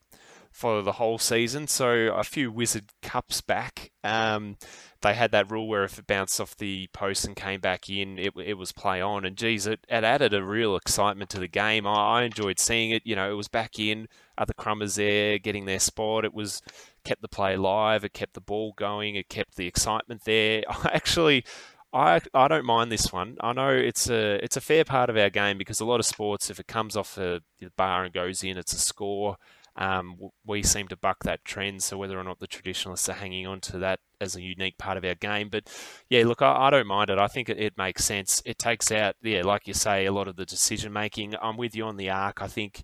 follow 0.52 0.82
the 0.82 0.93
whole 0.93 1.17
season. 1.17 1.67
So 1.67 1.89
a 2.13 2.24
few 2.24 2.52
Wizard 2.52 2.91
Cups 3.02 3.41
back, 3.41 3.91
um, 4.04 4.58
they 5.02 5.13
had 5.13 5.32
that 5.32 5.52
rule 5.52 5.67
where 5.67 5.84
if 5.84 5.98
it 6.00 6.08
bounced 6.08 6.39
off 6.39 6.56
the 6.58 6.88
post 6.93 7.26
and 7.26 7.36
came 7.36 7.60
back 7.60 7.89
in, 7.89 8.19
it, 8.19 8.34
it 8.38 8.56
was 8.56 8.72
play 8.72 9.02
on. 9.02 9.26
And 9.26 9.36
geez, 9.38 9.67
it, 9.67 9.86
it 9.89 10.04
added 10.04 10.34
a 10.34 10.43
real 10.43 10.76
excitement 10.76 11.30
to 11.32 11.39
the 11.39 11.48
game. 11.48 11.88
I, 11.88 12.19
I 12.19 12.24
enjoyed 12.24 12.60
seeing 12.60 12.91
it. 12.91 13.04
You 13.06 13.15
know, 13.15 13.32
it 13.32 13.36
was 13.36 13.48
back 13.48 13.80
in. 13.80 14.08
Other 14.38 14.54
crumbers 14.54 14.95
there 14.95 15.39
getting 15.39 15.65
their 15.65 15.80
spot. 15.80 16.26
It 16.26 16.34
was 16.34 16.62
kept 17.04 17.22
the 17.22 17.28
play 17.28 17.56
live. 17.58 18.04
It 18.04 18.13
kept 18.13 18.34
the 18.34 18.41
ball 18.41 18.74
going. 18.76 19.15
It 19.15 19.30
kept 19.30 19.56
the 19.56 19.67
excitement 19.67 20.24
there. 20.26 20.63
I 20.69 20.91
actually 20.93 21.43
I 21.91 22.21
I 22.34 22.47
don't 22.47 22.65
mind 22.65 22.91
this 22.91 23.12
one. 23.12 23.38
I 23.41 23.54
know 23.54 23.69
it's 23.69 24.10
a 24.10 24.43
it's 24.43 24.58
a 24.58 24.62
fair 24.62 24.84
part 24.86 25.10
of 25.10 25.17
our 25.17 25.30
game 25.30 25.58
because 25.58 25.80
a 25.80 25.86
lot 25.86 25.99
of 25.99 26.06
sports, 26.06 26.49
if 26.49 26.60
it 26.60 26.67
comes 26.67 26.95
off 26.95 27.15
the 27.15 27.41
bar 27.78 28.04
and 28.04 28.13
goes 28.13 28.43
in, 28.43 28.58
it's 28.58 28.73
a 28.73 28.80
score. 28.80 29.38
Um, 29.75 30.17
we 30.45 30.62
seem 30.62 30.88
to 30.89 30.97
buck 30.97 31.23
that 31.23 31.45
trend. 31.45 31.84
So 31.84 31.97
whether 31.97 32.19
or 32.19 32.23
not 32.23 32.39
the 32.39 32.47
traditionalists 32.47 33.08
are 33.10 33.13
hanging 33.13 33.47
on 33.47 33.62
to 33.62 33.78
that 33.80 33.99
as 34.19 34.36
a 34.36 34.41
unique 34.41 34.78
part 34.78 34.97
of 34.97 35.06
our 35.06 35.15
game, 35.15 35.47
but 35.49 35.69
yeah, 36.10 36.25
look, 36.25 36.41
I, 36.41 36.67
I 36.67 36.69
don't 36.69 36.88
mind 36.88 37.10
it. 37.10 37.17
I 37.17 37.28
think 37.28 37.47
it, 37.47 37.58
it, 37.58 37.78
makes 37.78 38.04
sense. 38.04 38.41
It 38.45 38.60
takes 38.60 38.91
out, 38.91 39.15
yeah, 39.21 39.43
like 39.43 39.67
you 39.67 39.73
say, 39.73 40.06
a 40.06 40.12
lot 40.12 40.28
of 40.28 40.36
the 40.36 40.45
decision 40.45 40.91
making. 40.91 41.36
I'm 41.41 41.56
with 41.56 41.75
you 41.75 41.86
on 41.86 41.95
the 41.95 42.10
arc. 42.10 42.41
I 42.41 42.47
think 42.47 42.84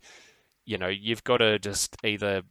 you 0.65 0.77
know 0.77 0.87
you've 0.87 1.23
got 1.23 1.37
to 1.37 1.59
just 1.59 1.97
either 2.03 2.43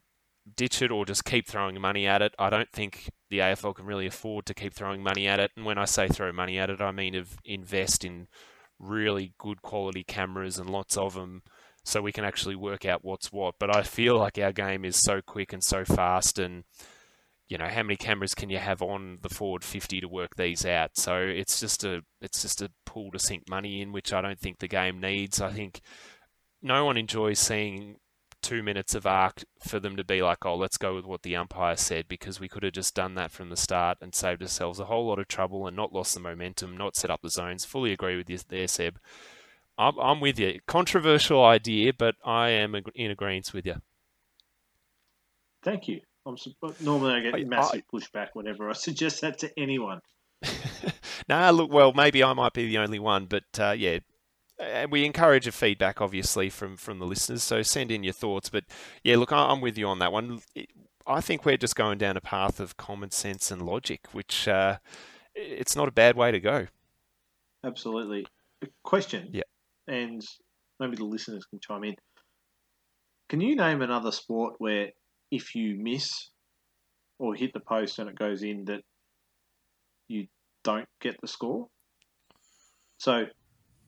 ditch 0.57 0.83
it 0.83 0.91
or 0.91 1.05
just 1.05 1.25
keep 1.25 1.47
throwing 1.47 1.81
money 1.81 2.07
at 2.07 2.23
it. 2.23 2.35
I 2.39 2.51
don't 2.51 2.71
think 2.71 3.11
the 3.31 3.39
AFL 3.39 3.77
can 3.77 3.87
really 3.87 4.07
afford 4.07 4.47
to 4.47 4.55
keep 4.55 4.75
throwing 4.75 5.03
money 5.03 5.27
at 5.27 5.41
it. 5.41 5.53
And 5.57 5.65
when 5.65 5.79
I 5.79 5.85
say 5.85 6.09
throw 6.09 6.33
money 6.33 6.59
at 6.59 6.71
it, 6.71 6.81
I 6.81 6.93
mean 6.93 7.15
of 7.15 7.39
invest 7.45 8.05
in 8.05 8.29
really 8.79 9.35
good 9.39 9.63
quality 9.63 10.05
cameras 10.05 10.59
and 10.59 10.69
lots 10.69 10.97
of 10.97 11.15
them 11.15 11.43
so 11.85 12.01
we 12.01 12.13
can 12.13 12.25
actually 12.25 12.57
work 12.57 12.85
out 12.85 13.05
what's 13.05 13.33
what. 13.33 13.55
But 13.59 13.75
I 13.75 13.83
feel 13.83 14.19
like 14.19 14.39
our 14.39 14.53
game 14.53 14.85
is 14.85 15.03
so 15.03 15.21
quick 15.21 15.53
and 15.53 15.63
so 15.63 15.85
fast 15.85 16.39
and 16.39 16.65
you 17.47 17.59
know, 17.59 17.69
how 17.69 17.83
many 17.83 17.97
cameras 17.97 18.35
can 18.35 18.49
you 18.49 18.59
have 18.59 18.81
on 18.81 19.19
the 19.21 19.29
forward 19.29 19.63
50 19.63 20.01
to 20.01 20.09
work 20.09 20.35
these 20.37 20.65
out? 20.65 20.97
So 20.97 21.19
it's 21.19 21.61
just 21.61 21.85
a 21.85 22.03
it's 22.23 22.41
just 22.41 22.63
a 22.63 22.71
pool 22.87 23.11
to 23.13 23.19
sink 23.19 23.49
money 23.51 23.83
in, 23.83 23.93
which 23.93 24.13
I 24.13 24.23
don't 24.23 24.39
think 24.39 24.59
the 24.59 24.69
game 24.69 24.99
needs. 24.99 25.41
I 25.41 25.53
think 25.53 25.81
no 26.63 26.87
one 26.87 26.97
enjoys 26.97 27.39
seeing 27.39 27.97
two 28.45 28.63
minutes 28.63 28.95
of 28.95 29.07
arc 29.07 29.43
for 29.59 29.81
them 29.81 29.97
to 29.97 30.05
be 30.05 30.23
like, 30.23 30.45
oh, 30.45 30.55
let's 30.55 30.77
go 30.77 30.95
with 30.95 31.07
what 31.07 31.23
the 31.23 31.35
umpire 31.35 31.77
said 31.77 32.07
because 32.07 32.39
we 32.39 32.49
could 32.49 32.63
have 32.63 32.75
just 32.75 32.95
done 32.95 33.15
that 33.15 33.31
from 33.31 33.49
the 33.49 33.57
start 33.57 33.97
and 34.03 34.15
saved 34.15 34.43
ourselves 34.43 34.79
a 34.79 34.85
whole 34.85 35.07
lot 35.07 35.19
of 35.19 35.27
trouble 35.27 35.67
and 35.67 35.75
not 35.75 35.95
lost 35.95 36.13
the 36.13 36.21
momentum, 36.21 36.77
not 36.77 36.95
set 36.95 37.11
up 37.11 37.23
the 37.23 37.31
zones. 37.31 37.65
Fully 37.65 37.91
agree 37.91 38.17
with 38.17 38.29
you 38.29 38.39
there, 38.49 38.69
Seb. 38.69 38.99
I'm, 39.79 39.99
I'm 39.99 40.21
with 40.21 40.39
you. 40.39 40.61
Controversial 40.67 41.43
idea, 41.43 41.95
but 41.95 42.17
I 42.23 42.51
am 42.51 42.77
in 42.95 43.11
agreement 43.11 43.53
with 43.55 43.65
you. 43.65 43.77
Thank 45.63 45.89
you. 45.89 46.03
I'm, 46.27 46.37
normally 46.81 47.15
I 47.15 47.21
get 47.21 47.35
I, 47.35 47.45
massive 47.45 47.83
I, 47.91 47.97
pushback 47.97 48.29
whenever 48.35 48.69
I 48.69 48.73
suggest 48.75 49.23
that 49.23 49.39
to 49.39 49.59
anyone. 49.59 50.01
nah, 51.29 51.49
look, 51.49 51.73
well, 51.73 51.95
maybe 51.95 52.23
I 52.23 52.35
might 52.35 52.53
be 52.53 52.67
the 52.67 52.79
only 52.79 52.99
one, 52.99 53.25
but 53.25 53.45
uh, 53.59 53.71
yeah, 53.71 54.01
and 54.59 54.91
we 54.91 55.05
encourage 55.05 55.47
a 55.47 55.53
feedback, 55.53 56.01
obviously, 56.01 56.51
from 56.51 56.77
from 56.77 56.99
the 56.99 57.07
listeners. 57.07 57.43
So 57.43 57.63
send 57.63 57.91
in 57.91 58.05
your 58.05 58.13
thoughts. 58.13 58.49
But 58.49 58.65
yeah, 59.03 59.17
look, 59.17 59.33
I'm 59.33 59.61
with 59.61 59.77
you 59.77 59.87
on 59.89 59.99
that 59.99 60.13
one. 60.13 60.41
I 61.07 61.21
think 61.21 61.45
we're 61.45 61.57
just 61.57 61.77
going 61.77 61.99
down 61.99 62.17
a 62.17 62.21
path 62.21 62.61
of 62.61 62.77
common 62.77 63.11
sense 63.11 63.51
and 63.51 63.63
logic, 63.63 64.01
which 64.13 64.49
uh, 64.49 64.79
it's 65.35 65.77
not 65.77 65.89
a 65.89 65.93
bad 65.93 66.17
way 66.17 66.31
to 66.31 66.41
go. 66.41 66.67
Absolutely. 67.65 68.27
A 68.63 68.69
question. 68.83 69.29
Yeah. 69.33 69.43
And 69.87 70.23
maybe 70.81 70.97
the 70.97 71.05
listeners 71.05 71.45
can 71.45 71.61
chime 71.61 71.85
in. 71.85 71.95
Can 73.29 73.41
you 73.41 73.57
name 73.57 73.83
another 73.83 74.13
sport 74.13 74.55
where 74.59 74.89
if 75.31 75.55
you 75.55 75.77
miss 75.79 76.31
or 77.19 77.35
hit 77.35 77.53
the 77.53 77.61
post 77.61 77.99
and 77.99 78.09
it 78.09 78.17
goes 78.17 78.43
in, 78.43 78.65
that 78.67 78.81
you 80.09 80.27
don't 80.63 80.89
get 81.01 81.17
the 81.21 81.29
score? 81.29 81.69
So 82.99 83.25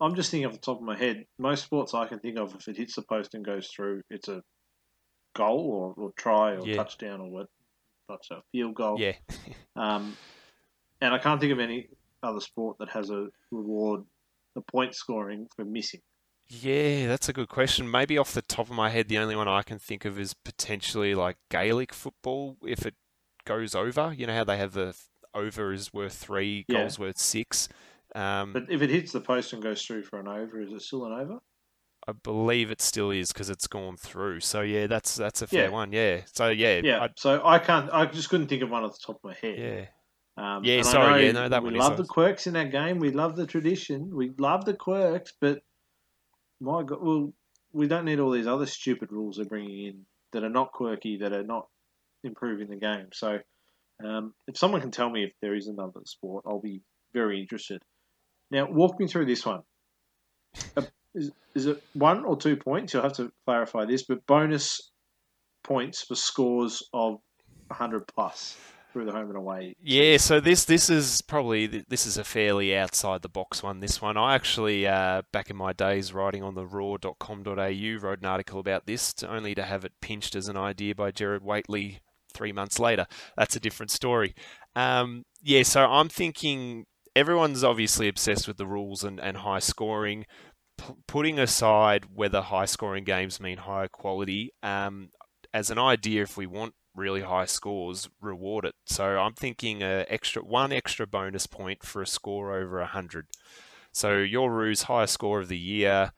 I'm 0.01 0.15
just 0.15 0.31
thinking 0.31 0.47
off 0.47 0.53
the 0.53 0.59
top 0.59 0.79
of 0.79 0.83
my 0.83 0.97
head. 0.97 1.27
Most 1.39 1.65
sports 1.65 1.95
I 1.95 2.07
can 2.07 2.19
think 2.19 2.39
of, 2.39 2.55
if 2.55 2.69
it 2.69 2.77
hits 2.77 2.97
the 2.97 3.03
post 3.03 3.35
and 3.35 3.45
goes 3.45 3.69
through, 3.69 4.03
it's 4.11 4.29
a 4.29 4.43
goal 5.35 5.95
or, 5.97 6.05
or 6.05 6.13
try 6.17 6.53
or 6.57 6.67
yeah. 6.67 6.77
touchdown 6.77 7.21
or 7.21 7.31
what, 7.31 7.47
that's 8.09 8.31
a 8.31 8.43
field 8.53 8.75
goal. 8.75 9.01
Yeah. 9.01 9.13
um, 9.77 10.17
and 11.01 11.15
I 11.15 11.19
can't 11.19 11.41
think 11.41 11.53
of 11.53 11.61
any 11.61 11.89
other 12.23 12.41
sport 12.41 12.79
that 12.79 12.91
has 12.91 13.11
a 13.11 13.29
reward, 13.51 14.03
a 14.57 14.61
point 14.61 14.95
scoring 14.95 15.49
for 15.55 15.65
missing. 15.65 16.01
Yeah, 16.49 17.09
that's 17.09 17.29
a 17.29 17.33
good 17.33 17.49
question. 17.49 17.91
Maybe 17.91 18.17
off 18.17 18.33
the 18.33 18.43
top 18.43 18.71
of 18.71 18.77
my 18.77 18.91
head, 18.91 19.09
the 19.09 19.19
only 19.19 19.35
one 19.35 19.49
I 19.49 19.63
can 19.63 19.79
think 19.79 20.05
of 20.05 20.19
is 20.19 20.33
potentially 20.33 21.15
like 21.15 21.37
Gaelic 21.51 21.93
football. 21.93 22.57
If 22.65 22.87
it 22.87 22.95
goes 23.45 23.75
over, 23.75 24.15
you 24.17 24.27
know 24.27 24.35
how 24.35 24.45
they 24.45 24.57
have 24.57 24.73
the 24.73 24.95
over 25.35 25.73
is 25.73 25.93
worth 25.93 26.15
three, 26.15 26.65
yeah. 26.69 26.83
goals 26.83 26.99
worth 26.99 27.19
six. 27.19 27.69
Um, 28.17 28.55
but 28.55 28.65
if 28.71 28.81
it 28.81 28.89
hits 28.89 29.13
the 29.13 29.21
post 29.21 29.53
and 29.53 29.63
goes 29.63 29.83
through 29.83 30.05
for 30.05 30.19
an 30.19 30.27
over, 30.27 30.61
is 30.61 30.73
it 30.73 30.81
still 30.81 31.05
an 31.05 31.13
over? 31.13 31.39
I 32.09 32.13
believe 32.13 32.71
it 32.71 32.81
still 32.81 33.11
is 33.11 33.33
because 33.33 33.51
it's 33.51 33.67
gone 33.67 33.97
through. 33.97 34.41
So 34.41 34.63
yeah, 34.63 34.87
that's 34.87 35.17
that's 35.17 35.43
a 35.43 35.47
fair 35.47 35.65
yeah. 35.65 35.71
one. 35.71 35.93
Yeah. 35.93 36.21
So 36.33 36.49
yeah. 36.49 36.81
Yeah. 36.83 37.03
I'd... 37.03 37.19
So 37.19 37.43
I 37.45 37.59
can't. 37.59 37.91
I 37.93 38.07
just 38.07 38.31
couldn't 38.31 38.47
think 38.47 38.63
of 38.63 38.71
one 38.71 38.85
off 38.85 38.93
the 38.93 39.07
top 39.07 39.17
of 39.17 39.25
my 39.25 39.35
head. 39.35 39.59
Yeah. 39.59 39.87
Um, 40.57 40.65
yeah. 40.65 40.83
Sorry. 40.83 41.27
Yeah. 41.27 41.33
No, 41.33 41.49
that 41.49 41.63
we 41.63 41.67
one. 41.67 41.75
We 41.75 41.81
love 41.81 41.97
the 41.97 42.05
quirks 42.05 42.47
in 42.47 42.57
our 42.57 42.65
game. 42.65 43.01
We 43.01 43.11
love 43.11 43.37
the 43.37 43.47
tradition. 43.47 44.11
We 44.15 44.33
love 44.39 44.65
the 44.65 44.75
quirks, 44.75 45.33
but 45.41 45.61
my 46.61 46.85
God, 46.85 46.99
well, 47.03 47.33
we 47.73 47.87
don't 47.89 48.05
need 48.05 48.21
all 48.21 48.31
these 48.31 48.47
other 48.47 48.67
stupid 48.67 49.13
rules 49.13 49.37
they're 49.37 49.45
bringing 49.45 49.87
in 49.87 50.07
that 50.33 50.45
are 50.45 50.51
not 50.51 50.73
quirky, 50.73 51.19
that 51.19 51.33
are 51.33 51.45
not 51.45 51.67
improving 52.25 52.69
the 52.69 52.77
game. 52.77 53.09
So, 53.13 53.39
um, 54.05 54.33
if 54.47 54.57
someone 54.57 54.81
can 54.81 54.91
tell 54.91 55.11
me 55.11 55.25
if 55.25 55.33
there 55.43 55.55
is 55.55 55.67
another 55.67 56.01
sport, 56.05 56.45
I'll 56.47 56.61
be 56.61 56.81
very 57.13 57.41
interested. 57.41 57.83
Now, 58.51 58.71
walk 58.71 58.99
me 59.01 59.07
through 59.07 59.27
this 59.27 59.45
one. 59.45 59.63
Uh, 60.77 60.83
is, 61.15 61.33
is 61.55 61.67
it 61.67 61.83
one 61.95 62.25
or 62.25 62.37
two 62.37 62.57
points? 62.57 62.93
You'll 62.93 63.03
have 63.03 63.15
to 63.15 63.33
clarify 63.45 63.85
this, 63.85 64.05
but 64.05 64.27
bonus 64.27 64.91
points 65.65 66.03
for 66.03 66.15
scores 66.15 66.83
of 66.93 67.19
100 67.69 68.07
plus 68.07 68.57
through 68.93 69.05
the 69.05 69.13
home 69.13 69.29
and 69.29 69.37
away. 69.37 69.77
Yeah, 69.83 70.17
so 70.17 70.41
this 70.41 70.65
this 70.65 70.89
is 70.89 71.21
probably 71.21 71.67
this 71.67 72.07
is 72.07 72.17
a 72.17 72.25
fairly 72.25 72.75
outside 72.75 73.21
the 73.21 73.29
box 73.29 73.63
one. 73.63 73.81
This 73.81 74.01
one, 74.01 74.17
I 74.17 74.35
actually 74.35 74.87
uh, 74.87 75.21
back 75.33 75.51
in 75.51 75.57
my 75.57 75.75
days 75.75 76.15
writing 76.15 76.43
on 76.43 76.55
theroar.com.au 76.55 78.01
wrote 78.01 78.21
an 78.21 78.25
article 78.25 78.59
about 78.59 78.87
this, 78.87 79.13
to, 79.15 79.31
only 79.31 79.55
to 79.55 79.65
have 79.65 79.85
it 79.85 79.93
pinched 80.01 80.35
as 80.35 80.49
an 80.49 80.57
idea 80.57 80.95
by 80.95 81.11
Gerard 81.11 81.45
Whateley 81.45 82.01
three 82.33 82.53
months 82.53 82.79
later. 82.79 83.07
That's 83.37 83.57
a 83.57 83.61
different 83.61 83.91
story. 83.91 84.35
Um, 84.75 85.25
yeah, 85.43 85.63
so 85.63 85.85
I'm 85.85 86.09
thinking 86.09 86.87
everyone's 87.17 87.65
obviously 87.65 88.07
obsessed 88.07 88.47
with 88.47 88.59
the 88.59 88.67
rules 88.67 89.03
and, 89.03 89.19
and 89.19 89.39
high 89.39 89.59
scoring. 89.59 90.27
P- 90.77 90.95
putting 91.09 91.39
aside 91.39 92.05
whether 92.15 92.43
high 92.43 92.67
scoring 92.67 93.05
games 93.05 93.41
mean 93.41 93.57
higher 93.57 93.89
quality, 93.89 94.53
um, 94.63 95.09
as 95.55 95.71
an 95.71 95.79
idea, 95.79 96.23
if 96.23 96.37
we 96.37 96.47
want 96.47 96.75
really 96.95 97.23
high 97.23 97.47
scores, 97.47 98.11
reward 98.21 98.67
it. 98.67 98.75
So 98.85 99.19
I'm 99.19 99.33
thinking 99.33 99.83
a 99.83 100.05
extra 100.09 100.43
one 100.43 100.73
extra 100.73 101.07
bonus 101.07 101.47
point 101.47 101.83
for 101.83 102.03
a 102.03 102.07
score 102.07 102.55
over 102.55 102.85
hundred. 102.85 103.29
So 103.93 104.19
your 104.19 104.53
Roos 104.53 104.83
highest 104.83 105.15
score 105.15 105.41
of 105.41 105.49
the 105.49 105.59
year, 105.59 106.13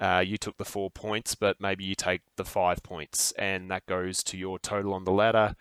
uh, 0.00 0.22
you 0.24 0.36
took 0.36 0.56
the 0.56 0.64
four 0.64 0.90
points, 0.90 1.34
but 1.34 1.60
maybe 1.60 1.84
you 1.84 1.96
take 1.96 2.22
the 2.36 2.44
five 2.44 2.84
points, 2.84 3.32
and 3.32 3.68
that 3.72 3.86
goes 3.86 4.22
to 4.24 4.36
your 4.36 4.60
total 4.60 4.94
on 4.94 5.04
the 5.04 5.10
ladder. 5.10 5.56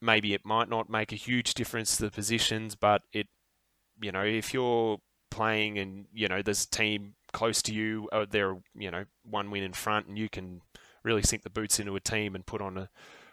Maybe 0.00 0.34
it 0.34 0.44
might 0.44 0.68
not 0.68 0.88
make 0.88 1.10
a 1.10 1.16
huge 1.16 1.54
difference 1.54 1.96
to 1.96 2.04
the 2.04 2.10
positions, 2.10 2.76
but 2.76 3.02
it, 3.12 3.26
you 4.00 4.12
know, 4.12 4.24
if 4.24 4.54
you're 4.54 4.98
playing 5.30 5.78
and 5.78 6.06
you 6.12 6.28
know 6.28 6.42
there's 6.42 6.64
a 6.64 6.70
team 6.70 7.14
close 7.32 7.62
to 7.62 7.74
you, 7.74 8.08
uh, 8.12 8.26
they're 8.28 8.56
you 8.74 8.90
know 8.90 9.04
one 9.22 9.50
win 9.50 9.62
in 9.62 9.72
front, 9.72 10.06
and 10.06 10.18
you 10.18 10.28
can 10.28 10.60
really 11.02 11.22
sink 11.22 11.42
the 11.42 11.50
boots 11.50 11.78
into 11.78 11.96
a 11.96 12.00
team 12.00 12.34
and 12.34 12.46
put 12.46 12.60
on 12.60 12.76
a 12.76 12.88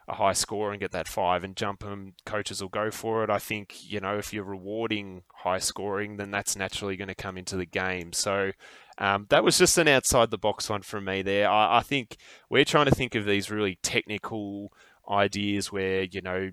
a 0.08 0.16
high 0.16 0.34
score 0.34 0.72
and 0.72 0.82
get 0.82 0.92
that 0.92 1.08
five 1.08 1.44
and 1.44 1.56
jump 1.56 1.82
them, 1.82 2.14
coaches 2.26 2.62
will 2.62 2.70
go 2.70 2.92
for 2.92 3.24
it. 3.24 3.30
I 3.30 3.40
think, 3.40 3.90
you 3.90 4.00
know, 4.00 4.18
if 4.18 4.34
you're 4.34 4.44
rewarding 4.44 5.24
high 5.34 5.60
scoring, 5.60 6.18
then 6.18 6.32
that's 6.32 6.56
naturally 6.56 6.98
going 6.98 7.08
to 7.08 7.16
come 7.16 7.38
into 7.38 7.56
the 7.56 7.66
game. 7.66 8.12
So 8.12 8.52
um, 8.98 9.28
that 9.30 9.44
was 9.44 9.58
just 9.58 9.78
an 9.78 9.88
outside 9.88 10.30
the 10.30 10.38
box 10.38 10.70
one 10.70 10.82
from 10.82 11.06
me 11.06 11.22
there. 11.22 11.50
I, 11.50 11.78
I 11.78 11.82
think 11.82 12.18
we're 12.50 12.66
trying 12.66 12.86
to 12.86 12.96
think 12.96 13.16
of 13.16 13.26
these 13.26 13.50
really 13.50 13.80
technical 13.82 14.74
ideas 15.10 15.72
where, 15.72 16.04
you 16.04 16.22
know, 16.22 16.52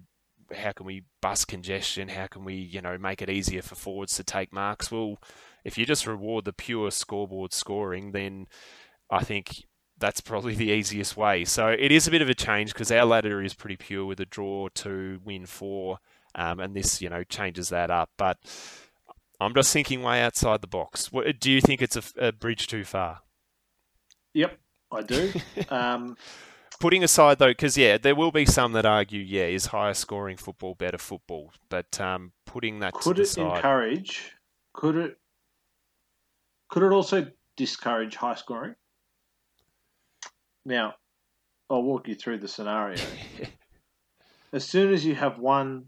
how 0.55 0.73
can 0.73 0.87
we 0.87 1.05
bust 1.21 1.49
congestion? 1.49 2.09
How 2.09 2.27
can 2.27 2.45
we, 2.45 2.55
you 2.55 2.81
know, 2.81 2.99
make 2.99 3.23
it 3.23 3.31
easier 3.31 3.63
for 3.63 3.75
forwards 3.75 4.17
to 4.17 4.25
take 4.25 4.53
marks? 4.53 4.91
Well, 4.91 5.19
if 5.65 5.77
you 5.79 5.87
just 5.87 6.07
reward 6.07 6.45
the 6.45 6.53
pure 6.53 6.91
scoreboard 6.91 7.53
scoring, 7.53 8.13
then 8.13 8.47
I 9.11 9.25
think 9.25 9.65
that's 9.99 10.21
probably 10.21 10.55
the 10.55 10.71
easiest 10.71 11.17
way. 11.17 11.45
So 11.45 11.69
it 11.69 11.93
is 11.93 12.09
a 12.09 12.11
bit 12.11 12.23
of 12.23 12.29
a 12.29 12.35
change 12.35 12.73
because 12.73 12.91
our 12.91 13.05
ladder 13.05 13.43
is 13.43 13.55
pretty 13.55 13.77
pure 13.77 14.07
with 14.07 14.21
a 14.21 14.27
draw 14.27 14.69
to 14.77 15.21
win 15.25 15.47
four, 15.47 15.99
um, 16.35 16.59
and 16.59 16.75
this 16.75 17.01
you 17.01 17.09
know 17.09 17.23
changes 17.25 17.69
that 17.69 17.91
up. 17.91 18.11
But 18.17 18.39
I'm 19.41 19.55
just 19.55 19.73
thinking 19.73 20.03
way 20.03 20.21
outside 20.23 20.63
the 20.63 20.67
box. 20.67 21.13
What, 21.13 21.39
do 21.39 21.51
you 21.51 21.61
think 21.61 21.83
it's 21.83 21.97
a, 21.97 22.29
a 22.29 22.33
bridge 22.33 22.67
too 22.67 22.85
far? 22.85 23.21
Yep, 24.35 24.59
I 24.93 25.03
do. 25.03 25.33
um, 25.69 26.17
Putting 26.81 27.05
aside 27.05 27.39
though, 27.39 27.51
because 27.51 27.77
yeah, 27.77 27.99
there 27.99 28.15
will 28.15 28.33
be 28.33 28.47
some 28.47 28.73
that 28.73 28.87
argue, 28.87 29.21
yeah, 29.21 29.45
is 29.45 29.67
higher 29.67 29.93
scoring 29.93 30.39
football 30.39 30.75
better 30.75 30.97
football? 30.97 31.53
But 31.69 32.01
um, 32.01 32.33
putting 32.47 32.81
that 32.81 32.95
could 32.95 33.17
to 33.17 33.23
it 33.23 33.25
the 33.25 33.31
side, 33.31 33.57
encourage? 33.57 34.33
Could 34.73 34.97
it? 34.97 35.19
Could 36.71 36.83
it 36.83 36.93
also 36.93 37.27
discourage 37.59 38.17
high 38.17 38.35
scoring? 38.35 38.75
Now, 40.65 40.95
I'll 41.69 41.83
walk 41.83 42.09
you 42.09 42.15
through 42.15 42.39
the 42.39 42.49
scenario. 42.49 42.99
as 44.55 44.65
soon 44.65 44.93
as 44.95 45.05
you 45.05 45.15
have 45.15 45.39
one 45.39 45.85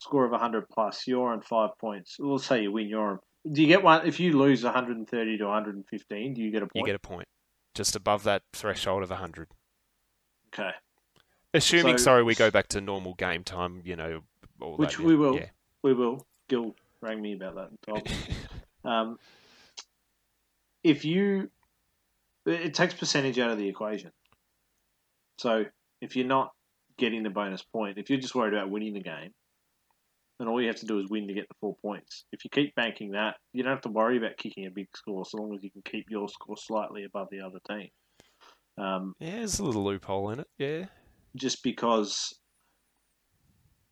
score 0.00 0.26
of 0.26 0.32
100 0.32 0.68
plus, 0.68 1.06
you're 1.06 1.32
on 1.32 1.40
five 1.40 1.70
points. 1.80 2.16
We'll 2.18 2.38
say 2.38 2.62
you 2.62 2.72
win, 2.72 2.88
you're 2.88 3.12
on. 3.12 3.18
Do 3.50 3.62
you 3.62 3.68
get 3.68 3.82
one? 3.82 4.06
If 4.06 4.20
you 4.20 4.38
lose 4.38 4.62
130 4.62 5.38
to 5.38 5.44
115, 5.44 6.34
do 6.34 6.42
you 6.42 6.50
get 6.50 6.62
a 6.62 6.66
point? 6.66 6.72
you 6.74 6.84
get 6.84 6.96
a 6.96 6.98
point 6.98 7.28
just 7.74 7.96
above 7.96 8.24
that 8.24 8.42
threshold 8.52 9.02
of 9.02 9.10
100. 9.10 9.48
Okay. 10.52 10.70
Assuming, 11.54 11.98
So- 11.98 12.04
sorry, 12.04 12.22
we 12.22 12.34
go 12.34 12.50
back 12.50 12.68
to 12.68 12.80
normal 12.80 13.14
game 13.14 13.44
time, 13.44 13.82
you 13.84 13.96
know, 13.96 14.22
all 14.60 14.76
Which 14.76 14.96
that, 14.96 15.04
we 15.04 15.12
yeah, 15.12 15.18
will. 15.18 15.34
Yeah. 15.36 15.46
We 15.82 15.94
will. 15.94 16.26
Gil 16.48 16.74
rang 17.00 17.20
me 17.20 17.34
about 17.34 17.70
that. 17.86 18.14
Um, 18.84 19.16
if 20.82 21.04
you, 21.04 21.50
it 22.46 22.74
takes 22.74 22.94
percentage 22.94 23.38
out 23.38 23.50
of 23.50 23.58
the 23.58 23.68
equation. 23.68 24.10
So 25.38 25.66
if 26.00 26.16
you're 26.16 26.26
not 26.26 26.50
getting 26.98 27.22
the 27.22 27.30
bonus 27.30 27.62
point, 27.62 27.98
if 27.98 28.10
you're 28.10 28.18
just 28.18 28.34
worried 28.34 28.54
about 28.54 28.70
winning 28.70 28.94
the 28.94 29.02
game, 29.02 29.30
then 30.38 30.48
all 30.48 30.60
you 30.60 30.66
have 30.66 30.80
to 30.80 30.86
do 30.86 30.98
is 30.98 31.08
win 31.08 31.28
to 31.28 31.34
get 31.34 31.48
the 31.48 31.54
four 31.60 31.76
points. 31.80 32.24
If 32.32 32.42
you 32.42 32.50
keep 32.50 32.74
banking 32.74 33.12
that, 33.12 33.36
you 33.52 33.62
don't 33.62 33.72
have 33.72 33.82
to 33.82 33.88
worry 33.88 34.16
about 34.16 34.36
kicking 34.36 34.66
a 34.66 34.70
big 34.70 34.88
score, 34.96 35.24
so 35.24 35.38
long 35.38 35.54
as 35.54 35.62
you 35.62 35.70
can 35.70 35.82
keep 35.82 36.06
your 36.10 36.28
score 36.28 36.56
slightly 36.56 37.04
above 37.04 37.28
the 37.30 37.40
other 37.40 37.60
team. 37.68 37.88
Um, 38.78 39.14
yeah, 39.18 39.36
there's 39.36 39.58
a 39.58 39.64
little 39.64 39.84
loophole 39.84 40.30
in 40.30 40.40
it. 40.40 40.48
Yeah. 40.58 40.86
just 41.36 41.62
because 41.62 42.34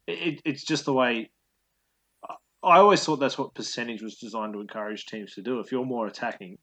it, 0.07 0.41
it's 0.45 0.65
just 0.65 0.85
the 0.85 0.93
way. 0.93 1.31
I 2.63 2.79
always 2.79 3.03
thought 3.03 3.17
that's 3.17 3.39
what 3.39 3.55
percentage 3.55 4.03
was 4.03 4.17
designed 4.17 4.53
to 4.53 4.61
encourage 4.61 5.07
teams 5.07 5.35
to 5.35 5.43
do. 5.43 5.61
If 5.61 5.73
you're 5.73 5.85
more 5.87 6.07
attacking, 6.07 6.59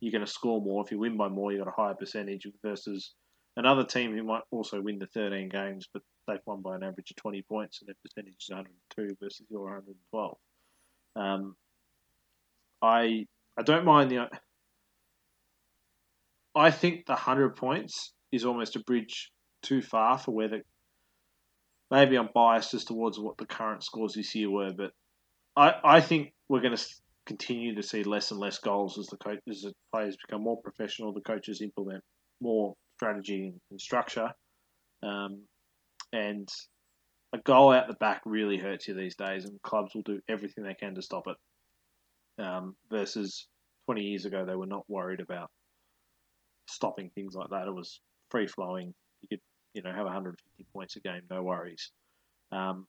you're 0.00 0.12
going 0.12 0.24
to 0.24 0.30
score 0.30 0.60
more. 0.62 0.82
If 0.84 0.90
you 0.90 0.98
win 0.98 1.16
by 1.18 1.28
more, 1.28 1.52
you 1.52 1.58
got 1.58 1.68
a 1.68 1.82
higher 1.82 1.94
percentage 1.94 2.46
versus 2.62 3.12
another 3.56 3.84
team 3.84 4.14
who 4.16 4.22
might 4.24 4.42
also 4.50 4.80
win 4.80 4.98
the 4.98 5.06
13 5.06 5.50
games, 5.50 5.86
but 5.92 6.02
they've 6.26 6.38
won 6.46 6.62
by 6.62 6.76
an 6.76 6.82
average 6.82 7.10
of 7.10 7.16
20 7.16 7.42
points 7.42 7.80
and 7.80 7.88
their 7.88 7.94
percentage 8.02 8.36
is 8.40 8.48
102 8.50 9.16
versus 9.22 9.46
your 9.50 9.64
112. 9.64 10.36
Um, 11.16 11.56
I 12.82 13.26
I 13.58 13.62
don't 13.62 13.84
mind 13.84 14.10
the. 14.10 14.28
I 16.54 16.70
think 16.70 17.06
the 17.06 17.12
100 17.12 17.56
points 17.56 18.12
is 18.32 18.44
almost 18.44 18.76
a 18.76 18.80
bridge 18.80 19.30
too 19.62 19.82
far 19.82 20.18
for 20.18 20.32
where 20.32 20.48
the. 20.48 20.60
Maybe 21.90 22.16
I'm 22.16 22.30
biased 22.34 22.74
as 22.74 22.84
towards 22.84 23.18
what 23.18 23.36
the 23.36 23.46
current 23.46 23.84
scores 23.84 24.14
this 24.14 24.34
year 24.34 24.50
were, 24.50 24.72
but 24.72 24.92
I, 25.56 25.74
I 25.84 26.00
think 26.00 26.32
we're 26.48 26.62
going 26.62 26.76
to 26.76 26.84
continue 27.26 27.74
to 27.74 27.82
see 27.82 28.02
less 28.02 28.30
and 28.30 28.40
less 28.40 28.58
goals 28.58 28.98
as 28.98 29.06
the 29.06 29.38
as 29.48 29.62
the 29.62 29.72
players 29.92 30.16
become 30.26 30.42
more 30.42 30.60
professional, 30.62 31.12
the 31.12 31.20
coaches 31.20 31.60
implement 31.60 32.02
more 32.40 32.74
strategy 32.96 33.48
and, 33.48 33.60
and 33.70 33.80
structure, 33.80 34.30
um, 35.02 35.42
and 36.12 36.48
a 37.32 37.38
goal 37.38 37.72
out 37.72 37.88
the 37.88 37.94
back 37.94 38.22
really 38.24 38.56
hurts 38.56 38.88
you 38.88 38.94
these 38.94 39.16
days, 39.16 39.44
and 39.44 39.60
clubs 39.62 39.94
will 39.94 40.02
do 40.02 40.20
everything 40.28 40.64
they 40.64 40.74
can 40.74 40.94
to 40.94 41.02
stop 41.02 41.24
it. 41.26 42.42
Um, 42.42 42.74
versus 42.90 43.46
20 43.86 44.00
years 44.02 44.24
ago, 44.24 44.44
they 44.44 44.56
were 44.56 44.66
not 44.66 44.84
worried 44.88 45.20
about 45.20 45.50
stopping 46.66 47.10
things 47.14 47.34
like 47.34 47.50
that. 47.50 47.66
It 47.66 47.74
was 47.74 48.00
free 48.30 48.46
flowing. 48.46 48.94
You 49.22 49.28
could, 49.28 49.40
you 49.74 49.82
know, 49.82 49.92
have 49.92 50.04
150 50.04 50.66
points 50.72 50.96
a 50.96 51.00
game, 51.00 51.22
no 51.30 51.42
worries. 51.42 51.90
Um, 52.52 52.86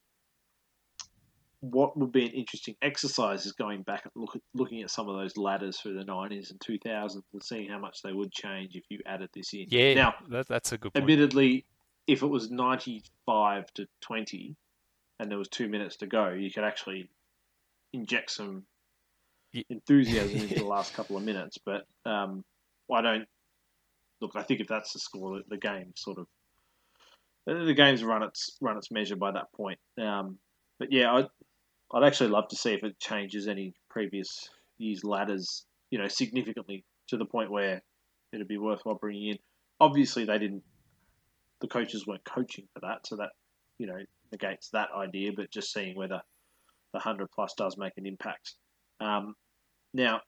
what 1.60 1.96
would 1.96 2.12
be 2.12 2.26
an 2.26 2.32
interesting 2.32 2.76
exercise 2.82 3.46
is 3.46 3.52
going 3.52 3.82
back 3.82 4.04
and 4.04 4.12
look 4.14 4.36
at, 4.36 4.42
looking 4.54 4.82
at 4.82 4.90
some 4.90 5.08
of 5.08 5.16
those 5.16 5.36
ladders 5.36 5.80
through 5.80 5.94
the 5.94 6.04
90s 6.04 6.50
and 6.50 6.60
2000s 6.60 7.22
and 7.32 7.42
seeing 7.42 7.68
how 7.68 7.78
much 7.78 8.02
they 8.02 8.12
would 8.12 8.30
change 8.30 8.74
if 8.74 8.84
you 8.88 9.00
added 9.06 9.30
this 9.34 9.52
in. 9.54 9.66
Yeah. 9.68 9.94
Now, 9.94 10.14
that, 10.28 10.46
that's 10.48 10.72
a 10.72 10.78
good 10.78 10.92
point. 10.92 11.02
admittedly, 11.02 11.64
if 12.06 12.22
it 12.22 12.26
was 12.26 12.50
95 12.50 13.72
to 13.74 13.86
20 14.02 14.54
and 15.18 15.30
there 15.30 15.38
was 15.38 15.48
two 15.48 15.68
minutes 15.68 15.96
to 15.98 16.06
go, 16.06 16.30
you 16.30 16.50
could 16.52 16.64
actually 16.64 17.08
inject 17.92 18.30
some 18.30 18.64
enthusiasm 19.70 20.40
into 20.42 20.54
the 20.56 20.64
last 20.64 20.94
couple 20.94 21.16
of 21.16 21.24
minutes. 21.24 21.58
But 21.64 21.86
um, 22.04 22.44
I 22.92 23.00
don't 23.00 23.26
look. 24.20 24.32
I 24.34 24.42
think 24.42 24.60
if 24.60 24.68
that's 24.68 24.92
the 24.92 24.98
score, 24.98 25.40
the, 25.48 25.56
game 25.56 25.92
sort 25.96 26.18
of 26.18 26.26
the 27.46 27.74
game's 27.74 28.02
run 28.02 28.22
its 28.22 28.56
run 28.60 28.76
its 28.76 28.90
measure 28.90 29.16
by 29.16 29.32
that 29.32 29.52
point. 29.52 29.78
Um, 30.00 30.38
but 30.78 30.92
yeah, 30.92 31.12
I'd, 31.12 31.26
I'd 31.92 32.06
actually 32.06 32.30
love 32.30 32.48
to 32.48 32.56
see 32.56 32.74
if 32.74 32.84
it 32.84 32.98
changes 32.98 33.48
any 33.48 33.74
previous 33.88 34.48
years' 34.78 35.04
ladders, 35.04 35.64
you 35.90 35.98
know, 35.98 36.08
significantly 36.08 36.84
to 37.08 37.16
the 37.16 37.24
point 37.24 37.50
where 37.50 37.82
it'd 38.32 38.48
be 38.48 38.58
worthwhile 38.58 38.96
bringing 38.96 39.28
in. 39.28 39.38
Obviously, 39.80 40.24
they 40.24 40.38
didn't. 40.38 40.62
The 41.60 41.68
coaches 41.68 42.06
weren't 42.06 42.24
coaching 42.24 42.66
for 42.74 42.80
that, 42.80 43.06
so 43.06 43.16
that 43.16 43.30
you 43.78 43.86
know 43.86 43.98
negates 44.32 44.70
that 44.70 44.88
idea. 44.96 45.30
But 45.34 45.50
just 45.50 45.72
seeing 45.72 45.96
whether 45.96 46.20
the 46.92 46.98
hundred 46.98 47.30
plus 47.30 47.54
does 47.56 47.76
make 47.76 47.92
an 47.96 48.06
impact. 48.06 48.54
Um, 49.00 49.34
now, 49.92 50.20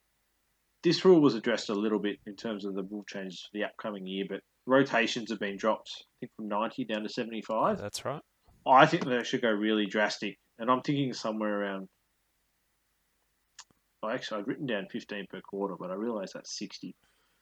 this 0.83 1.05
rule 1.05 1.20
was 1.20 1.35
addressed 1.35 1.70
a 1.70 1.74
little 1.74 1.99
bit 1.99 2.18
in 2.26 2.37
terms 2.37 2.64
of 2.64 2.74
the 2.74 2.85
rule 2.85 3.05
changes 3.09 3.41
for 3.41 3.59
the 3.59 3.64
upcoming 3.64 4.07
year, 4.07 4.24
but 4.29 4.41
rotations 4.66 5.31
have 5.31 5.41
been 5.41 5.57
dropped, 5.57 5.91
I 5.99 6.14
think, 6.20 6.33
from 6.37 6.49
90 6.49 6.85
down 6.85 7.03
to 7.03 7.09
75. 7.09 7.79
That's 7.79 8.05
right. 8.05 8.22
I 8.66 8.87
think 8.87 9.05
they 9.05 9.24
should 9.24 9.43
go 9.43 9.51
really 9.51 9.87
drastic, 9.87 10.39
and 10.59 10.70
I'm 10.70 10.83
thinking 10.83 11.12
somewhere 11.12 11.61
around. 11.62 11.89
Well, 14.03 14.12
actually, 14.12 14.41
I'd 14.41 14.47
written 14.47 14.66
down 14.66 14.87
15 14.93 15.26
per 15.31 15.41
quarter, 15.41 15.74
but 15.79 15.91
I 15.91 15.95
realised 15.95 16.33
that's 16.35 16.57
60. 16.59 16.95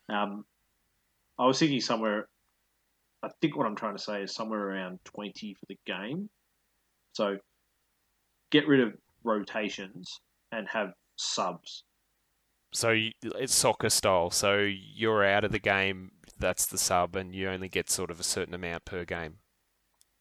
Um, 0.09 0.45
I 1.39 1.47
was 1.47 1.59
thinking 1.59 1.81
somewhere. 1.81 2.29
I 3.23 3.29
think 3.41 3.57
what 3.57 3.67
I'm 3.67 3.77
trying 3.77 3.97
to 3.97 4.03
say 4.03 4.23
is 4.23 4.35
somewhere 4.35 4.61
around 4.61 5.01
20 5.05 5.55
for 5.55 5.67
the 5.69 5.77
game. 5.85 6.31
So, 7.13 7.37
get 8.51 8.69
rid 8.69 8.81
of 8.81 8.95
rotations 9.25 10.21
and 10.53 10.67
have 10.69 10.93
subs. 11.17 11.83
So 12.77 12.95
it's 13.23 13.55
soccer 13.55 13.89
style. 13.89 14.31
So 14.31 14.59
you're 14.59 15.25
out 15.25 15.45
of 15.45 15.53
the 15.53 15.59
game. 15.59 16.13
That's 16.39 16.67
the 16.67 16.77
sub, 16.77 17.17
and 17.17 17.35
you 17.35 17.49
only 17.49 17.71
get 17.71 17.89
sort 17.89 18.11
of 18.11 18.21
a 18.21 18.23
certain 18.23 18.53
amount 18.53 18.85
per 18.85 19.07
game. 19.07 19.39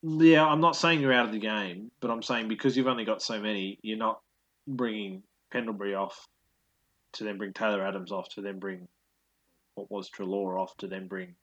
Yeah, 0.02 0.46
I'm 0.46 0.62
not 0.62 0.78
saying 0.78 1.02
you're 1.02 1.12
out 1.12 1.26
of 1.26 1.34
the 1.34 1.40
game, 1.40 1.92
but 2.00 2.12
I'm 2.12 2.24
saying 2.24 2.48
because 2.48 2.78
you've 2.78 2.88
only 2.88 3.04
got 3.04 3.22
so 3.22 3.42
many, 3.42 3.78
you're 3.82 3.98
not 3.98 4.22
bringing 4.68 5.24
Pendlebury 5.52 5.96
off 5.96 6.30
to 7.14 7.26
then 7.26 7.38
bring 7.38 7.52
Taylor 7.52 7.86
Adams 7.86 8.14
off 8.14 8.30
to 8.36 8.42
then 8.42 8.60
bring 8.60 8.88
what 9.74 9.92
was 9.92 10.10
Treloar 10.10 10.58
off 10.58 10.78
to 10.78 10.88
then 10.88 11.08
bring 11.08 11.36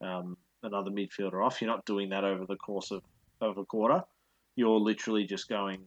um, 0.00 0.38
another 0.62 0.90
midfielder 0.90 1.44
off. 1.44 1.60
You're 1.60 1.70
not 1.70 1.84
doing 1.84 2.08
that 2.10 2.24
over 2.24 2.46
the 2.46 2.56
course 2.56 2.92
of, 2.92 3.02
of 3.42 3.58
a 3.58 3.66
quarter. 3.66 4.04
You're 4.56 4.80
literally 4.80 5.24
just 5.24 5.50
going, 5.50 5.82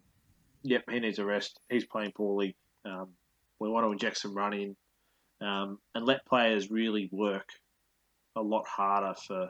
yep, 0.62 0.84
he 0.92 1.00
needs 1.00 1.18
a 1.18 1.26
rest. 1.26 1.60
He's 1.72 1.86
playing 1.86 2.12
poorly. 2.12 2.56
Um, 2.86 3.10
we 3.60 3.70
want 3.70 3.86
to 3.86 3.92
inject 3.92 4.18
some 4.18 4.36
run 4.36 4.54
in. 4.54 4.76
um, 5.42 5.80
and 5.94 6.06
let 6.06 6.26
players 6.26 6.72
really 6.72 7.10
work 7.12 7.48
a 8.36 8.42
lot 8.42 8.66
harder 8.68 9.14
for. 9.28 9.50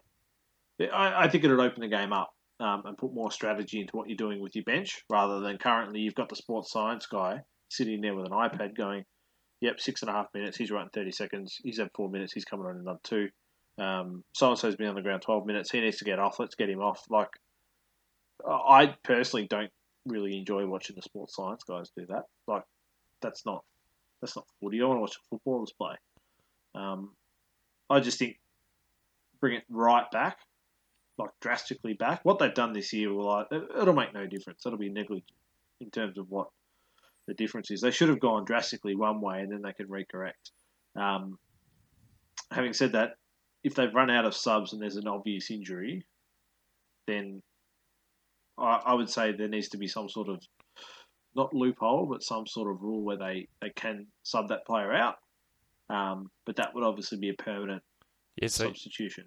I, 0.82 1.26
I 1.26 1.30
think 1.30 1.44
it 1.44 1.50
would 1.50 1.60
open 1.60 1.82
the 1.82 1.88
game 1.88 2.12
up 2.12 2.34
um, 2.60 2.84
and 2.86 2.98
put 2.98 3.14
more 3.14 3.32
strategy 3.32 3.80
into 3.80 3.96
what 3.96 4.10
you're 4.10 4.18
doing 4.18 4.42
with 4.42 4.56
your 4.56 4.64
bench 4.64 5.04
rather 5.10 5.40
than 5.40 5.58
currently 5.58 6.00
you've 6.02 6.16
got 6.16 6.30
the 6.30 6.36
sports 6.36 6.72
science 6.72 7.06
guy 7.06 7.42
sitting 7.70 8.02
there 8.02 8.16
with 8.16 8.26
an 8.26 8.32
iPad 8.32 8.76
going, 8.76 9.06
yep, 9.62 9.80
six 9.80 10.02
and 10.02 10.10
a 10.10 10.14
half 10.14 10.28
minutes, 10.34 10.58
he's 10.58 10.72
running 10.72 10.90
30 10.94 11.12
seconds, 11.12 11.60
he's 11.64 11.78
had 11.80 11.90
four 11.96 12.10
minutes, 12.10 12.34
he's 12.34 12.46
coming 12.46 12.66
on 12.66 12.78
another 12.78 13.00
two. 13.04 13.30
Um, 13.80 14.24
so 14.34 14.50
and 14.50 14.58
so's 14.58 14.76
been 14.76 14.88
on 14.88 14.96
the 14.96 15.02
ground 15.02 15.22
12 15.22 15.46
minutes, 15.46 15.72
he 15.72 15.82
needs 15.82 15.98
to 15.98 16.06
get 16.06 16.20
off, 16.20 16.40
let's 16.40 16.56
get 16.56 16.70
him 16.70 16.80
off. 16.80 17.04
Like, 17.10 17.30
I 18.48 18.96
personally 19.04 19.48
don't 19.48 19.72
really 20.06 20.38
enjoy 20.38 20.66
watching 20.68 20.96
the 20.96 21.02
sports 21.02 21.36
science 21.36 21.64
guys 21.64 21.90
do 21.98 22.06
that. 22.08 22.24
Like, 22.48 22.64
that's 23.22 23.46
not 23.46 23.64
that's 24.24 24.38
not 24.38 24.48
footy. 24.62 24.82
I 24.82 24.86
want 24.86 24.98
to 24.98 25.02
watch 25.02 25.18
footballers 25.30 25.74
play. 25.78 25.96
Um, 26.76 27.12
I 27.90 28.00
just 28.00 28.18
think 28.18 28.40
bring 29.42 29.56
it 29.56 29.66
right 29.70 30.10
back, 30.12 30.38
like 31.18 31.32
drastically 31.42 31.92
back. 31.92 32.22
What 32.24 32.40
they've 32.40 32.54
done 32.54 32.72
this 32.72 32.94
year 32.94 33.14
will 33.14 33.46
it'll 33.52 33.94
make 33.94 34.14
no 34.14 34.26
difference. 34.26 34.66
It'll 34.66 34.80
be 34.80 34.90
negligent 34.90 35.30
in 35.82 35.92
terms 35.92 36.18
of 36.18 36.30
what 36.30 36.48
the 37.28 37.34
difference 37.34 37.70
is. 37.70 37.82
They 37.82 37.92
should 37.92 38.08
have 38.08 38.22
gone 38.22 38.46
drastically 38.46 38.96
one 38.96 39.20
way 39.20 39.42
and 39.42 39.52
then 39.52 39.62
they 39.62 39.74
can 39.74 39.88
recorrect. 39.88 40.52
Um, 40.96 41.38
having 42.50 42.72
said 42.72 42.94
that, 42.94 43.16
if 43.62 43.76
they've 43.76 43.94
run 43.94 44.10
out 44.10 44.24
of 44.24 44.34
subs 44.34 44.72
and 44.72 44.82
there's 44.82 44.96
an 44.96 45.08
obvious 45.10 45.52
injury, 45.52 46.06
then 47.08 47.42
I, 48.58 48.82
I 48.86 48.94
would 48.94 49.10
say 49.10 49.34
there 49.34 49.50
needs 49.50 49.68
to 49.70 49.78
be 49.78 49.88
some 49.90 50.08
sort 50.08 50.30
of 50.30 50.42
not 51.36 51.54
loophole, 51.54 52.06
but 52.06 52.24
some 52.24 52.46
sort 52.48 52.70
of 52.70 52.82
rule 52.82 53.04
where 53.04 53.18
they, 53.18 53.48
they 53.62 53.72
can 53.76 54.08
sub 54.24 54.50
that 54.50 54.66
player 54.66 54.94
out. 54.94 55.16
Um, 55.90 56.30
but 56.46 56.56
that 56.58 56.74
would 56.74 56.84
obviously 56.84 57.18
be 57.18 57.30
a 57.30 57.34
permanent 57.34 57.84
yeah, 58.36 58.48
so, 58.48 58.66
substitution. 58.66 59.26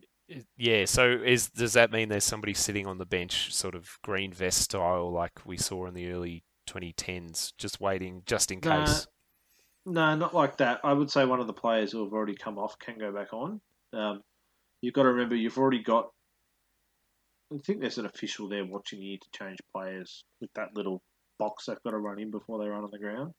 Yeah, 0.56 0.84
so 0.86 1.10
is 1.24 1.50
does 1.50 1.74
that 1.74 1.92
mean 1.92 2.08
there's 2.08 2.24
somebody 2.24 2.54
sitting 2.54 2.86
on 2.86 2.98
the 2.98 3.06
bench, 3.06 3.54
sort 3.54 3.74
of 3.74 3.88
green 4.02 4.32
vest 4.32 4.58
style, 4.58 5.12
like 5.12 5.32
we 5.44 5.56
saw 5.56 5.86
in 5.86 5.94
the 5.94 6.10
early 6.10 6.42
2010s, 6.66 7.52
just 7.56 7.80
waiting 7.80 8.22
just 8.26 8.50
in 8.50 8.60
case? 8.60 9.06
No, 9.84 10.16
not 10.16 10.34
like 10.34 10.56
that. 10.56 10.80
I 10.82 10.92
would 10.92 11.10
say 11.10 11.24
one 11.24 11.38
of 11.38 11.46
the 11.46 11.52
players 11.52 11.92
who 11.92 12.02
have 12.02 12.12
already 12.12 12.34
come 12.34 12.58
off 12.58 12.76
can 12.80 12.98
go 12.98 13.12
back 13.12 13.32
on. 13.32 13.60
Um, 13.92 14.22
you've 14.80 14.94
got 14.94 15.04
to 15.04 15.10
remember 15.10 15.36
you've 15.36 15.58
already 15.58 15.82
got. 15.82 16.10
I 17.54 17.58
think 17.64 17.80
there's 17.80 17.98
an 17.98 18.06
official 18.06 18.48
there 18.48 18.64
watching 18.64 19.00
you 19.00 19.18
to 19.18 19.38
change 19.38 19.58
players 19.72 20.24
with 20.40 20.50
that 20.54 20.74
little 20.74 21.02
box 21.38 21.66
they've 21.66 21.82
got 21.84 21.90
to 21.90 21.98
run 21.98 22.20
in 22.20 22.30
before 22.30 22.58
they 22.58 22.68
run 22.68 22.84
on 22.84 22.90
the 22.90 22.98
ground. 22.98 23.32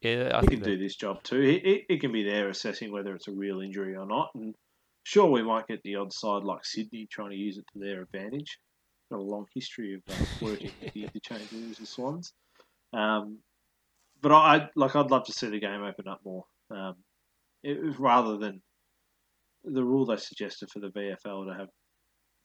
Yeah, 0.00 0.30
I 0.34 0.42
he 0.42 0.48
can 0.48 0.60
that... 0.60 0.66
do 0.66 0.78
this 0.78 0.96
job 0.96 1.22
too. 1.22 1.40
He, 1.40 1.58
he, 1.58 1.84
he, 1.88 1.98
can 1.98 2.12
be 2.12 2.24
there 2.24 2.48
assessing 2.48 2.92
whether 2.92 3.14
it's 3.14 3.28
a 3.28 3.32
real 3.32 3.60
injury 3.60 3.96
or 3.96 4.06
not. 4.06 4.30
And 4.34 4.54
sure, 5.04 5.30
we 5.30 5.42
might 5.42 5.66
get 5.66 5.82
the 5.82 5.96
odd 5.96 6.12
side 6.12 6.44
like 6.44 6.64
Sydney 6.64 7.06
trying 7.10 7.30
to 7.30 7.36
use 7.36 7.56
it 7.56 7.64
to 7.72 7.78
their 7.78 8.02
advantage. 8.02 8.58
Got 9.10 9.20
a 9.20 9.22
long 9.22 9.46
history 9.54 9.94
of 9.94 10.02
uh, 10.08 10.24
working 10.42 10.70
with 10.82 10.92
the 10.92 11.04
interchange 11.14 11.50
rules 11.52 11.78
and 11.78 11.88
Swans. 11.88 12.32
Um, 12.92 13.38
but 14.20 14.32
I 14.32 14.68
like 14.76 14.96
I'd 14.96 15.10
love 15.10 15.24
to 15.26 15.32
see 15.32 15.48
the 15.48 15.60
game 15.60 15.82
open 15.82 16.08
up 16.08 16.20
more. 16.24 16.44
Um, 16.70 16.94
it, 17.62 17.78
rather 17.98 18.36
than 18.36 18.62
the 19.64 19.84
rule 19.84 20.06
they 20.06 20.16
suggested 20.16 20.70
for 20.70 20.80
the 20.80 20.88
VFL 20.88 21.46
to 21.46 21.58
have 21.58 21.68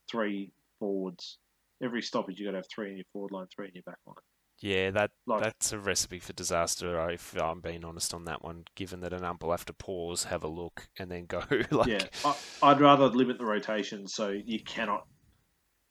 three 0.10 0.52
forwards. 0.80 1.38
Every 1.84 2.02
stoppage 2.02 2.40
you've 2.40 2.48
got 2.48 2.52
to 2.52 2.58
have 2.58 2.68
three 2.74 2.92
in 2.92 2.98
your 2.98 3.06
forward 3.14 3.32
line, 3.32 3.48
three 3.54 3.68
in 3.68 3.74
your 3.74 3.84
back 3.84 3.98
line. 4.06 4.16
Yeah, 4.62 4.92
that 4.92 5.12
like, 5.26 5.44
that's 5.44 5.72
a 5.72 5.80
recipe 5.80 6.20
for 6.20 6.34
disaster. 6.34 7.10
If 7.10 7.40
I'm 7.40 7.62
being 7.62 7.86
honest 7.86 8.14
on 8.14 8.26
that 8.26 8.44
one, 8.44 8.66
given 8.76 9.00
that 9.02 9.14
an 9.14 9.24
ump 9.24 9.44
will 9.44 9.52
have 9.52 9.66
to 9.66 9.74
pause, 9.74 10.26
have 10.26 10.44
a 10.44 10.50
look, 10.50 10.90
and 10.98 11.10
then 11.10 11.26
go. 11.28 11.44
like... 11.72 11.88
Yeah, 11.88 12.06
I, 12.62 12.74
would 12.74 12.82
rather 12.82 13.08
limit 13.08 13.38
the 13.38 13.46
rotation 13.46 14.08
so 14.08 14.30
you 14.30 14.62
cannot. 14.62 15.08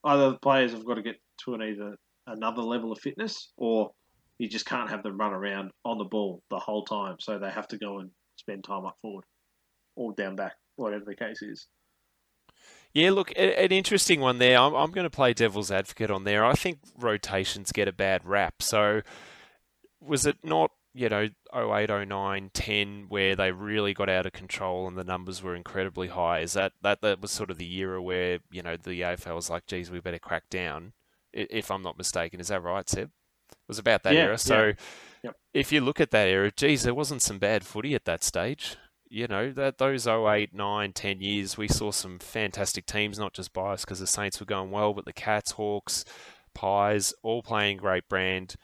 Either 0.04 0.30
the 0.30 0.38
players 0.38 0.72
have 0.72 0.84
got 0.84 0.94
to 0.94 1.02
get 1.02 1.16
to 1.44 1.54
an 1.54 1.62
either 1.62 1.96
another 2.26 2.62
level 2.62 2.92
of 2.92 2.98
fitness, 2.98 3.52
or 3.56 3.92
you 4.38 4.48
just 4.48 4.66
can't 4.66 4.90
have 4.90 5.02
them 5.02 5.16
run 5.16 5.32
around 5.32 5.70
on 5.84 5.96
the 5.96 6.04
ball 6.04 6.42
the 6.50 6.58
whole 6.58 6.84
time. 6.84 7.16
So 7.20 7.38
they 7.38 7.50
have 7.50 7.68
to 7.68 7.78
go 7.78 8.00
and 8.00 8.10
spend 8.36 8.64
time 8.64 8.84
up 8.84 8.98
forward 9.00 9.24
or 9.96 10.12
down 10.12 10.36
back, 10.36 10.54
whatever 10.76 11.04
the 11.06 11.16
case 11.16 11.40
is. 11.40 11.66
Yeah, 12.98 13.12
look, 13.12 13.32
an 13.36 13.70
interesting 13.70 14.18
one 14.18 14.38
there. 14.38 14.58
I'm, 14.58 14.74
I'm 14.74 14.90
going 14.90 15.04
to 15.04 15.10
play 15.10 15.32
devil's 15.32 15.70
advocate 15.70 16.10
on 16.10 16.24
there. 16.24 16.44
I 16.44 16.54
think 16.54 16.80
rotations 16.98 17.70
get 17.70 17.86
a 17.86 17.92
bad 17.92 18.26
rap. 18.26 18.60
So, 18.60 19.02
was 20.00 20.26
it 20.26 20.38
not, 20.42 20.72
you 20.94 21.08
know, 21.08 21.28
08, 21.54 22.08
09, 22.08 22.50
10 22.52 23.06
where 23.08 23.36
they 23.36 23.52
really 23.52 23.94
got 23.94 24.08
out 24.08 24.26
of 24.26 24.32
control 24.32 24.88
and 24.88 24.98
the 24.98 25.04
numbers 25.04 25.44
were 25.44 25.54
incredibly 25.54 26.08
high? 26.08 26.40
Is 26.40 26.54
that, 26.54 26.72
that, 26.82 27.00
that 27.02 27.20
was 27.20 27.30
sort 27.30 27.52
of 27.52 27.58
the 27.58 27.72
era 27.76 28.02
where, 28.02 28.40
you 28.50 28.62
know, 28.62 28.76
the 28.76 29.00
AFL 29.02 29.36
was 29.36 29.48
like, 29.48 29.68
geez, 29.68 29.92
we 29.92 30.00
better 30.00 30.18
crack 30.18 30.50
down, 30.50 30.92
if 31.32 31.70
I'm 31.70 31.82
not 31.82 31.98
mistaken. 31.98 32.40
Is 32.40 32.48
that 32.48 32.64
right, 32.64 32.88
Seb? 32.88 33.12
It 33.50 33.68
was 33.68 33.78
about 33.78 34.02
that 34.02 34.14
yeah, 34.14 34.22
era. 34.22 34.38
So, 34.38 34.66
yeah. 34.66 34.72
Yep. 35.22 35.36
if 35.54 35.70
you 35.70 35.82
look 35.82 36.00
at 36.00 36.10
that 36.10 36.26
era, 36.26 36.50
geez, 36.50 36.82
there 36.82 36.94
wasn't 36.94 37.22
some 37.22 37.38
bad 37.38 37.64
footy 37.64 37.94
at 37.94 38.06
that 38.06 38.24
stage 38.24 38.76
you 39.10 39.26
know 39.26 39.52
that 39.52 39.78
those 39.78 40.06
08, 40.06 40.54
9, 40.54 40.92
10 40.92 41.20
years, 41.20 41.56
we 41.56 41.68
saw 41.68 41.90
some 41.90 42.18
fantastic 42.18 42.86
teams, 42.86 43.18
not 43.18 43.32
just 43.32 43.52
bias 43.52 43.84
because 43.84 44.00
the 44.00 44.06
Saints 44.06 44.40
were 44.40 44.46
going 44.46 44.70
well, 44.70 44.94
but 44.94 45.04
the 45.04 45.12
Cats, 45.12 45.52
Hawks, 45.52 46.04
Pies, 46.54 47.14
all 47.22 47.42
playing 47.42 47.78
great 47.78 48.08
brand. 48.08 48.56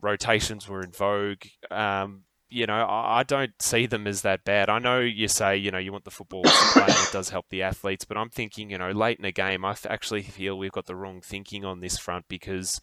Rotations 0.00 0.68
were 0.68 0.82
in 0.82 0.92
vogue. 0.92 1.44
Um, 1.70 2.22
you 2.50 2.66
know, 2.66 2.78
I, 2.78 3.20
I, 3.20 3.22
don't 3.24 3.60
see 3.60 3.86
them 3.86 4.06
as 4.06 4.22
that 4.22 4.44
bad. 4.44 4.70
I 4.70 4.78
know 4.78 5.00
you 5.00 5.28
say, 5.28 5.56
you 5.56 5.70
know, 5.70 5.78
you 5.78 5.92
want 5.92 6.04
the 6.04 6.10
football 6.10 6.42
to 6.42 6.50
play 6.72 6.84
and 6.84 6.92
it 6.92 7.12
does 7.12 7.28
help 7.28 7.46
the 7.50 7.62
athletes, 7.62 8.04
but 8.04 8.16
I'm 8.16 8.30
thinking, 8.30 8.70
you 8.70 8.78
know, 8.78 8.90
late 8.90 9.18
in 9.18 9.24
a 9.26 9.32
game, 9.32 9.64
I 9.64 9.76
actually 9.88 10.22
feel 10.22 10.56
we've 10.56 10.72
got 10.72 10.86
the 10.86 10.96
wrong 10.96 11.20
thinking 11.20 11.64
on 11.64 11.80
this 11.80 11.98
front 11.98 12.24
because 12.28 12.80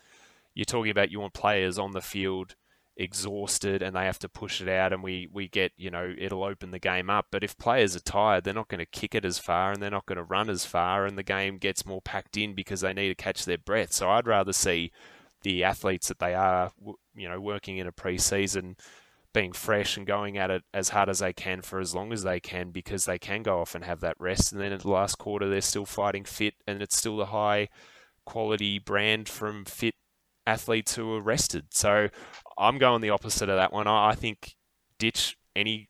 you're 0.54 0.66
talking 0.66 0.92
about 0.92 1.10
you 1.12 1.20
want 1.20 1.34
players 1.34 1.80
on 1.80 1.92
the 1.92 2.02
field 2.02 2.56
exhausted 2.98 3.82
and 3.82 3.96
they 3.96 4.06
have 4.06 4.20
to 4.20 4.30
push 4.30 4.62
it 4.62 4.70
out 4.70 4.94
and 4.94 5.04
we, 5.04 5.28
we 5.32 5.48
get, 5.48 5.72
you 5.78 5.90
know, 5.90 6.14
it'll 6.18 6.44
open 6.44 6.72
the 6.72 6.80
game 6.80 7.10
up. 7.10 7.28
But 7.32 7.44
if 7.44 7.58
players 7.58 7.96
are 7.96 8.02
tired, 8.02 8.44
they're 8.44 8.54
not 8.54 8.68
going 8.68 8.80
to 8.80 8.86
kick 8.86 9.16
it 9.16 9.26
as 9.26 9.40
far 9.40 9.72
and 9.72 9.82
they're 9.82 9.92
not 9.92 10.06
going 10.06 10.18
to 10.18 10.24
run 10.24 10.50
as 10.50 10.66
far 10.66 11.06
and 11.06 11.18
the 11.18 11.24
game 11.24 11.58
gets 11.58 11.86
more 11.86 12.02
packed 12.02 12.38
in 12.38 12.54
because 12.54 12.82
they 12.82 12.94
need 12.94 13.10
to 13.10 13.16
catch 13.16 13.46
their 13.46 13.58
breath. 13.58 13.92
So 13.92 14.10
I'd 14.10 14.28
rather 14.28 14.54
see 14.54 14.92
the 15.42 15.64
athletes 15.64 16.08
that 16.08 16.20
they 16.20 16.34
are, 16.34 16.72
you 17.16 17.30
know, 17.30 17.40
working 17.40 17.78
in 17.78 17.88
a 17.88 17.92
pre-season 17.92 18.78
being 19.34 19.52
fresh 19.52 19.98
and 19.98 20.08
going 20.08 20.38
at 20.38 20.50
it 20.50 20.64
as 20.74 20.90
hard 20.90 21.10
as 21.10 21.20
they 21.20 21.34
can 21.34 21.62
for 21.62 21.82
as 21.82 21.94
long 21.94 22.14
as 22.14 22.24
they 22.24 22.40
can 22.40 22.72
because 22.72 23.04
they 23.04 23.20
can 23.20 23.44
go 23.44 23.60
off 23.60 23.76
and 23.76 23.84
have 23.84 24.00
that 24.00 24.16
rest 24.18 24.54
and 24.54 24.62
then 24.62 24.72
at 24.72 24.80
the 24.80 24.90
last 24.90 25.18
quarter 25.18 25.50
they're 25.50 25.60
still 25.60 25.86
fighting 25.86 26.24
fit 26.24 26.54
and 26.66 26.82
it's 26.82 26.96
still 26.96 27.18
the 27.18 27.26
high 27.26 27.68
quality 28.26 28.80
brand 28.80 29.28
from 29.28 29.66
fit 29.66 29.94
athletes 30.48 30.96
who 30.96 31.14
are 31.14 31.22
rested. 31.22 31.66
So 31.72 32.10
I'm 32.58 32.78
going 32.78 33.02
the 33.02 33.10
opposite 33.10 33.50
of 33.50 33.58
that 33.58 33.74
one. 33.74 33.88
I, 33.88 34.10
I 34.10 34.16
think 34.16 34.56
ditch 34.98 35.38
any 35.56 35.90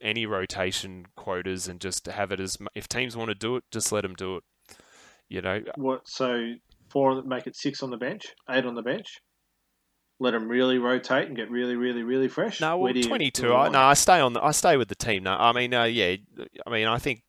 any 0.00 0.26
rotation 0.26 1.06
quotas 1.16 1.68
and 1.68 1.80
just 1.80 2.06
have 2.06 2.32
it 2.32 2.40
as 2.40 2.56
if 2.74 2.88
teams 2.88 3.16
want 3.16 3.28
to 3.28 3.34
do 3.34 3.56
it, 3.56 3.64
just 3.70 3.92
let 3.92 4.02
them 4.02 4.14
do 4.14 4.36
it. 4.36 4.44
You 5.28 5.40
know 5.40 5.60
what? 5.76 6.08
So 6.08 6.54
four 6.90 7.22
make 7.22 7.46
it 7.46 7.56
six 7.56 7.82
on 7.82 7.90
the 7.90 7.96
bench, 7.96 8.34
eight 8.50 8.64
on 8.64 8.74
the 8.74 8.82
bench. 8.82 9.20
Let 10.20 10.32
them 10.32 10.48
really 10.48 10.78
rotate 10.78 11.26
and 11.26 11.36
get 11.36 11.50
really, 11.50 11.74
really, 11.74 12.02
really 12.04 12.28
fresh. 12.28 12.60
No, 12.60 12.76
well, 12.76 12.92
twenty-two. 12.92 13.52
I, 13.52 13.68
no, 13.70 13.80
I 13.80 13.94
stay 13.94 14.20
on. 14.20 14.34
The, 14.34 14.44
I 14.44 14.52
stay 14.52 14.76
with 14.76 14.88
the 14.88 14.94
team. 14.94 15.24
No, 15.24 15.32
I 15.32 15.52
mean, 15.52 15.74
uh, 15.74 15.84
yeah. 15.84 16.16
I 16.64 16.70
mean, 16.70 16.86
I 16.86 16.98
think 16.98 17.22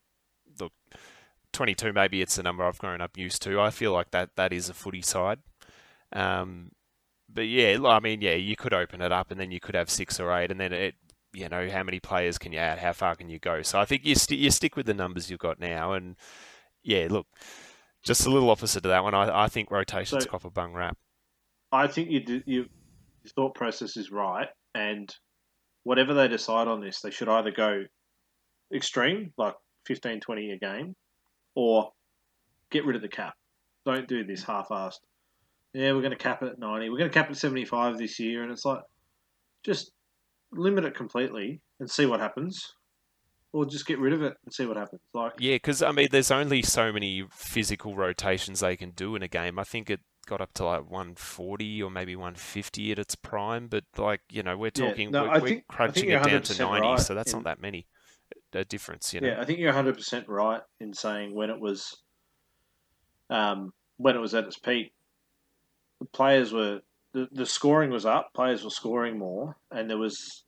look, 0.60 0.74
twenty-two. 1.54 1.92
Maybe 1.92 2.22
it's 2.22 2.36
the 2.36 2.44
number 2.44 2.64
I've 2.64 2.78
grown 2.78 3.02
up 3.02 3.18
used 3.18 3.42
to. 3.44 3.60
I 3.60 3.72
feel 3.72 3.94
like 3.94 4.12
that 4.12 4.32
that 4.36 4.54
is 4.54 4.70
a 4.70 4.76
footy 4.76 5.02
side. 5.02 5.40
Um, 6.12 6.72
but 7.34 7.48
yeah, 7.48 7.78
I 7.86 8.00
mean, 8.00 8.22
yeah, 8.22 8.36
you 8.36 8.56
could 8.56 8.74
open 8.74 9.02
it 9.02 9.12
up 9.12 9.32
and 9.32 9.40
then 9.40 9.52
you 9.52 9.60
could 9.60 9.76
have 9.76 9.90
six 9.90 10.20
or 10.20 10.32
eight, 10.34 10.52
and 10.52 10.60
then 10.60 10.74
it, 10.74 10.96
you 11.34 11.50
know, 11.50 11.68
how 11.70 11.84
many 11.84 12.00
players 12.00 12.38
can 12.38 12.52
you 12.52 12.60
add? 12.60 12.80
How 12.80 12.94
far 12.94 13.16
can 13.16 13.30
you 13.30 13.40
go? 13.40 13.62
So 13.62 13.80
I 13.80 13.86
think 13.86 14.06
you 14.06 14.16
st- 14.16 14.40
you 14.40 14.52
stick 14.52 14.76
with 14.76 14.86
the 14.86 14.94
numbers 14.94 15.30
you've 15.30 15.40
got 15.40 15.60
now, 15.60 15.94
and 15.94 16.16
yeah, 16.84 17.08
look, 17.10 17.28
just 18.04 18.26
a 18.26 18.30
little 18.30 18.50
opposite 18.50 18.82
to 18.84 18.90
that 18.90 19.04
one. 19.04 19.14
I, 19.14 19.46
I 19.46 19.48
think 19.48 19.72
rotation's 19.72 20.24
so, 20.24 20.30
copper 20.30 20.50
bung 20.50 20.74
wrap. 20.74 20.98
I 21.72 21.88
think 21.88 22.12
you 22.12 22.24
do, 22.24 22.42
you 22.46 22.66
your 23.24 23.32
thought 23.36 23.56
process 23.56 23.98
is 23.98 24.12
right, 24.12 24.50
and 24.76 25.14
whatever 25.84 26.14
they 26.14 26.28
decide 26.28 26.68
on 26.68 26.82
this, 26.82 27.02
they 27.02 27.12
should 27.12 27.30
either 27.30 27.52
go 27.52 27.84
extreme, 28.74 29.34
like 29.38 29.56
15, 29.86 30.20
20 30.20 30.52
a 30.52 30.58
game, 30.58 30.96
or 31.56 31.92
get 32.72 32.86
rid 32.86 32.96
of 32.96 33.02
the 33.02 33.08
cap. 33.08 33.34
Don't 33.86 34.08
do 34.08 34.24
this 34.24 34.44
half-assed 34.44 35.00
yeah, 35.74 35.92
we're 35.94 36.02
going 36.02 36.12
to 36.12 36.18
cap 36.18 36.44
it 36.44 36.50
at 36.50 36.60
90. 36.60 36.90
We're 36.90 36.98
going 36.98 37.10
to 37.10 37.14
cap 37.14 37.28
it 37.30 37.32
at 37.32 37.38
75 37.38 37.98
this 37.98 38.20
year. 38.20 38.44
And 38.44 38.52
it's 38.52 38.66
like, 38.66 38.82
just 39.64 39.92
limit 40.52 40.86
it 40.86 40.96
completely 40.96 41.62
and 41.80 41.90
see 41.90 42.06
what 42.06 42.20
happens. 42.20 42.74
Or 43.52 43.66
just 43.66 43.86
get 43.86 44.00
rid 44.00 44.14
of 44.14 44.24
it 44.24 44.34
and 44.46 44.54
see 44.54 44.66
what 44.66 44.78
happens. 44.78 45.02
Like, 45.14 45.34
yeah, 45.40 45.56
because 45.56 45.84
I 45.84 45.92
mean, 45.92 46.08
there's 46.12 46.32
only 46.32 46.64
so 46.64 46.92
many 46.92 47.24
physical 47.32 47.96
rotations 47.96 48.62
they 48.62 48.76
can 48.76 48.92
do 48.92 49.16
in 49.16 49.22
a 49.22 49.28
game. 49.28 49.60
I 49.60 49.64
think 49.64 49.92
it 49.92 50.00
got 50.26 50.42
up 50.42 50.54
to 50.56 50.66
like 50.66 50.90
140 50.90 51.84
or 51.84 51.92
maybe 51.92 52.16
150 52.16 52.92
at 52.92 52.98
its 52.98 53.14
prime, 53.14 53.68
but 53.68 53.84
like 53.96 54.22
you 54.32 54.42
know, 54.42 54.58
we're 54.58 54.72
talking 54.72 55.14
yeah, 55.14 55.24
no, 55.24 55.30
we're, 55.34 55.42
we're 55.42 55.62
crunching 55.68 56.10
it 56.10 56.24
down 56.24 56.42
to 56.42 56.58
90, 56.58 56.82
right. 56.82 57.00
so 57.00 57.14
that's 57.14 57.32
not 57.32 57.44
that 57.44 57.62
many. 57.62 57.86
a 58.54 58.66
difference. 58.66 59.14
You 59.14 59.22
know? 59.22 59.28
Yeah, 59.28 59.42
I 59.42 59.46
think 59.46 59.60
you're 59.60 59.70
100 59.70 59.96
percent 59.96 60.28
right 60.28 60.62
in 60.80 60.94
saying 60.94 61.36
when 61.36 61.52
it 61.52 61.60
was, 61.60 61.96
um, 63.30 63.72
when 63.98 64.16
it 64.16 64.20
was 64.20 64.34
at 64.34 64.46
its 64.46 64.58
peak, 64.58 64.94
players 66.12 66.52
were 66.52 66.82
the, 67.14 67.28
the 67.32 67.46
scoring 67.46 67.92
was 67.92 68.06
up, 68.06 68.34
players 68.34 68.64
were 68.64 68.70
scoring 68.70 69.18
more, 69.18 69.56
and 69.72 69.90
there 69.90 69.98
was 69.98 70.44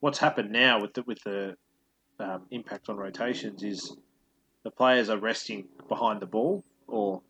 what's 0.00 0.18
happened 0.18 0.50
now 0.50 0.80
with 0.80 0.94
the 0.94 1.02
with 1.02 1.22
the 1.24 1.56
um, 2.20 2.46
impact 2.50 2.88
on 2.88 2.96
rotations 2.96 3.62
is 3.62 3.96
the 4.64 4.70
players 4.70 5.08
are 5.08 5.18
resting 5.18 5.66
behind 5.88 6.20
the 6.20 6.26
ball 6.26 6.64
or 6.86 7.22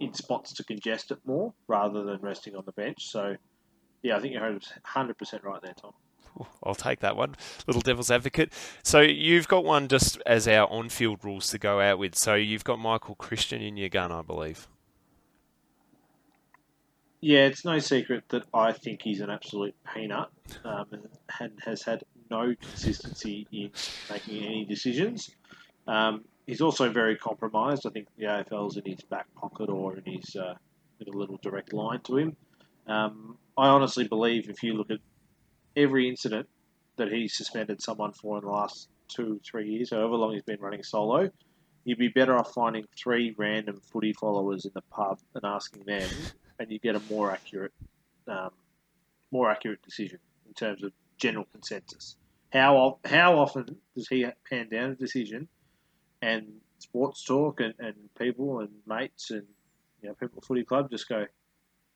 in 0.00 0.14
spots 0.14 0.52
to 0.54 0.64
congest 0.64 1.10
it 1.10 1.18
more 1.24 1.52
rather 1.66 2.04
than 2.04 2.20
resting 2.20 2.54
on 2.54 2.62
the 2.64 2.72
bench. 2.72 3.06
So, 3.08 3.36
yeah, 4.02 4.16
I 4.16 4.20
think 4.20 4.34
you're 4.34 4.42
100% 4.42 5.42
right 5.42 5.62
there, 5.62 5.74
Tom. 5.74 5.92
I'll 6.62 6.74
take 6.74 7.00
that 7.00 7.16
one. 7.16 7.34
Little 7.66 7.82
devil's 7.82 8.10
advocate. 8.10 8.52
So 8.84 9.00
you've 9.00 9.48
got 9.48 9.64
one 9.64 9.88
just 9.88 10.22
as 10.24 10.46
our 10.46 10.70
on-field 10.70 11.24
rules 11.24 11.50
to 11.50 11.58
go 11.58 11.80
out 11.80 11.98
with. 11.98 12.14
So 12.14 12.34
you've 12.34 12.64
got 12.64 12.78
Michael 12.78 13.16
Christian 13.16 13.60
in 13.60 13.76
your 13.76 13.88
gun, 13.88 14.12
I 14.12 14.22
believe. 14.22 14.68
Yeah, 17.20 17.46
it's 17.46 17.64
no 17.64 17.80
secret 17.80 18.24
that 18.28 18.44
I 18.54 18.72
think 18.72 19.02
he's 19.02 19.20
an 19.20 19.30
absolute 19.30 19.74
peanut 19.92 20.28
um, 20.64 20.86
and 21.40 21.52
has 21.64 21.82
had 21.82 22.04
no 22.30 22.54
consistency 22.60 23.46
in 23.50 23.70
making 24.08 24.44
any 24.44 24.64
decisions. 24.64 25.30
Um, 25.88 26.24
he's 26.46 26.60
also 26.60 26.90
very 26.90 27.16
compromised. 27.16 27.86
I 27.86 27.90
think 27.90 28.06
the 28.16 28.26
AFL's 28.26 28.76
in 28.76 28.84
his 28.84 29.00
back 29.02 29.26
pocket 29.34 29.68
or 29.68 29.96
in 29.96 30.04
his 30.04 30.36
uh, 30.36 30.54
in 31.00 31.12
a 31.12 31.16
little 31.16 31.38
direct 31.42 31.72
line 31.72 32.00
to 32.04 32.18
him. 32.18 32.36
Um, 32.86 33.36
I 33.56 33.68
honestly 33.68 34.06
believe 34.06 34.48
if 34.48 34.62
you 34.62 34.74
look 34.74 34.90
at 34.90 34.98
every 35.76 36.08
incident 36.08 36.48
that 36.96 37.10
he's 37.10 37.36
suspended 37.36 37.82
someone 37.82 38.12
for 38.12 38.38
in 38.38 38.44
the 38.44 38.50
last 38.50 38.88
two, 39.08 39.40
three 39.44 39.70
years, 39.70 39.90
however 39.90 40.14
long 40.14 40.32
he's 40.34 40.42
been 40.42 40.60
running 40.60 40.84
solo, 40.84 41.30
you'd 41.84 41.98
be 41.98 42.08
better 42.08 42.36
off 42.36 42.52
finding 42.52 42.84
three 42.96 43.34
random 43.36 43.80
footy 43.92 44.12
followers 44.12 44.64
in 44.64 44.70
the 44.74 44.82
pub 44.90 45.18
and 45.34 45.44
asking 45.44 45.82
them 45.84 46.08
and 46.58 46.70
you 46.70 46.78
get 46.78 46.94
a 46.94 47.00
more 47.10 47.30
accurate, 47.30 47.72
um, 48.26 48.50
more 49.30 49.50
accurate 49.50 49.82
decision 49.82 50.18
in 50.46 50.54
terms 50.54 50.82
of 50.82 50.92
general 51.16 51.46
consensus. 51.52 52.16
How 52.52 52.98
how 53.04 53.38
often 53.38 53.76
does 53.94 54.08
he 54.08 54.26
pan 54.48 54.68
down 54.68 54.90
a 54.90 54.94
decision, 54.94 55.48
and 56.22 56.46
sports 56.78 57.24
talk 57.24 57.60
and, 57.60 57.74
and 57.78 57.94
people 58.18 58.60
and 58.60 58.70
mates 58.86 59.30
and 59.30 59.44
you 60.00 60.08
know 60.08 60.14
people 60.14 60.38
at 60.38 60.44
footy 60.44 60.64
club 60.64 60.90
just 60.90 61.08
go, 61.08 61.26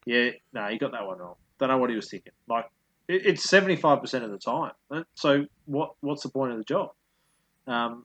yeah, 0.04 0.30
no, 0.52 0.66
he 0.66 0.78
got 0.78 0.92
that 0.92 1.06
one 1.06 1.18
wrong. 1.18 1.36
Don't 1.58 1.68
know 1.68 1.78
what 1.78 1.90
he 1.90 1.96
was 1.96 2.10
thinking. 2.10 2.32
Like 2.48 2.66
it, 3.08 3.26
it's 3.26 3.48
seventy 3.48 3.76
five 3.76 4.00
percent 4.00 4.24
of 4.24 4.30
the 4.30 4.38
time. 4.38 4.72
So 5.14 5.46
what 5.64 5.94
what's 6.00 6.22
the 6.22 6.28
point 6.28 6.52
of 6.52 6.58
the 6.58 6.64
job? 6.64 6.90
Um, 7.66 8.04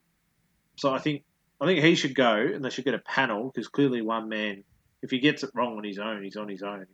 so 0.75 0.93
I 0.93 0.99
think 0.99 1.23
I 1.59 1.65
think 1.65 1.83
he 1.83 1.95
should 1.95 2.15
go, 2.15 2.35
and 2.35 2.63
they 2.63 2.69
should 2.69 2.85
get 2.85 2.93
a 2.93 2.99
panel 2.99 3.51
because 3.53 3.67
clearly 3.67 4.01
one 4.01 4.29
man 4.29 4.63
if 5.01 5.11
he 5.11 5.19
gets 5.19 5.43
it 5.43 5.51
wrong 5.53 5.77
on 5.77 5.83
his 5.83 5.99
own, 5.99 6.23
he's 6.23 6.35
on 6.35 6.47
his 6.47 6.63
own. 6.63 6.85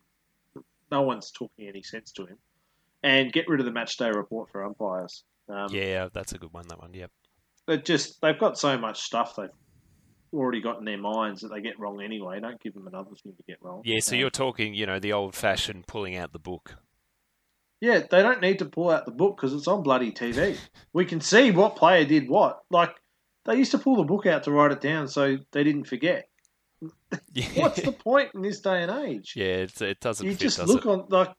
No 0.92 1.02
one's 1.02 1.32
talking 1.32 1.68
any 1.68 1.84
sense 1.84 2.12
to 2.14 2.26
him. 2.26 2.38
And 3.02 3.34
get 3.34 3.50
rid 3.50 3.60
of 3.60 3.66
the 3.66 3.72
match 3.72 3.98
day 3.98 4.10
report 4.10 4.50
for 4.52 4.64
umpires. 4.64 5.24
Um, 5.50 5.68
yeah, 5.72 6.08
that's 6.14 6.34
a 6.34 6.38
good 6.38 6.54
one. 6.54 6.68
That 6.70 6.80
one, 6.80 6.94
yep. 6.94 7.12
It 7.68 7.86
just 7.86 8.22
they've 8.22 8.40
got 8.40 8.58
so 8.58 8.78
much 8.78 9.02
stuff 9.02 9.36
they've 9.36 9.50
already 10.34 10.62
got 10.62 10.80
in 10.80 10.86
their 10.86 10.98
minds 10.98 11.42
that 11.42 11.50
they 11.50 11.62
get 11.62 11.80
wrong 11.80 12.02
anyway. 12.02 12.40
Don't 12.40 12.62
give 12.62 12.74
them 12.74 12.88
another 12.88 13.12
thing 13.22 13.34
to 13.36 13.44
get 13.48 13.58
wrong. 13.62 13.82
Yeah, 13.86 14.00
so 14.00 14.16
um, 14.16 14.20
you're 14.20 14.30
talking, 14.30 14.74
you 14.74 14.86
know, 14.86 15.00
the 15.00 15.14
old-fashioned 15.14 15.88
pulling 15.88 16.16
out 16.16 16.34
the 16.34 16.40
book. 16.40 16.76
Yeah, 17.82 18.02
they 18.10 18.22
don't 18.22 18.42
need 18.42 18.60
to 18.60 18.66
pull 18.66 18.90
out 18.90 19.06
the 19.06 19.12
book 19.12 19.38
because 19.38 19.54
it's 19.54 19.68
on 19.68 19.84
bloody 19.84 20.12
TV. 20.12 20.56
we 20.94 21.06
can 21.06 21.20
see 21.22 21.52
what 21.52 21.76
player 21.76 22.06
did 22.06 22.30
what. 22.30 22.62
Like 22.70 22.96
they 23.46 23.56
used 23.56 23.72
to 23.72 23.78
pull 23.78 23.98
the 23.98 24.04
book 24.04 24.26
out 24.26 24.44
to 24.44 24.52
write 24.52 24.72
it 24.72 24.82
down 24.82 25.08
so 25.08 25.38
they 25.52 25.64
didn't 25.64 25.88
forget. 25.88 26.30
What's 27.56 27.82
the 27.82 27.92
point 27.92 28.32
in 28.34 28.42
this 28.42 28.60
day 28.60 28.84
and 28.84 28.92
age? 29.06 29.34
Yeah, 29.36 29.66
it 29.80 30.00
doesn't. 30.00 30.26
You 30.26 30.34
fit, 30.34 30.40
just 30.40 30.58
does 30.58 30.68
look 30.70 30.86
it? 30.86 30.90
on 30.90 31.06
like 31.10 31.34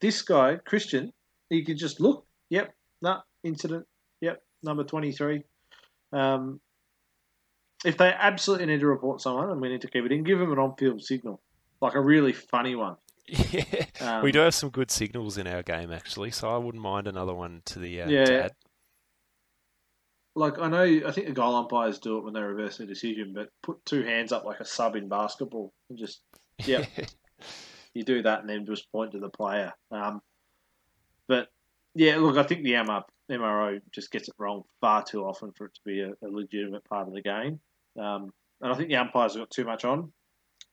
this 0.00 0.22
guy 0.22 0.56
Christian. 0.56 1.12
You 1.50 1.64
could 1.64 1.78
just 1.78 2.00
look. 2.00 2.26
Yep, 2.50 2.74
nah, 3.02 3.20
incident. 3.42 3.86
Yep, 4.20 4.42
number 4.62 4.84
twenty 4.84 5.12
three. 5.12 5.44
Um, 6.12 6.60
if 7.84 7.98
they 7.98 8.12
absolutely 8.12 8.66
need 8.66 8.80
to 8.80 8.86
report 8.86 9.20
someone 9.20 9.50
and 9.50 9.60
we 9.60 9.68
need 9.68 9.82
to 9.82 9.88
keep 9.88 10.04
it 10.04 10.12
in, 10.12 10.24
give 10.24 10.38
them 10.38 10.52
an 10.52 10.58
on-field 10.58 11.02
signal, 11.02 11.40
like 11.80 11.94
a 11.94 12.00
really 12.00 12.32
funny 12.32 12.74
one. 12.74 12.96
Yeah, 13.26 13.86
um, 14.00 14.22
we 14.22 14.32
do 14.32 14.40
have 14.40 14.54
some 14.54 14.68
good 14.68 14.90
signals 14.90 15.38
in 15.38 15.46
our 15.46 15.62
game 15.62 15.90
actually, 15.90 16.30
so 16.30 16.54
I 16.54 16.58
wouldn't 16.58 16.82
mind 16.82 17.06
another 17.06 17.32
one 17.32 17.62
to 17.64 17.78
the 17.78 18.02
uh, 18.02 18.08
yeah. 18.10 18.48
Like 20.34 20.58
I 20.58 20.68
know, 20.68 21.02
I 21.06 21.12
think 21.12 21.26
the 21.28 21.32
goal 21.32 21.54
umpires 21.54 21.98
do 21.98 22.18
it 22.18 22.24
when 22.24 22.34
they 22.34 22.40
reverse 22.40 22.80
a 22.80 22.86
decision, 22.86 23.32
but 23.34 23.50
put 23.62 23.84
two 23.84 24.02
hands 24.02 24.32
up 24.32 24.44
like 24.44 24.60
a 24.60 24.64
sub 24.64 24.96
in 24.96 25.08
basketball 25.08 25.72
and 25.88 25.98
just 25.98 26.22
yeah, 26.64 26.84
you 27.94 28.02
do 28.02 28.22
that 28.22 28.40
and 28.40 28.48
then 28.48 28.66
just 28.66 28.90
point 28.90 29.12
to 29.12 29.20
the 29.20 29.28
player. 29.28 29.72
Um, 29.90 30.20
but 31.28 31.48
yeah, 31.94 32.16
look, 32.16 32.36
I 32.36 32.42
think 32.42 32.64
the 32.64 32.72
MR, 32.72 33.02
MRO 33.30 33.80
just 33.92 34.10
gets 34.10 34.28
it 34.28 34.34
wrong 34.38 34.64
far 34.80 35.04
too 35.04 35.24
often 35.24 35.52
for 35.52 35.66
it 35.66 35.74
to 35.74 35.80
be 35.84 36.00
a, 36.00 36.10
a 36.10 36.28
legitimate 36.28 36.84
part 36.84 37.06
of 37.06 37.14
the 37.14 37.22
game. 37.22 37.60
Um, 37.98 38.32
and 38.60 38.72
I 38.72 38.74
think 38.74 38.88
the 38.88 38.96
umpires 38.96 39.34
have 39.34 39.42
got 39.42 39.50
too 39.50 39.64
much 39.64 39.84
on. 39.84 40.12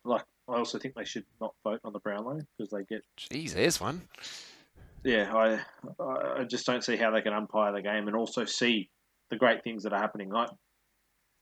Like 0.04 0.24
I 0.50 0.54
also 0.54 0.80
think 0.80 0.96
they 0.96 1.06
should 1.06 1.26
not 1.40 1.54
vote 1.64 1.82
on 1.84 1.94
the 1.94 2.00
Brownlow 2.00 2.40
because 2.58 2.72
they 2.72 2.84
get. 2.84 3.04
Jeez, 3.18 3.54
there's 3.54 3.80
one. 3.80 4.02
Yeah, 5.04 5.32
I 5.36 5.60
I 6.04 6.44
just 6.46 6.66
don't 6.66 6.84
see 6.84 6.96
how 6.96 7.12
they 7.12 7.22
can 7.22 7.34
umpire 7.34 7.72
the 7.74 7.82
game 7.82 8.08
and 8.08 8.16
also 8.16 8.46
see 8.46 8.90
the 9.32 9.38
great 9.38 9.64
things 9.64 9.84
that 9.84 9.94
are 9.94 10.00
happening. 10.00 10.30
Like, 10.30 10.50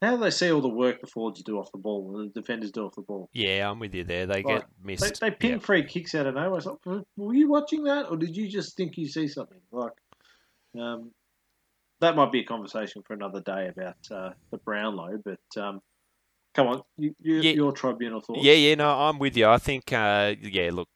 how 0.02 0.16
do 0.16 0.24
they 0.24 0.30
see 0.30 0.50
all 0.50 0.62
the 0.62 0.70
work 0.70 1.02
the 1.02 1.08
forwards 1.08 1.44
do 1.44 1.60
off 1.60 1.72
the 1.74 1.78
ball 1.78 2.18
and 2.18 2.32
the 2.34 2.40
defenders 2.40 2.72
do 2.72 2.86
off 2.86 2.96
the 2.96 3.02
ball? 3.02 3.30
Yeah, 3.34 3.70
I'm 3.70 3.80
with 3.80 3.94
you 3.94 4.06
there. 4.06 4.26
They 4.26 4.44
like, 4.44 4.46
get 4.46 4.66
missed. 4.82 5.20
They, 5.20 5.30
they 5.30 5.36
ping 5.36 5.60
free 5.60 5.84
kicks 5.84 6.16
out 6.16 6.26
of 6.26 6.36
nowhere. 6.36 6.62
like, 6.86 7.04
were 7.18 7.34
you 7.34 7.50
watching 7.50 7.84
that, 7.84 8.10
or 8.10 8.16
did 8.16 8.38
you 8.38 8.48
just 8.48 8.78
think 8.78 8.98
you 8.98 9.10
see 9.10 9.28
something? 9.28 9.60
Like, 9.72 9.92
um, 10.80 11.12
that 12.00 12.16
might 12.16 12.32
be 12.32 12.40
a 12.40 12.46
conversation 12.46 13.02
for 13.06 13.14
another 13.14 13.42
day 13.42 13.68
about 13.68 13.98
uh, 14.10 14.30
the 14.52 14.58
Brownlow. 14.60 15.22
But 15.26 15.62
um, 15.62 15.82
come 16.54 16.68
on, 16.68 16.82
you, 16.98 17.14
you, 17.20 17.36
yeah. 17.42 17.52
your 17.52 17.74
tribunal 17.74 18.22
thoughts. 18.22 18.40
Yeah, 18.42 18.54
yeah, 18.54 18.76
no, 18.76 18.90
I'm 18.90 19.20
with 19.20 19.36
you. 19.36 19.48
I 19.48 19.58
think, 19.58 19.92
uh, 19.92 20.36
yeah, 20.42 20.70
look, 20.72 20.88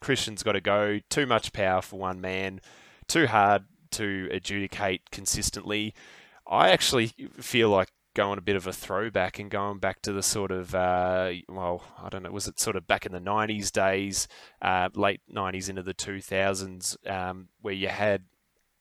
Christian's 0.00 0.44
got 0.44 0.52
to 0.52 0.60
go. 0.60 1.00
Too 1.10 1.26
much 1.26 1.52
power 1.52 1.82
for 1.82 1.98
one 1.98 2.20
man. 2.20 2.60
Too 3.08 3.26
hard 3.26 3.64
to 3.92 4.28
adjudicate 4.30 5.10
consistently. 5.10 5.94
I 6.48 6.70
actually 6.70 7.08
feel 7.40 7.70
like 7.70 7.88
going 8.14 8.38
a 8.38 8.42
bit 8.42 8.56
of 8.56 8.66
a 8.66 8.72
throwback 8.72 9.38
and 9.38 9.50
going 9.50 9.78
back 9.78 10.00
to 10.00 10.12
the 10.12 10.22
sort 10.22 10.50
of 10.50 10.74
uh, 10.74 11.32
well, 11.48 11.84
I 12.02 12.08
don't 12.08 12.22
know, 12.22 12.30
was 12.30 12.48
it 12.48 12.58
sort 12.58 12.76
of 12.76 12.86
back 12.86 13.04
in 13.06 13.12
the 13.12 13.20
'90s 13.20 13.70
days, 13.70 14.26
uh, 14.62 14.88
late 14.94 15.20
'90s 15.32 15.68
into 15.68 15.82
the 15.82 15.94
2000s, 15.94 17.10
um, 17.10 17.48
where 17.60 17.74
you 17.74 17.88
had 17.88 18.24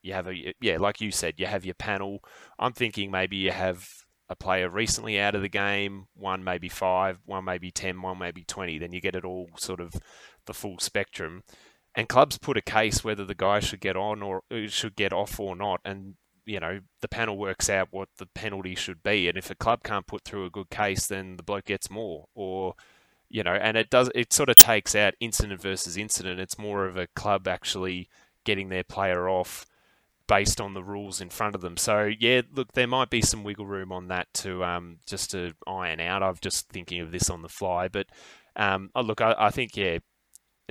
you 0.01 0.13
have 0.13 0.27
a 0.27 0.53
yeah, 0.61 0.77
like 0.77 1.01
you 1.01 1.11
said, 1.11 1.35
you 1.37 1.47
have 1.47 1.65
your 1.65 1.75
panel. 1.75 2.19
I'm 2.57 2.73
thinking 2.73 3.11
maybe 3.11 3.37
you 3.37 3.51
have 3.51 3.89
a 4.29 4.35
player 4.35 4.69
recently 4.69 5.19
out 5.19 5.35
of 5.35 5.41
the 5.41 5.49
game, 5.49 6.07
one 6.15 6.43
maybe 6.43 6.69
five, 6.69 7.19
one 7.25 7.43
maybe 7.45 7.71
ten, 7.71 8.01
one 8.01 8.19
maybe 8.19 8.43
twenty. 8.43 8.77
Then 8.77 8.93
you 8.93 9.01
get 9.01 9.15
it 9.15 9.25
all 9.25 9.49
sort 9.57 9.81
of 9.81 9.93
the 10.45 10.53
full 10.53 10.79
spectrum. 10.79 11.43
And 11.97 12.09
clubs 12.09 12.37
put 12.37 12.57
a 12.57 12.61
case 12.61 13.03
whether 13.03 13.25
the 13.25 13.35
guy 13.35 13.61
should 13.61 13.79
get 13.79 13.95
on 13.95 14.21
or 14.21 14.43
uh, 14.51 14.67
should 14.67 14.95
get 14.95 15.13
off 15.13 15.39
or 15.39 15.55
not, 15.55 15.81
and 15.83 16.15
you 16.45 16.59
know, 16.59 16.79
the 17.01 17.07
panel 17.07 17.37
works 17.37 17.69
out 17.69 17.89
what 17.91 18.09
the 18.17 18.27
penalty 18.27 18.75
should 18.75 19.03
be. 19.03 19.27
And 19.27 19.37
if 19.37 19.49
a 19.49 19.55
club 19.55 19.83
can't 19.83 20.07
put 20.07 20.23
through 20.23 20.45
a 20.45 20.49
good 20.51 20.69
case, 20.69 21.07
then 21.07 21.37
the 21.37 21.43
bloke 21.43 21.65
gets 21.65 21.89
more. 21.89 22.27
Or, 22.35 22.75
you 23.29 23.43
know, 23.43 23.53
and 23.53 23.77
it 23.77 23.89
does, 23.89 24.09
it 24.15 24.31
sort 24.33 24.49
of 24.49 24.55
takes 24.55 24.95
out 24.95 25.15
incident 25.19 25.61
versus 25.61 25.97
incident. 25.97 26.39
It's 26.39 26.57
more 26.57 26.85
of 26.85 26.97
a 26.97 27.07
club 27.15 27.47
actually 27.47 28.09
getting 28.43 28.69
their 28.69 28.83
player 28.83 29.27
off 29.27 29.65
based 30.27 30.59
on 30.59 30.73
the 30.73 30.83
rules 30.83 31.21
in 31.21 31.29
front 31.29 31.55
of 31.55 31.61
them. 31.61 31.77
So 31.77 32.11
yeah, 32.19 32.41
look, 32.51 32.73
there 32.73 32.87
might 32.87 33.09
be 33.09 33.21
some 33.21 33.43
wiggle 33.43 33.67
room 33.67 33.91
on 33.91 34.07
that 34.07 34.27
to 34.35 34.63
um, 34.63 34.97
just 35.05 35.31
to 35.31 35.53
iron 35.67 35.99
out. 35.99 36.23
I'm 36.23 36.35
just 36.41 36.69
thinking 36.69 36.99
of 37.01 37.11
this 37.11 37.29
on 37.29 37.41
the 37.41 37.49
fly, 37.49 37.87
but 37.87 38.07
um, 38.55 38.89
oh, 38.95 39.01
look, 39.01 39.21
I, 39.21 39.35
I 39.37 39.49
think 39.51 39.75
yeah, 39.75 39.99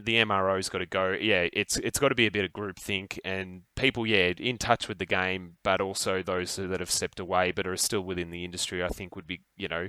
the 0.03 0.17
MRO's 0.17 0.69
got 0.69 0.79
to 0.79 0.87
go. 0.87 1.17
Yeah, 1.19 1.49
it's 1.53 1.77
it's 1.77 1.99
got 1.99 2.09
to 2.09 2.15
be 2.15 2.27
a 2.27 2.31
bit 2.31 2.45
of 2.45 2.53
group 2.53 2.79
think 2.79 3.21
and 3.25 3.63
people, 3.77 4.07
yeah, 4.07 4.33
in 4.37 4.59
touch 4.59 4.89
with 4.89 4.99
the 4.99 5.07
game, 5.07 5.57
but 5.63 5.81
also 5.81 6.23
those 6.23 6.57
that 6.57 6.81
have 6.81 6.91
stepped 6.91 7.21
away 7.21 7.53
but 7.53 7.67
are 7.67 7.77
still 7.77 8.03
within 8.03 8.31
the 8.31 8.45
industry. 8.45 8.83
I 8.83 8.89
think 8.89 9.15
would 9.15 9.27
be, 9.27 9.43
you 9.57 9.69
know, 9.69 9.89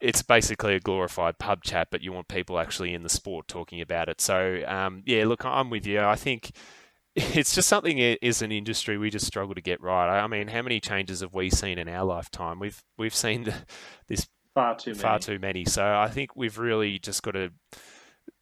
it's 0.00 0.22
basically 0.22 0.74
a 0.74 0.80
glorified 0.80 1.38
pub 1.38 1.64
chat, 1.64 1.88
but 1.90 2.02
you 2.02 2.12
want 2.12 2.28
people 2.28 2.58
actually 2.58 2.94
in 2.94 3.02
the 3.02 3.08
sport 3.08 3.48
talking 3.48 3.80
about 3.80 4.08
it. 4.08 4.20
So, 4.20 4.62
um, 4.66 5.02
yeah, 5.06 5.24
look, 5.26 5.44
I'm 5.44 5.70
with 5.70 5.86
you. 5.86 6.00
I 6.00 6.14
think 6.14 6.52
it's 7.16 7.54
just 7.54 7.68
something 7.68 8.00
as 8.00 8.42
an 8.42 8.52
industry 8.52 8.98
we 8.98 9.10
just 9.10 9.26
struggle 9.26 9.54
to 9.54 9.60
get 9.60 9.80
right. 9.80 10.20
I 10.20 10.26
mean, 10.26 10.48
how 10.48 10.62
many 10.62 10.80
changes 10.80 11.20
have 11.20 11.34
we 11.34 11.50
seen 11.50 11.78
in 11.78 11.88
our 11.88 12.04
lifetime? 12.04 12.60
We've 12.60 12.82
we've 12.96 13.14
seen 13.14 13.44
the, 13.44 13.54
this 14.08 14.28
far 14.54 14.76
too 14.76 14.90
many. 14.90 15.00
far 15.00 15.18
too 15.18 15.38
many. 15.38 15.64
So 15.64 15.84
I 15.84 16.08
think 16.08 16.36
we've 16.36 16.58
really 16.58 16.98
just 16.98 17.22
got 17.22 17.32
to 17.32 17.52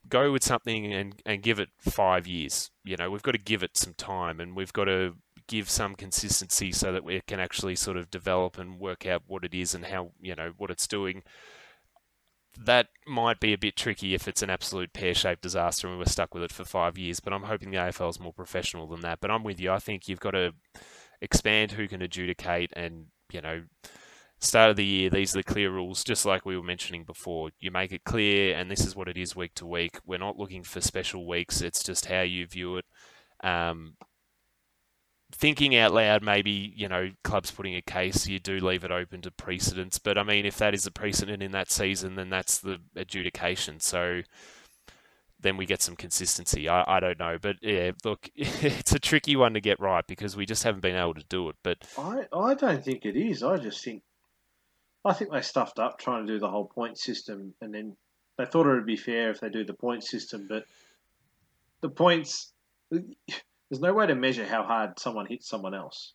go 0.08 0.32
with 0.32 0.44
something 0.44 0.92
and, 0.92 1.20
and 1.24 1.42
give 1.42 1.58
it 1.58 1.70
five 1.78 2.26
years. 2.26 2.70
You 2.84 2.96
know, 2.96 3.10
we've 3.10 3.22
got 3.22 3.32
to 3.32 3.38
give 3.38 3.62
it 3.62 3.76
some 3.76 3.94
time 3.94 4.40
and 4.40 4.56
we've 4.56 4.72
got 4.72 4.84
to 4.84 5.14
give 5.48 5.70
some 5.70 5.94
consistency 5.94 6.72
so 6.72 6.92
that 6.92 7.04
we 7.04 7.20
can 7.26 7.38
actually 7.38 7.76
sort 7.76 7.96
of 7.96 8.10
develop 8.10 8.58
and 8.58 8.80
work 8.80 9.06
out 9.06 9.22
what 9.26 9.44
it 9.44 9.54
is 9.54 9.74
and 9.74 9.86
how 9.86 10.10
you 10.20 10.34
know 10.34 10.52
what 10.56 10.70
it's 10.70 10.86
doing. 10.86 11.22
That 12.58 12.88
might 13.06 13.38
be 13.38 13.52
a 13.52 13.58
bit 13.58 13.76
tricky 13.76 14.14
if 14.14 14.26
it's 14.26 14.42
an 14.42 14.48
absolute 14.48 14.94
pear-shaped 14.94 15.42
disaster 15.42 15.88
and 15.88 15.98
we're 15.98 16.06
stuck 16.06 16.32
with 16.32 16.42
it 16.42 16.52
for 16.52 16.64
five 16.64 16.96
years. 16.96 17.20
But 17.20 17.34
I'm 17.34 17.42
hoping 17.42 17.70
the 17.70 17.76
AFL 17.76 18.10
is 18.10 18.20
more 18.20 18.32
professional 18.32 18.86
than 18.86 19.02
that. 19.02 19.20
But 19.20 19.30
I'm 19.30 19.44
with 19.44 19.60
you. 19.60 19.70
I 19.70 19.78
think 19.78 20.08
you've 20.08 20.20
got 20.20 20.30
to 20.30 20.54
expand 21.20 21.72
who 21.72 21.86
can 21.86 22.02
adjudicate 22.02 22.72
and 22.74 23.06
you 23.32 23.40
know 23.40 23.64
start 24.38 24.70
of 24.70 24.76
the 24.76 24.84
year, 24.84 25.10
these 25.10 25.34
are 25.34 25.38
the 25.38 25.44
clear 25.44 25.70
rules, 25.70 26.04
just 26.04 26.26
like 26.26 26.44
we 26.44 26.56
were 26.56 26.62
mentioning 26.62 27.04
before. 27.04 27.50
You 27.58 27.70
make 27.70 27.92
it 27.92 28.04
clear, 28.04 28.56
and 28.56 28.70
this 28.70 28.86
is 28.86 28.94
what 28.94 29.08
it 29.08 29.16
is 29.16 29.36
week 29.36 29.54
to 29.56 29.66
week. 29.66 29.98
We're 30.04 30.18
not 30.18 30.38
looking 30.38 30.62
for 30.62 30.80
special 30.80 31.26
weeks, 31.26 31.60
it's 31.60 31.82
just 31.82 32.06
how 32.06 32.22
you 32.22 32.46
view 32.46 32.76
it. 32.76 32.84
Um, 33.42 33.94
thinking 35.32 35.76
out 35.76 35.92
loud, 35.92 36.22
maybe, 36.22 36.72
you 36.76 36.88
know, 36.88 37.10
clubs 37.24 37.50
putting 37.50 37.74
a 37.74 37.82
case, 37.82 38.26
you 38.26 38.38
do 38.38 38.58
leave 38.58 38.84
it 38.84 38.90
open 38.90 39.22
to 39.22 39.30
precedents. 39.30 39.98
But 39.98 40.18
I 40.18 40.22
mean, 40.22 40.46
if 40.46 40.56
that 40.58 40.74
is 40.74 40.84
the 40.84 40.90
precedent 40.90 41.42
in 41.42 41.52
that 41.52 41.70
season, 41.70 42.14
then 42.14 42.30
that's 42.30 42.58
the 42.58 42.78
adjudication. 42.94 43.80
So 43.80 44.22
then 45.40 45.56
we 45.56 45.66
get 45.66 45.82
some 45.82 45.96
consistency. 45.96 46.68
I, 46.68 46.84
I 46.86 47.00
don't 47.00 47.18
know. 47.18 47.38
But 47.40 47.56
yeah, 47.60 47.92
look, 48.04 48.30
it's 48.36 48.92
a 48.92 48.98
tricky 48.98 49.36
one 49.36 49.54
to 49.54 49.60
get 49.60 49.80
right 49.80 50.06
because 50.06 50.36
we 50.36 50.46
just 50.46 50.62
haven't 50.62 50.80
been 50.80 50.96
able 50.96 51.14
to 51.14 51.24
do 51.28 51.48
it. 51.48 51.56
But 51.62 51.78
I, 51.98 52.26
I 52.32 52.54
don't 52.54 52.84
think 52.84 53.04
it 53.04 53.16
is. 53.16 53.42
I 53.42 53.56
just 53.58 53.84
think 53.84 54.02
I 55.06 55.12
think 55.12 55.30
they 55.30 55.42
stuffed 55.42 55.78
up 55.78 55.98
trying 55.98 56.26
to 56.26 56.32
do 56.32 56.38
the 56.38 56.50
whole 56.50 56.66
point 56.66 56.98
system, 56.98 57.54
and 57.60 57.72
then 57.72 57.96
they 58.38 58.44
thought 58.44 58.66
it 58.66 58.74
would 58.74 58.86
be 58.86 58.96
fair 58.96 59.30
if 59.30 59.40
they 59.40 59.48
do 59.48 59.64
the 59.64 59.74
point 59.74 60.04
system, 60.04 60.46
but 60.48 60.64
the 61.82 61.88
points 61.88 62.52
there's 62.90 63.80
no 63.80 63.92
way 63.92 64.06
to 64.06 64.14
measure 64.14 64.46
how 64.46 64.64
hard 64.64 64.98
someone 64.98 65.26
hits 65.26 65.48
someone 65.48 65.74
else. 65.74 66.14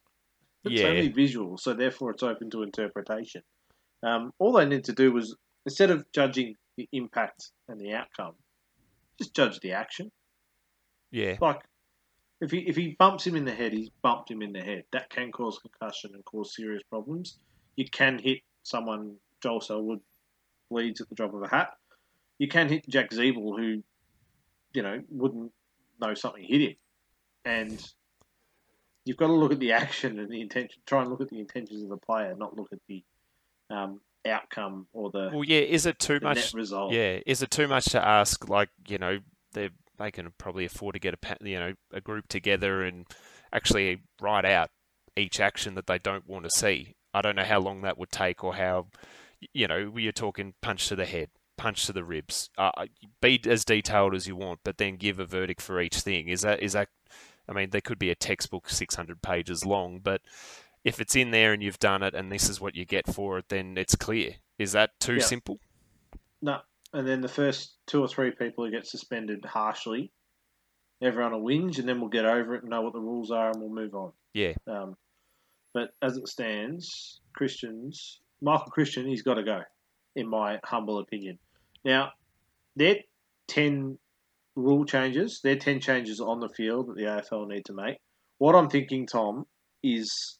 It's 0.64 0.82
Yeah. 0.82 0.90
only 0.90 1.10
visual, 1.10 1.58
so 1.58 1.74
therefore 1.74 2.12
it's 2.12 2.24
open 2.24 2.50
to 2.52 2.64
interpretation. 2.64 3.44
Um, 4.04 4.32
all 4.40 4.54
they 4.54 4.66
need 4.66 4.86
to 4.86 4.94
do 4.94 5.12
was 5.12 5.36
instead 5.66 5.92
of 5.92 6.06
judging 6.14 6.56
the 6.78 6.88
impact 6.92 7.52
and 7.68 7.80
the 7.80 7.94
outcome, 7.94 8.36
just 9.20 9.36
judge 9.36 9.60
the 9.60 9.72
action. 9.74 10.12
yeah, 11.12 11.38
Like 11.40 11.62
if 12.42 12.52
he 12.52 12.60
if 12.68 12.76
he 12.76 12.96
bumps 12.98 13.26
him 13.26 13.36
in 13.36 13.46
the 13.46 13.54
head, 13.54 13.74
he's 13.74 13.90
bumped 14.02 14.32
him 14.32 14.42
in 14.42 14.54
the 14.54 14.62
head. 14.62 14.84
That 14.92 15.10
can 15.10 15.32
cause 15.32 15.60
concussion 15.60 16.12
and 16.14 16.26
cause 16.26 16.56
serious 16.56 16.84
problems. 16.90 17.38
You 17.76 17.86
can 17.92 18.20
hit 18.20 18.40
someone. 18.64 19.16
Joel 19.42 19.62
Selwood 19.62 20.02
bleeds 20.70 21.02
at 21.02 21.10
the 21.10 21.16
drop 21.16 21.34
of 21.34 21.42
a 21.42 21.48
hat. 21.48 21.72
You 22.38 22.48
can 22.48 22.70
hit 22.70 22.88
Jack 22.88 23.10
Ziebell, 23.12 23.58
who 23.58 23.84
you 24.74 24.82
know 24.82 25.02
wouldn't 25.10 25.52
know 26.00 26.14
something 26.14 26.44
hit 26.44 26.62
him, 26.62 26.76
and 27.46 27.92
you've 29.06 29.18
got 29.18 29.28
to 29.28 29.34
look 29.34 29.52
at 29.52 29.60
the 29.60 29.72
action 29.72 30.20
and 30.20 30.30
the 30.30 30.42
intention. 30.42 30.82
Try 30.86 31.02
and 31.02 31.10
look 31.10 31.22
at 31.22 31.30
the 31.30 31.40
intentions 31.40 31.84
of 31.84 31.90
the 31.90 31.98
player, 31.98 32.36
not 32.38 32.56
look 32.56 32.72
at 32.72 32.80
the 32.88 33.04
um, 33.70 34.02
outcome 34.26 34.88
or 34.94 35.12
the, 35.12 35.30
well, 35.34 35.44
yeah. 35.44 35.62
Is 35.62 35.86
it 35.86 36.00
too 36.00 36.20
much? 36.22 36.54
result. 36.54 36.94
Yeah, 36.94 37.20
is 37.26 37.42
it 37.42 37.52
too 37.52 37.68
much 37.68 37.86
to 37.86 38.06
ask? 38.06 38.48
Like, 38.48 38.70
you 38.88 38.98
know, 38.98 39.20
they're 39.54 39.70
they 40.02 40.12
can 40.12 40.34
probably 40.38 40.66
afford 40.66 40.94
to 40.94 41.00
get 41.00 41.14
a 41.14 41.48
you 41.48 41.60
know 41.60 41.74
a 41.94 42.02
group 42.02 42.28
together 42.28 42.84
and 42.84 43.06
actually 43.54 44.02
write 44.22 44.46
out 44.46 44.70
each 45.16 45.40
action 45.40 45.76
that 45.76 45.88
they 45.88 46.00
don't 46.00 46.28
want 46.28 46.44
to 46.46 46.50
see. 46.50 46.96
I 47.14 47.22
don't 47.22 47.36
know 47.36 47.44
how 47.44 47.60
long 47.60 47.82
that 47.82 47.98
would 47.98 48.12
take 48.12 48.44
or 48.44 48.56
how, 48.56 48.88
you 49.54 49.68
know, 49.68 49.94
you're 49.98 50.12
talking 50.12 50.54
punch 50.62 50.88
to 50.88 50.96
the 50.96 51.06
head, 51.06 51.30
punch 51.58 51.86
to 51.86 51.94
the 51.94 52.04
ribs. 52.04 52.50
Uh, 52.58 52.72
be 53.22 53.40
as 53.46 53.66
detailed 53.66 54.16
as 54.16 54.28
you 54.28 54.36
want, 54.36 54.60
but 54.64 54.78
then 54.78 54.96
give 54.96 55.20
a 55.20 55.26
verdict 55.26 55.62
for 55.62 55.82
each 55.82 55.98
thing. 55.98 56.28
Is 56.28 56.42
that 56.42 56.62
is 56.62 56.74
that? 56.74 56.90
I 57.50 57.54
mean, 57.54 57.72
there 57.72 57.82
could 57.82 58.00
be 58.00 58.12
a 58.12 58.16
textbook 58.16 58.70
600 58.70 59.22
pages 59.22 59.66
long, 59.66 60.00
but 60.00 60.22
if 60.84 61.02
it's 61.02 61.16
in 61.16 61.32
there 61.32 61.54
and 61.54 61.62
you've 61.62 61.80
done 61.80 62.02
it 62.02 62.14
and 62.14 62.32
this 62.32 62.50
is 62.50 62.62
what 62.62 62.76
you 62.76 62.86
get 62.86 63.08
for 63.12 63.40
it, 63.40 63.50
then 63.50 63.78
it's 63.78 63.96
clear. 63.96 64.36
Is 64.58 64.72
that 64.72 64.92
too 65.00 65.16
Yeah. 65.16 65.24
simple? 65.24 65.60
No, 66.42 66.62
and 66.94 67.08
then 67.08 67.22
the 67.22 67.28
first 67.28 67.76
two 67.88 68.02
or 68.02 68.08
three 68.08 68.32
people 68.32 68.64
who 68.64 68.72
get 68.72 68.88
suspended 68.88 69.44
harshly, 69.44 70.12
everyone 71.02 71.34
will 71.34 71.42
whinge, 71.42 71.78
and 71.80 71.90
then 71.90 72.00
we'll 72.00 72.10
get 72.10 72.26
over 72.26 72.56
it 72.56 72.62
and 72.62 72.70
know 72.70 72.82
what 72.82 72.94
the 72.94 73.00
rules 73.00 73.32
are, 73.32 73.50
and 73.50 73.60
we'll 73.60 73.70
move 73.70 73.96
on. 73.96 74.14
Yeah. 74.34 74.54
Um, 74.68 74.96
but 75.74 75.90
as 76.02 76.18
it 76.18 76.28
stands, 76.28 77.22
Christians, 77.34 78.20
Michael 78.42 78.72
Christian, 78.72 79.08
he's 79.08 79.22
got 79.24 79.36
to 79.36 79.44
go, 79.44 79.62
in 80.16 80.30
my 80.30 80.60
humble 80.64 81.00
opinion. 81.00 81.40
Now, 81.86 82.12
they're 82.76 82.98
ten 83.48 83.98
rule 84.56 84.86
changes. 84.86 85.40
They're 85.44 85.56
ten 85.56 85.80
changes 85.80 86.20
on 86.20 86.40
the 86.40 86.50
field 86.50 86.88
that 86.88 86.96
the 86.96 87.04
AFL 87.04 87.48
need 87.48 87.66
to 87.66 87.74
make. 87.74 87.98
What 88.38 88.56
I'm 88.56 88.70
thinking, 88.70 89.06
Tom, 89.08 89.46
is 89.84 90.40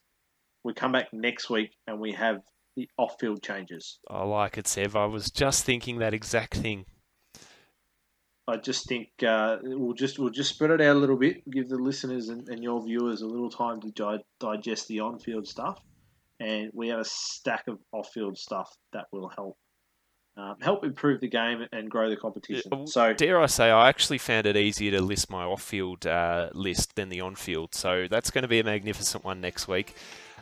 we 0.64 0.74
come 0.74 0.92
back 0.92 1.08
next 1.12 1.50
week 1.50 1.70
and 1.86 2.00
we 2.00 2.12
have 2.12 2.36
the 2.76 2.88
off-field 2.96 3.42
changes. 3.42 3.98
I 4.08 4.24
like 4.24 4.56
it, 4.56 4.66
Seb. 4.66 4.96
I 4.96 5.04
was 5.04 5.30
just 5.30 5.64
thinking 5.64 5.98
that 5.98 6.14
exact 6.14 6.54
thing. 6.54 6.86
I 8.48 8.56
just 8.56 8.88
think 8.88 9.08
uh, 9.26 9.58
we'll 9.62 9.94
just 9.94 10.18
we'll 10.18 10.30
just 10.30 10.50
spread 10.50 10.70
it 10.70 10.80
out 10.80 10.96
a 10.96 10.98
little 10.98 11.16
bit, 11.16 11.48
give 11.48 11.68
the 11.68 11.76
listeners 11.76 12.28
and, 12.28 12.48
and 12.48 12.62
your 12.62 12.82
viewers 12.82 13.22
a 13.22 13.26
little 13.26 13.50
time 13.50 13.80
to 13.82 13.90
di- 13.90 14.24
digest 14.40 14.88
the 14.88 15.00
on-field 15.00 15.46
stuff, 15.46 15.80
and 16.40 16.70
we 16.74 16.88
have 16.88 16.98
a 16.98 17.04
stack 17.04 17.68
of 17.68 17.78
off-field 17.92 18.36
stuff 18.36 18.68
that 18.92 19.06
will 19.12 19.28
help 19.28 19.56
um, 20.36 20.56
help 20.60 20.84
improve 20.84 21.20
the 21.20 21.28
game 21.28 21.66
and 21.72 21.90
grow 21.90 22.10
the 22.10 22.16
competition. 22.16 22.86
So 22.86 23.12
Dare 23.12 23.40
I 23.40 23.46
say, 23.46 23.70
I 23.70 23.88
actually 23.88 24.18
found 24.18 24.46
it 24.46 24.56
easier 24.56 24.90
to 24.92 25.00
list 25.00 25.30
my 25.30 25.44
off-field 25.44 26.06
uh, 26.06 26.48
list 26.52 26.96
than 26.96 27.10
the 27.10 27.20
on-field. 27.20 27.74
So 27.74 28.08
that's 28.10 28.30
going 28.30 28.42
to 28.42 28.48
be 28.48 28.58
a 28.58 28.64
magnificent 28.64 29.24
one 29.24 29.40
next 29.40 29.68
week. 29.68 29.94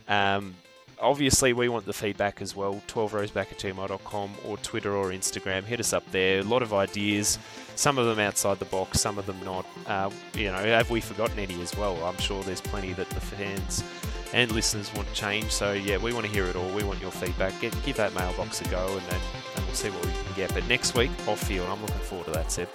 Um, 0.08 0.54
obviously, 1.00 1.52
we 1.52 1.68
want 1.68 1.86
the 1.86 1.92
feedback 1.92 2.40
as 2.42 2.54
well. 2.54 2.82
12rowsback 2.88 3.52
at 3.52 3.58
gmail.com 3.58 4.30
or 4.46 4.56
Twitter 4.58 4.94
or 4.94 5.06
Instagram. 5.06 5.64
Hit 5.64 5.80
us 5.80 5.92
up 5.92 6.08
there. 6.10 6.40
A 6.40 6.42
lot 6.42 6.62
of 6.62 6.72
ideas. 6.72 7.38
Some 7.76 7.98
of 7.98 8.06
them 8.06 8.18
outside 8.18 8.58
the 8.58 8.66
box, 8.66 9.00
some 9.00 9.18
of 9.18 9.26
them 9.26 9.38
not. 9.44 9.66
Uh, 9.86 10.10
you 10.34 10.46
know, 10.46 10.58
have 10.58 10.90
we 10.90 11.00
forgotten 11.00 11.38
any 11.38 11.60
as 11.62 11.74
well? 11.76 12.02
I'm 12.04 12.18
sure 12.18 12.42
there's 12.42 12.60
plenty 12.60 12.92
that 12.94 13.08
the 13.10 13.20
fans 13.20 13.82
and 14.32 14.52
listeners 14.52 14.92
want 14.94 15.08
to 15.08 15.14
change. 15.14 15.50
So 15.50 15.72
yeah, 15.72 15.96
we 15.96 16.12
want 16.12 16.26
to 16.26 16.32
hear 16.32 16.44
it 16.44 16.56
all. 16.56 16.70
We 16.74 16.84
want 16.84 17.00
your 17.00 17.10
feedback. 17.10 17.58
Get, 17.60 17.74
give 17.84 17.96
that 17.96 18.14
mailbox 18.14 18.60
a 18.60 18.64
go, 18.68 18.86
and, 18.86 19.02
and, 19.02 19.22
and 19.56 19.64
we'll 19.64 19.74
see 19.74 19.90
what 19.90 20.04
we 20.04 20.12
can 20.12 20.34
get. 20.36 20.52
But 20.54 20.68
next 20.68 20.94
week, 20.94 21.10
off 21.26 21.42
field, 21.42 21.68
I'm 21.68 21.80
looking 21.80 21.96
forward 22.00 22.26
to 22.26 22.32
that, 22.32 22.52
Seb. 22.52 22.68